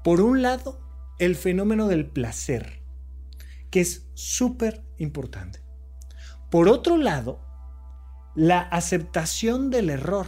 Por 0.04 0.20
un 0.20 0.42
lado, 0.42 0.80
el 1.18 1.34
fenómeno 1.34 1.88
del 1.88 2.06
placer, 2.06 2.80
que 3.70 3.80
es 3.80 4.06
súper 4.14 4.84
importante. 4.98 5.60
Por 6.50 6.68
otro 6.68 6.96
lado, 6.96 7.40
la 8.36 8.60
aceptación 8.60 9.68
del 9.68 9.90
error, 9.90 10.26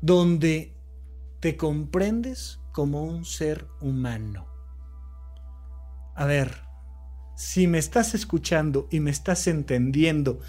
donde 0.00 0.74
te 1.40 1.56
comprendes 1.56 2.60
como 2.72 3.04
un 3.04 3.24
ser 3.24 3.68
humano 3.80 4.53
a 6.14 6.26
ver, 6.26 6.64
si 7.36 7.66
me 7.66 7.78
estás 7.78 8.14
escuchando 8.14 8.88
y 8.90 9.00
me 9.00 9.10
estás 9.10 9.46
entendiendo 9.46 10.40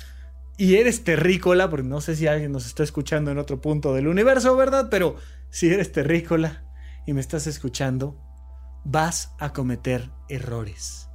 y 0.58 0.76
eres 0.76 1.04
terrícola, 1.04 1.70
porque 1.70 1.88
no 1.88 2.00
sé 2.00 2.16
si 2.16 2.28
alguien 2.28 2.52
nos 2.52 2.66
está 2.66 2.84
escuchando 2.84 3.32
en 3.32 3.38
otro 3.38 3.60
punto 3.60 3.94
del 3.94 4.08
universo, 4.08 4.56
¿verdad? 4.56 4.88
Pero 4.90 5.16
si 5.50 5.68
eres 5.68 5.92
terrícola 5.92 6.64
y 7.06 7.14
me 7.14 7.22
estás 7.22 7.48
escuchando, 7.48 8.22
vas 8.86 9.34
a 9.40 9.52
cometer 9.52 10.12
errores. 10.30 11.10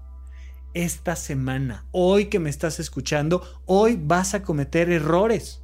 Esta 0.74 1.16
semana, 1.16 1.86
hoy 1.90 2.26
que 2.26 2.38
me 2.38 2.50
estás 2.50 2.80
escuchando, 2.80 3.42
hoy 3.64 3.98
vas 4.00 4.34
a 4.34 4.42
cometer 4.42 4.90
errores. 4.90 5.62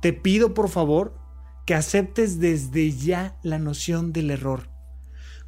Te 0.00 0.12
pido 0.12 0.54
por 0.54 0.68
favor 0.68 1.18
que 1.66 1.74
aceptes 1.74 2.38
desde 2.40 2.92
ya 2.92 3.36
la 3.42 3.58
noción 3.58 4.12
del 4.12 4.30
error. 4.30 4.70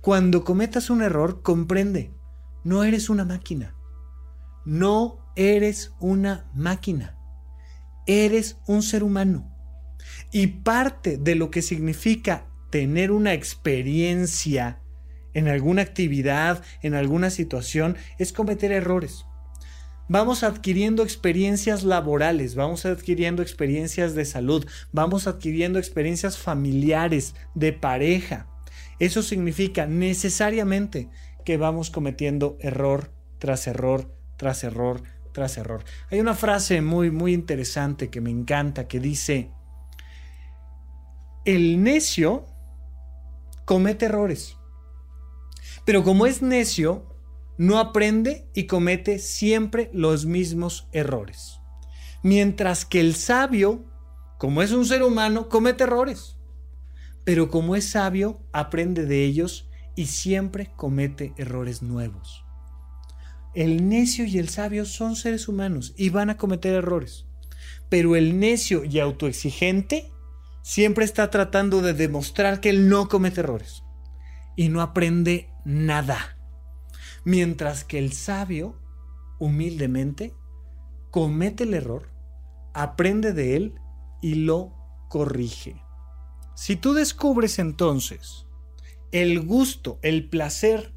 Cuando 0.01 0.45
cometas 0.45 0.91
un 0.91 1.03
error, 1.03 1.43
comprende 1.43 2.13
no 2.65 2.83
eres 2.83 3.11
una 3.11 3.25
máquina. 3.25 3.75
No 4.65 5.19
eres 5.37 5.93
una 6.01 6.51
máquina. 6.55 7.19
Eres 8.07 8.57
un 8.67 8.83
ser 8.83 9.03
humano. 9.03 9.51
Y 10.33 10.47
parte 10.49 11.19
de 11.19 11.35
lo 11.35 11.51
que 11.51 11.63
significa 11.63 12.47
tener 12.71 13.13
una 13.13 13.35
experiencia 13.35 14.81
en 15.35 15.49
alguna 15.49 15.83
actividad, 15.83 16.63
en 16.83 16.95
alguna 16.95 17.31
situación, 17.31 17.97
es 18.19 18.33
cometer 18.33 18.73
errores. 18.73 19.27
Vamos 20.09 20.43
adquiriendo 20.43 21.03
experiencias 21.03 21.83
laborales, 21.83 22.55
vamos 22.55 22.85
adquiriendo 22.85 23.43
experiencias 23.43 24.15
de 24.15 24.25
salud, 24.25 24.67
vamos 24.93 25.27
adquiriendo 25.27 25.79
experiencias 25.79 26.39
familiares, 26.39 27.35
de 27.55 27.73
pareja. 27.73 28.47
Eso 28.99 29.23
significa 29.23 29.87
necesariamente 29.87 31.09
que 31.45 31.57
vamos 31.57 31.91
cometiendo 31.91 32.57
error 32.61 33.13
tras 33.39 33.67
error, 33.67 34.11
tras 34.37 34.65
error, 34.65 35.03
tras 35.33 35.59
error. 35.59 35.85
Hay 36.11 36.21
una 36.21 36.35
frase 36.35 36.81
muy, 36.81 37.11
muy 37.11 37.35
interesante 37.35 38.09
que 38.11 38.21
me 38.21 38.31
encanta 38.31 38.89
que 38.89 39.01
dice, 39.01 39.51
el 41.45 41.83
necio 41.83 42.47
comete 43.65 44.07
errores, 44.07 44.57
pero 45.85 46.03
como 46.03 46.27
es 46.27 46.41
necio, 46.41 47.15
no 47.59 47.79
aprende 47.79 48.49
y 48.55 48.67
comete 48.67 49.19
siempre 49.19 49.91
los 49.93 50.27
mismos 50.27 50.89
errores. 50.93 51.61
Mientras 52.23 52.85
que 52.85 53.01
el 53.01 53.15
sabio, 53.15 53.85
como 54.39 54.63
es 54.63 54.73
un 54.73 54.87
ser 54.87 55.03
humano, 55.03 55.49
comete 55.49 55.85
errores, 55.85 56.37
pero 57.25 57.51
como 57.51 57.77
es 57.77 57.91
sabio, 57.91 58.41
aprende 58.53 59.05
de 59.07 59.25
ellos 59.25 59.69
y 59.97 60.07
siempre 60.07 60.73
comete 60.77 61.35
errores 61.37 61.83
nuevos. 61.83 62.45
El 63.55 63.89
necio 63.89 64.25
y 64.25 64.39
el 64.39 64.49
sabio 64.49 64.85
son 64.85 65.15
seres 65.15 65.47
humanos 65.47 65.95
y 65.97 66.11
van 66.11 66.31
a 66.31 66.37
cometer 66.37 66.75
errores. 66.75 67.27
Pero 67.89 68.17
el 68.17 68.41
necio 68.41 68.85
y 68.85 68.99
autoexigente 68.99 70.11
siempre 70.63 71.05
está 71.05 71.31
tratando 71.31 71.81
de 71.81 71.95
demostrar 71.95 72.61
que 72.61 72.71
él 72.71 72.89
no 72.89 73.09
comete 73.09 73.41
errores 73.41 73.85
y 74.57 74.69
no 74.69 74.81
aprende 74.81 75.51
nada. 75.65 76.37
Mientras 77.25 77.85
que 77.85 77.99
el 77.99 78.13
sabio, 78.13 78.81
humildemente, 79.39 80.35
comete 81.11 81.65
el 81.65 81.75
error, 81.75 82.11
aprende 82.73 83.33
de 83.33 83.57
él 83.57 83.75
y 84.21 84.35
lo 84.35 84.75
corrige. 85.09 85.81
Si 86.57 86.77
tú 86.77 86.93
descubres 86.93 87.59
entonces 87.59 88.44
el 89.15 89.41
gusto, 89.41 90.01
el 90.03 90.29
placer 90.29 90.93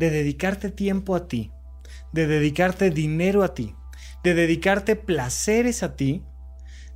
de 0.00 0.10
dedicarte 0.10 0.70
tiempo 0.70 1.14
a 1.14 1.28
ti, 1.28 1.52
de 2.12 2.26
dedicarte 2.26 2.90
dinero 2.90 3.44
a 3.44 3.54
ti, 3.54 3.76
de 4.24 4.34
dedicarte 4.34 4.96
placeres 4.96 5.84
a 5.84 5.94
ti, 5.94 6.24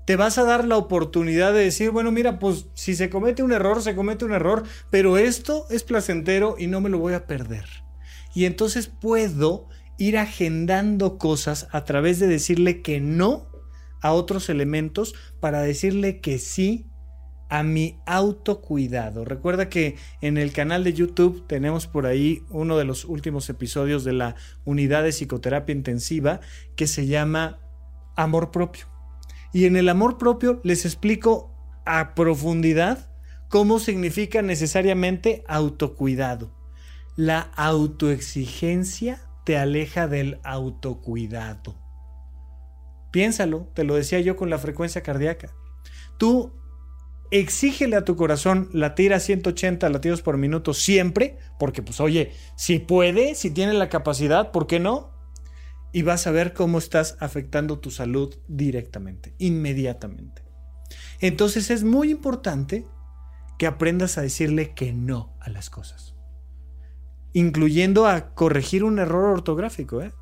te 0.04 0.16
vas 0.16 0.36
a 0.36 0.42
dar 0.42 0.64
la 0.64 0.76
oportunidad 0.76 1.52
de 1.52 1.60
decir, 1.60 1.90
bueno, 1.92 2.10
mira, 2.10 2.40
pues 2.40 2.66
si 2.74 2.96
se 2.96 3.08
comete 3.08 3.44
un 3.44 3.52
error, 3.52 3.82
se 3.82 3.94
comete 3.94 4.24
un 4.24 4.32
error, 4.32 4.64
pero 4.90 5.16
esto 5.16 5.66
es 5.70 5.84
placentero 5.84 6.56
y 6.58 6.66
no 6.66 6.80
me 6.80 6.88
lo 6.88 6.98
voy 6.98 7.14
a 7.14 7.28
perder. 7.28 7.66
Y 8.34 8.44
entonces 8.44 8.88
puedo 8.88 9.68
ir 9.96 10.18
agendando 10.18 11.18
cosas 11.18 11.68
a 11.70 11.84
través 11.84 12.18
de 12.18 12.26
decirle 12.26 12.82
que 12.82 13.00
no 13.00 13.46
a 14.00 14.12
otros 14.12 14.48
elementos 14.48 15.14
para 15.38 15.60
decirle 15.60 16.20
que 16.20 16.40
sí 16.40 16.86
a 17.48 17.62
mi 17.62 17.98
autocuidado. 18.06 19.24
Recuerda 19.24 19.68
que 19.68 19.96
en 20.20 20.36
el 20.36 20.52
canal 20.52 20.84
de 20.84 20.92
YouTube 20.92 21.46
tenemos 21.46 21.86
por 21.86 22.06
ahí 22.06 22.42
uno 22.50 22.76
de 22.76 22.84
los 22.84 23.04
últimos 23.04 23.48
episodios 23.48 24.04
de 24.04 24.12
la 24.12 24.34
unidad 24.64 25.02
de 25.02 25.12
psicoterapia 25.12 25.74
intensiva 25.74 26.40
que 26.76 26.86
se 26.86 27.06
llama 27.06 27.58
Amor 28.16 28.50
propio. 28.50 28.86
Y 29.52 29.64
en 29.64 29.76
el 29.76 29.88
amor 29.88 30.18
propio 30.18 30.60
les 30.62 30.84
explico 30.84 31.54
a 31.86 32.14
profundidad 32.14 33.10
cómo 33.48 33.78
significa 33.78 34.42
necesariamente 34.42 35.42
autocuidado. 35.48 36.54
La 37.16 37.40
autoexigencia 37.56 39.20
te 39.44 39.56
aleja 39.56 40.06
del 40.06 40.38
autocuidado. 40.44 41.74
Piénsalo, 43.10 43.70
te 43.74 43.84
lo 43.84 43.94
decía 43.94 44.20
yo 44.20 44.36
con 44.36 44.50
la 44.50 44.58
frecuencia 44.58 45.02
cardíaca. 45.02 45.54
Tú 46.18 46.52
exígele 47.30 47.96
a 47.96 48.04
tu 48.04 48.16
corazón 48.16 48.68
latir 48.72 49.12
a 49.12 49.20
180 49.20 49.88
latidos 49.88 50.22
por 50.22 50.36
minuto 50.36 50.74
siempre, 50.74 51.38
porque 51.58 51.82
pues 51.82 52.00
oye, 52.00 52.32
si 52.56 52.78
puede, 52.78 53.34
si 53.34 53.50
tiene 53.50 53.74
la 53.74 53.88
capacidad, 53.88 54.50
¿por 54.50 54.66
qué 54.66 54.80
no? 54.80 55.10
Y 55.92 56.02
vas 56.02 56.26
a 56.26 56.30
ver 56.30 56.52
cómo 56.52 56.78
estás 56.78 57.16
afectando 57.20 57.78
tu 57.78 57.90
salud 57.90 58.34
directamente, 58.46 59.34
inmediatamente. 59.38 60.42
Entonces 61.20 61.70
es 61.70 61.84
muy 61.84 62.10
importante 62.10 62.86
que 63.58 63.66
aprendas 63.66 64.18
a 64.18 64.22
decirle 64.22 64.74
que 64.74 64.92
no 64.92 65.36
a 65.40 65.50
las 65.50 65.70
cosas, 65.70 66.14
incluyendo 67.32 68.06
a 68.06 68.34
corregir 68.34 68.84
un 68.84 68.98
error 68.98 69.32
ortográfico. 69.32 70.02
¿eh? 70.02 70.12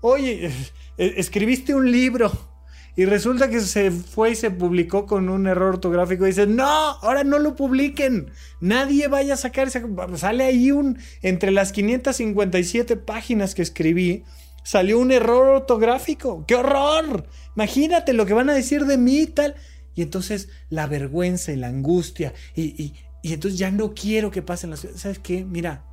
Oye, 0.00 0.50
escribiste 0.96 1.74
un 1.74 1.90
libro 1.90 2.57
y 2.98 3.04
resulta 3.04 3.48
que 3.48 3.60
se 3.60 3.92
fue 3.92 4.32
y 4.32 4.34
se 4.34 4.50
publicó 4.50 5.06
con 5.06 5.28
un 5.28 5.46
error 5.46 5.74
ortográfico 5.74 6.24
y 6.24 6.30
dices, 6.30 6.48
no, 6.48 6.66
ahora 6.66 7.22
no 7.22 7.38
lo 7.38 7.54
publiquen. 7.54 8.32
Nadie 8.60 9.06
vaya 9.06 9.34
a 9.34 9.36
sacar 9.36 9.68
ese... 9.68 9.84
Sale 10.16 10.42
ahí 10.42 10.72
un... 10.72 10.98
Entre 11.22 11.52
las 11.52 11.70
557 11.70 12.96
páginas 12.96 13.54
que 13.54 13.62
escribí, 13.62 14.24
salió 14.64 14.98
un 14.98 15.12
error 15.12 15.46
ortográfico. 15.46 16.44
¡Qué 16.48 16.56
horror! 16.56 17.28
Imagínate 17.54 18.14
lo 18.14 18.26
que 18.26 18.34
van 18.34 18.50
a 18.50 18.54
decir 18.54 18.84
de 18.84 18.98
mí 18.98 19.20
y 19.20 19.26
tal. 19.28 19.54
Y 19.94 20.02
entonces 20.02 20.48
la 20.68 20.88
vergüenza 20.88 21.52
y 21.52 21.56
la 21.56 21.68
angustia. 21.68 22.34
Y, 22.56 22.62
y, 22.82 22.94
y 23.22 23.32
entonces 23.32 23.60
ya 23.60 23.70
no 23.70 23.94
quiero 23.94 24.32
que 24.32 24.42
pasen 24.42 24.70
las. 24.70 24.88
¿Sabes 24.96 25.20
qué? 25.20 25.44
Mira, 25.44 25.84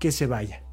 que 0.00 0.10
se 0.10 0.26
vaya. 0.26 0.63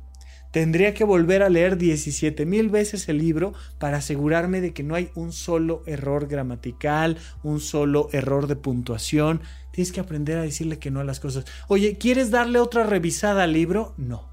Tendría 0.51 0.93
que 0.93 1.05
volver 1.05 1.43
a 1.43 1.49
leer 1.49 1.77
17 1.77 2.45
mil 2.45 2.69
veces 2.69 3.07
el 3.07 3.17
libro 3.17 3.53
para 3.79 3.97
asegurarme 3.97 4.59
de 4.59 4.73
que 4.73 4.83
no 4.83 4.95
hay 4.95 5.09
un 5.15 5.31
solo 5.31 5.81
error 5.85 6.27
gramatical, 6.27 7.17
un 7.41 7.61
solo 7.61 8.09
error 8.11 8.47
de 8.47 8.57
puntuación. 8.57 9.41
Tienes 9.71 9.93
que 9.93 10.01
aprender 10.01 10.37
a 10.37 10.43
decirle 10.43 10.77
que 10.77 10.91
no 10.91 10.99
a 10.99 11.05
las 11.05 11.21
cosas. 11.21 11.45
Oye, 11.69 11.97
¿quieres 11.97 12.31
darle 12.31 12.59
otra 12.59 12.83
revisada 12.83 13.43
al 13.43 13.53
libro? 13.53 13.93
No. 13.97 14.29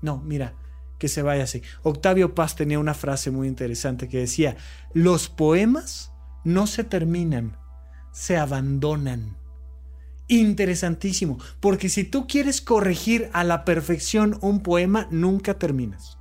No, 0.00 0.22
mira, 0.22 0.54
que 0.98 1.08
se 1.08 1.20
vaya 1.20 1.44
así. 1.44 1.62
Octavio 1.82 2.34
Paz 2.34 2.56
tenía 2.56 2.78
una 2.78 2.94
frase 2.94 3.30
muy 3.30 3.46
interesante 3.46 4.08
que 4.08 4.18
decía, 4.18 4.56
los 4.94 5.28
poemas 5.28 6.12
no 6.44 6.66
se 6.66 6.82
terminan, 6.82 7.58
se 8.10 8.38
abandonan 8.38 9.41
interesantísimo, 10.40 11.38
porque 11.60 11.88
si 11.88 12.04
tú 12.04 12.26
quieres 12.26 12.60
corregir 12.60 13.28
a 13.32 13.44
la 13.44 13.64
perfección 13.64 14.38
un 14.40 14.62
poema, 14.62 15.06
nunca 15.10 15.58
terminas. 15.58 16.18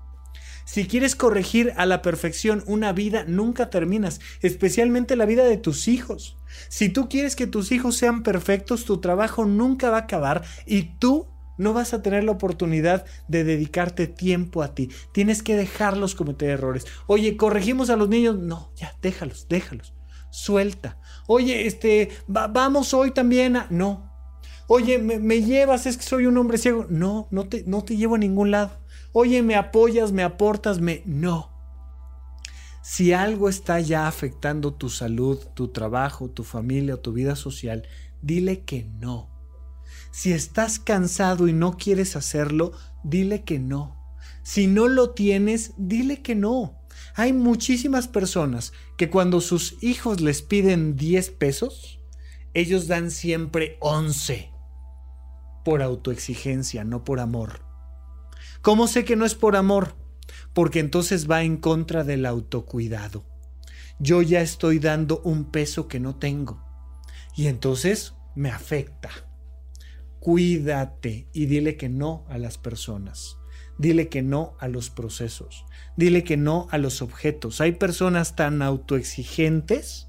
Si 0.65 0.85
quieres 0.85 1.15
corregir 1.15 1.73
a 1.75 1.85
la 1.85 2.01
perfección 2.01 2.63
una 2.65 2.93
vida, 2.93 3.25
nunca 3.27 3.69
terminas, 3.69 4.19
especialmente 4.41 5.15
la 5.15 5.25
vida 5.25 5.43
de 5.43 5.57
tus 5.57 5.87
hijos. 5.87 6.37
Si 6.69 6.89
tú 6.89 7.09
quieres 7.09 7.35
que 7.35 7.47
tus 7.47 7.71
hijos 7.71 7.95
sean 7.97 8.23
perfectos, 8.23 8.85
tu 8.85 8.99
trabajo 8.99 9.45
nunca 9.45 9.89
va 9.89 9.97
a 9.97 10.01
acabar 10.01 10.43
y 10.65 10.97
tú 10.99 11.27
no 11.57 11.73
vas 11.73 11.93
a 11.93 12.01
tener 12.01 12.23
la 12.23 12.31
oportunidad 12.31 13.05
de 13.27 13.43
dedicarte 13.43 14.07
tiempo 14.07 14.63
a 14.63 14.73
ti. 14.73 14.89
Tienes 15.13 15.43
que 15.43 15.55
dejarlos 15.55 16.15
cometer 16.15 16.49
errores. 16.49 16.85
Oye, 17.07 17.37
corregimos 17.37 17.89
a 17.89 17.97
los 17.97 18.09
niños. 18.09 18.37
No, 18.39 18.71
ya, 18.75 18.95
déjalos, 19.01 19.47
déjalos. 19.49 19.93
Suelta. 20.31 20.97
Oye, 21.27 21.67
este, 21.67 22.09
vamos 22.27 22.95
hoy 22.95 23.11
también 23.11 23.55
a... 23.55 23.67
No. 23.69 24.09
Oye, 24.67 24.97
me, 24.97 25.41
llevas, 25.43 25.85
es 25.85 25.97
que 25.97 26.03
soy 26.03 26.25
un 26.25 26.37
hombre 26.37 26.57
ciego. 26.57 26.87
No, 26.89 27.27
no 27.29 27.47
te, 27.47 27.63
no 27.67 27.83
te 27.83 27.97
llevo 27.97 28.15
a 28.15 28.17
ningún 28.17 28.51
lado. 28.51 28.71
Oye, 29.11 29.43
me 29.43 29.55
apoyas, 29.55 30.11
me 30.11 30.23
aportas, 30.23 30.79
me... 30.79 31.03
No. 31.05 31.51
Si 32.81 33.13
algo 33.13 33.47
está 33.49 33.79
ya 33.79 34.07
afectando 34.07 34.73
tu 34.73 34.89
salud, 34.89 35.37
tu 35.53 35.67
trabajo, 35.67 36.29
tu 36.29 36.43
familia 36.43 36.97
tu 37.01 37.13
vida 37.13 37.35
social, 37.35 37.87
dile 38.21 38.63
que 38.63 38.85
no. 38.99 39.29
Si 40.11 40.33
estás 40.33 40.79
cansado 40.79 41.47
y 41.47 41.53
no 41.53 41.77
quieres 41.77 42.15
hacerlo, 42.15 42.71
dile 43.03 43.43
que 43.43 43.59
no. 43.59 44.01
Si 44.43 44.67
no 44.67 44.87
lo 44.87 45.11
tienes, 45.11 45.73
dile 45.77 46.21
que 46.21 46.35
no. 46.35 46.81
Hay 47.15 47.33
muchísimas 47.33 48.07
personas 48.07 48.73
que 49.01 49.09
cuando 49.09 49.41
sus 49.41 49.81
hijos 49.81 50.21
les 50.21 50.43
piden 50.43 50.95
10 50.95 51.31
pesos, 51.31 51.99
ellos 52.53 52.85
dan 52.85 53.09
siempre 53.09 53.77
11 53.79 54.51
por 55.65 55.81
autoexigencia, 55.81 56.83
no 56.83 57.03
por 57.03 57.19
amor. 57.19 57.65
¿Cómo 58.61 58.85
sé 58.85 59.03
que 59.03 59.15
no 59.15 59.25
es 59.25 59.33
por 59.33 59.55
amor? 59.55 59.95
Porque 60.53 60.77
entonces 60.77 61.27
va 61.27 61.41
en 61.41 61.57
contra 61.57 62.03
del 62.03 62.27
autocuidado. 62.27 63.25
Yo 63.97 64.21
ya 64.21 64.41
estoy 64.41 64.77
dando 64.77 65.19
un 65.23 65.45
peso 65.45 65.87
que 65.87 65.99
no 65.99 66.17
tengo. 66.17 66.63
Y 67.35 67.47
entonces 67.47 68.13
me 68.35 68.51
afecta. 68.51 69.09
Cuídate 70.19 71.27
y 71.33 71.47
dile 71.47 71.75
que 71.75 71.89
no 71.89 72.23
a 72.29 72.37
las 72.37 72.59
personas. 72.59 73.40
Dile 73.81 74.09
que 74.09 74.21
no 74.21 74.53
a 74.59 74.67
los 74.67 74.91
procesos. 74.91 75.65
Dile 75.97 76.23
que 76.23 76.37
no 76.37 76.67
a 76.69 76.77
los 76.77 77.01
objetos. 77.01 77.61
Hay 77.61 77.71
personas 77.71 78.35
tan 78.35 78.61
autoexigentes 78.61 80.07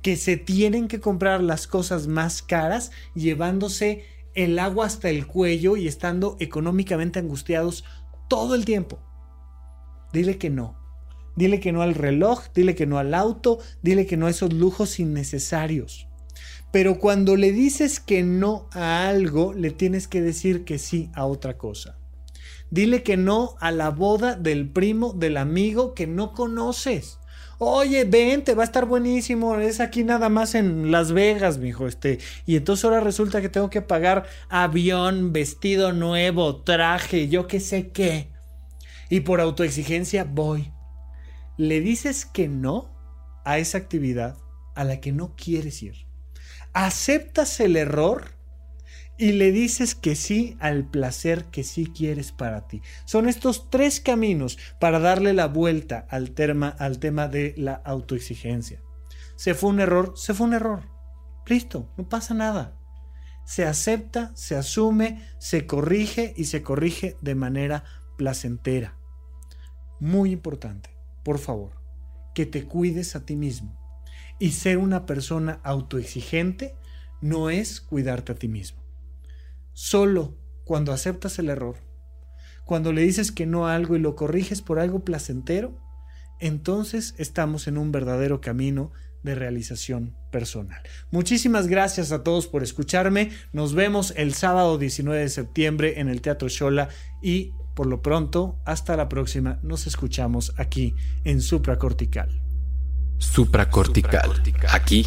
que 0.00 0.16
se 0.16 0.36
tienen 0.36 0.86
que 0.86 1.00
comprar 1.00 1.42
las 1.42 1.66
cosas 1.66 2.06
más 2.06 2.40
caras 2.40 2.92
llevándose 3.16 4.04
el 4.34 4.60
agua 4.60 4.86
hasta 4.86 5.10
el 5.10 5.26
cuello 5.26 5.76
y 5.76 5.88
estando 5.88 6.36
económicamente 6.38 7.18
angustiados 7.18 7.84
todo 8.28 8.54
el 8.54 8.64
tiempo. 8.64 9.00
Dile 10.12 10.38
que 10.38 10.48
no. 10.48 10.78
Dile 11.34 11.58
que 11.58 11.72
no 11.72 11.82
al 11.82 11.96
reloj, 11.96 12.44
dile 12.54 12.76
que 12.76 12.86
no 12.86 12.98
al 12.98 13.12
auto, 13.12 13.58
dile 13.82 14.06
que 14.06 14.16
no 14.16 14.28
a 14.28 14.30
esos 14.30 14.52
lujos 14.52 15.00
innecesarios. 15.00 16.06
Pero 16.70 17.00
cuando 17.00 17.34
le 17.34 17.50
dices 17.50 17.98
que 17.98 18.22
no 18.22 18.68
a 18.70 19.08
algo, 19.08 19.52
le 19.52 19.72
tienes 19.72 20.06
que 20.06 20.22
decir 20.22 20.64
que 20.64 20.78
sí 20.78 21.10
a 21.14 21.26
otra 21.26 21.58
cosa. 21.58 21.99
Dile 22.70 23.02
que 23.02 23.16
no 23.16 23.56
a 23.60 23.72
la 23.72 23.90
boda 23.90 24.36
del 24.36 24.68
primo, 24.68 25.12
del 25.12 25.36
amigo 25.36 25.94
que 25.94 26.06
no 26.06 26.32
conoces. 26.32 27.18
Oye, 27.58 28.04
ven, 28.04 28.42
te 28.42 28.54
va 28.54 28.62
a 28.62 28.64
estar 28.64 28.86
buenísimo. 28.86 29.56
Es 29.58 29.80
aquí 29.80 30.02
nada 30.02 30.30
más 30.30 30.54
en 30.54 30.90
Las 30.90 31.12
Vegas, 31.12 31.58
mijo. 31.58 31.86
Este. 31.86 32.18
Y 32.46 32.56
entonces 32.56 32.84
ahora 32.86 33.00
resulta 33.00 33.42
que 33.42 33.50
tengo 33.50 33.68
que 33.68 33.82
pagar 33.82 34.26
avión, 34.48 35.34
vestido 35.34 35.92
nuevo, 35.92 36.62
traje, 36.62 37.28
yo 37.28 37.46
qué 37.46 37.60
sé 37.60 37.90
qué. 37.90 38.28
Y 39.10 39.20
por 39.20 39.42
autoexigencia 39.42 40.24
voy. 40.24 40.72
Le 41.58 41.80
dices 41.80 42.24
que 42.24 42.48
no 42.48 42.88
a 43.44 43.58
esa 43.58 43.76
actividad 43.76 44.38
a 44.74 44.84
la 44.84 45.00
que 45.00 45.12
no 45.12 45.34
quieres 45.36 45.82
ir. 45.82 46.06
Aceptas 46.72 47.60
el 47.60 47.76
error 47.76 48.39
y 49.20 49.32
le 49.32 49.52
dices 49.52 49.94
que 49.94 50.16
sí 50.16 50.56
al 50.60 50.88
placer 50.88 51.44
que 51.50 51.62
sí 51.62 51.84
quieres 51.84 52.32
para 52.32 52.66
ti. 52.66 52.80
Son 53.04 53.28
estos 53.28 53.68
tres 53.68 54.00
caminos 54.00 54.56
para 54.78 54.98
darle 54.98 55.34
la 55.34 55.46
vuelta 55.46 56.06
al 56.08 56.30
tema, 56.30 56.68
al 56.70 56.98
tema 57.00 57.28
de 57.28 57.52
la 57.58 57.74
autoexigencia. 57.74 58.80
Se 59.36 59.52
fue 59.52 59.68
un 59.68 59.80
error, 59.80 60.14
se 60.16 60.32
fue 60.32 60.46
un 60.46 60.54
error. 60.54 60.84
Listo, 61.44 61.92
no 61.98 62.08
pasa 62.08 62.32
nada. 62.32 62.78
Se 63.44 63.66
acepta, 63.66 64.32
se 64.36 64.56
asume, 64.56 65.22
se 65.38 65.66
corrige 65.66 66.32
y 66.38 66.44
se 66.44 66.62
corrige 66.62 67.18
de 67.20 67.34
manera 67.34 67.84
placentera. 68.16 68.96
Muy 69.98 70.32
importante, 70.32 70.96
por 71.24 71.38
favor, 71.38 71.72
que 72.34 72.46
te 72.46 72.64
cuides 72.64 73.16
a 73.16 73.26
ti 73.26 73.36
mismo. 73.36 73.78
Y 74.38 74.52
ser 74.52 74.78
una 74.78 75.04
persona 75.04 75.60
autoexigente 75.62 76.74
no 77.20 77.50
es 77.50 77.82
cuidarte 77.82 78.32
a 78.32 78.34
ti 78.34 78.48
mismo. 78.48 78.79
Solo 79.82 80.36
cuando 80.64 80.92
aceptas 80.92 81.38
el 81.38 81.48
error, 81.48 81.76
cuando 82.66 82.92
le 82.92 83.00
dices 83.00 83.32
que 83.32 83.46
no 83.46 83.66
a 83.66 83.74
algo 83.74 83.96
y 83.96 83.98
lo 83.98 84.14
corriges 84.14 84.60
por 84.60 84.78
algo 84.78 85.06
placentero, 85.06 85.74
entonces 86.38 87.14
estamos 87.16 87.66
en 87.66 87.78
un 87.78 87.90
verdadero 87.90 88.42
camino 88.42 88.92
de 89.22 89.34
realización 89.34 90.14
personal. 90.30 90.82
Muchísimas 91.10 91.66
gracias 91.66 92.12
a 92.12 92.22
todos 92.22 92.46
por 92.46 92.62
escucharme. 92.62 93.30
Nos 93.54 93.72
vemos 93.74 94.12
el 94.18 94.34
sábado 94.34 94.76
19 94.76 95.18
de 95.18 95.30
septiembre 95.30 95.98
en 95.98 96.10
el 96.10 96.20
Teatro 96.20 96.48
Shola 96.48 96.90
y 97.22 97.54
Por 97.74 97.86
lo 97.86 98.02
pronto, 98.02 98.60
hasta 98.66 98.98
la 98.98 99.08
próxima, 99.08 99.60
nos 99.62 99.86
escuchamos 99.86 100.52
aquí 100.58 100.94
en 101.24 101.40
Supracortical. 101.40 102.42
Supracortical. 103.16 104.42
Aquí 104.68 105.06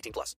18 0.01 0.11
plus. 0.13 0.35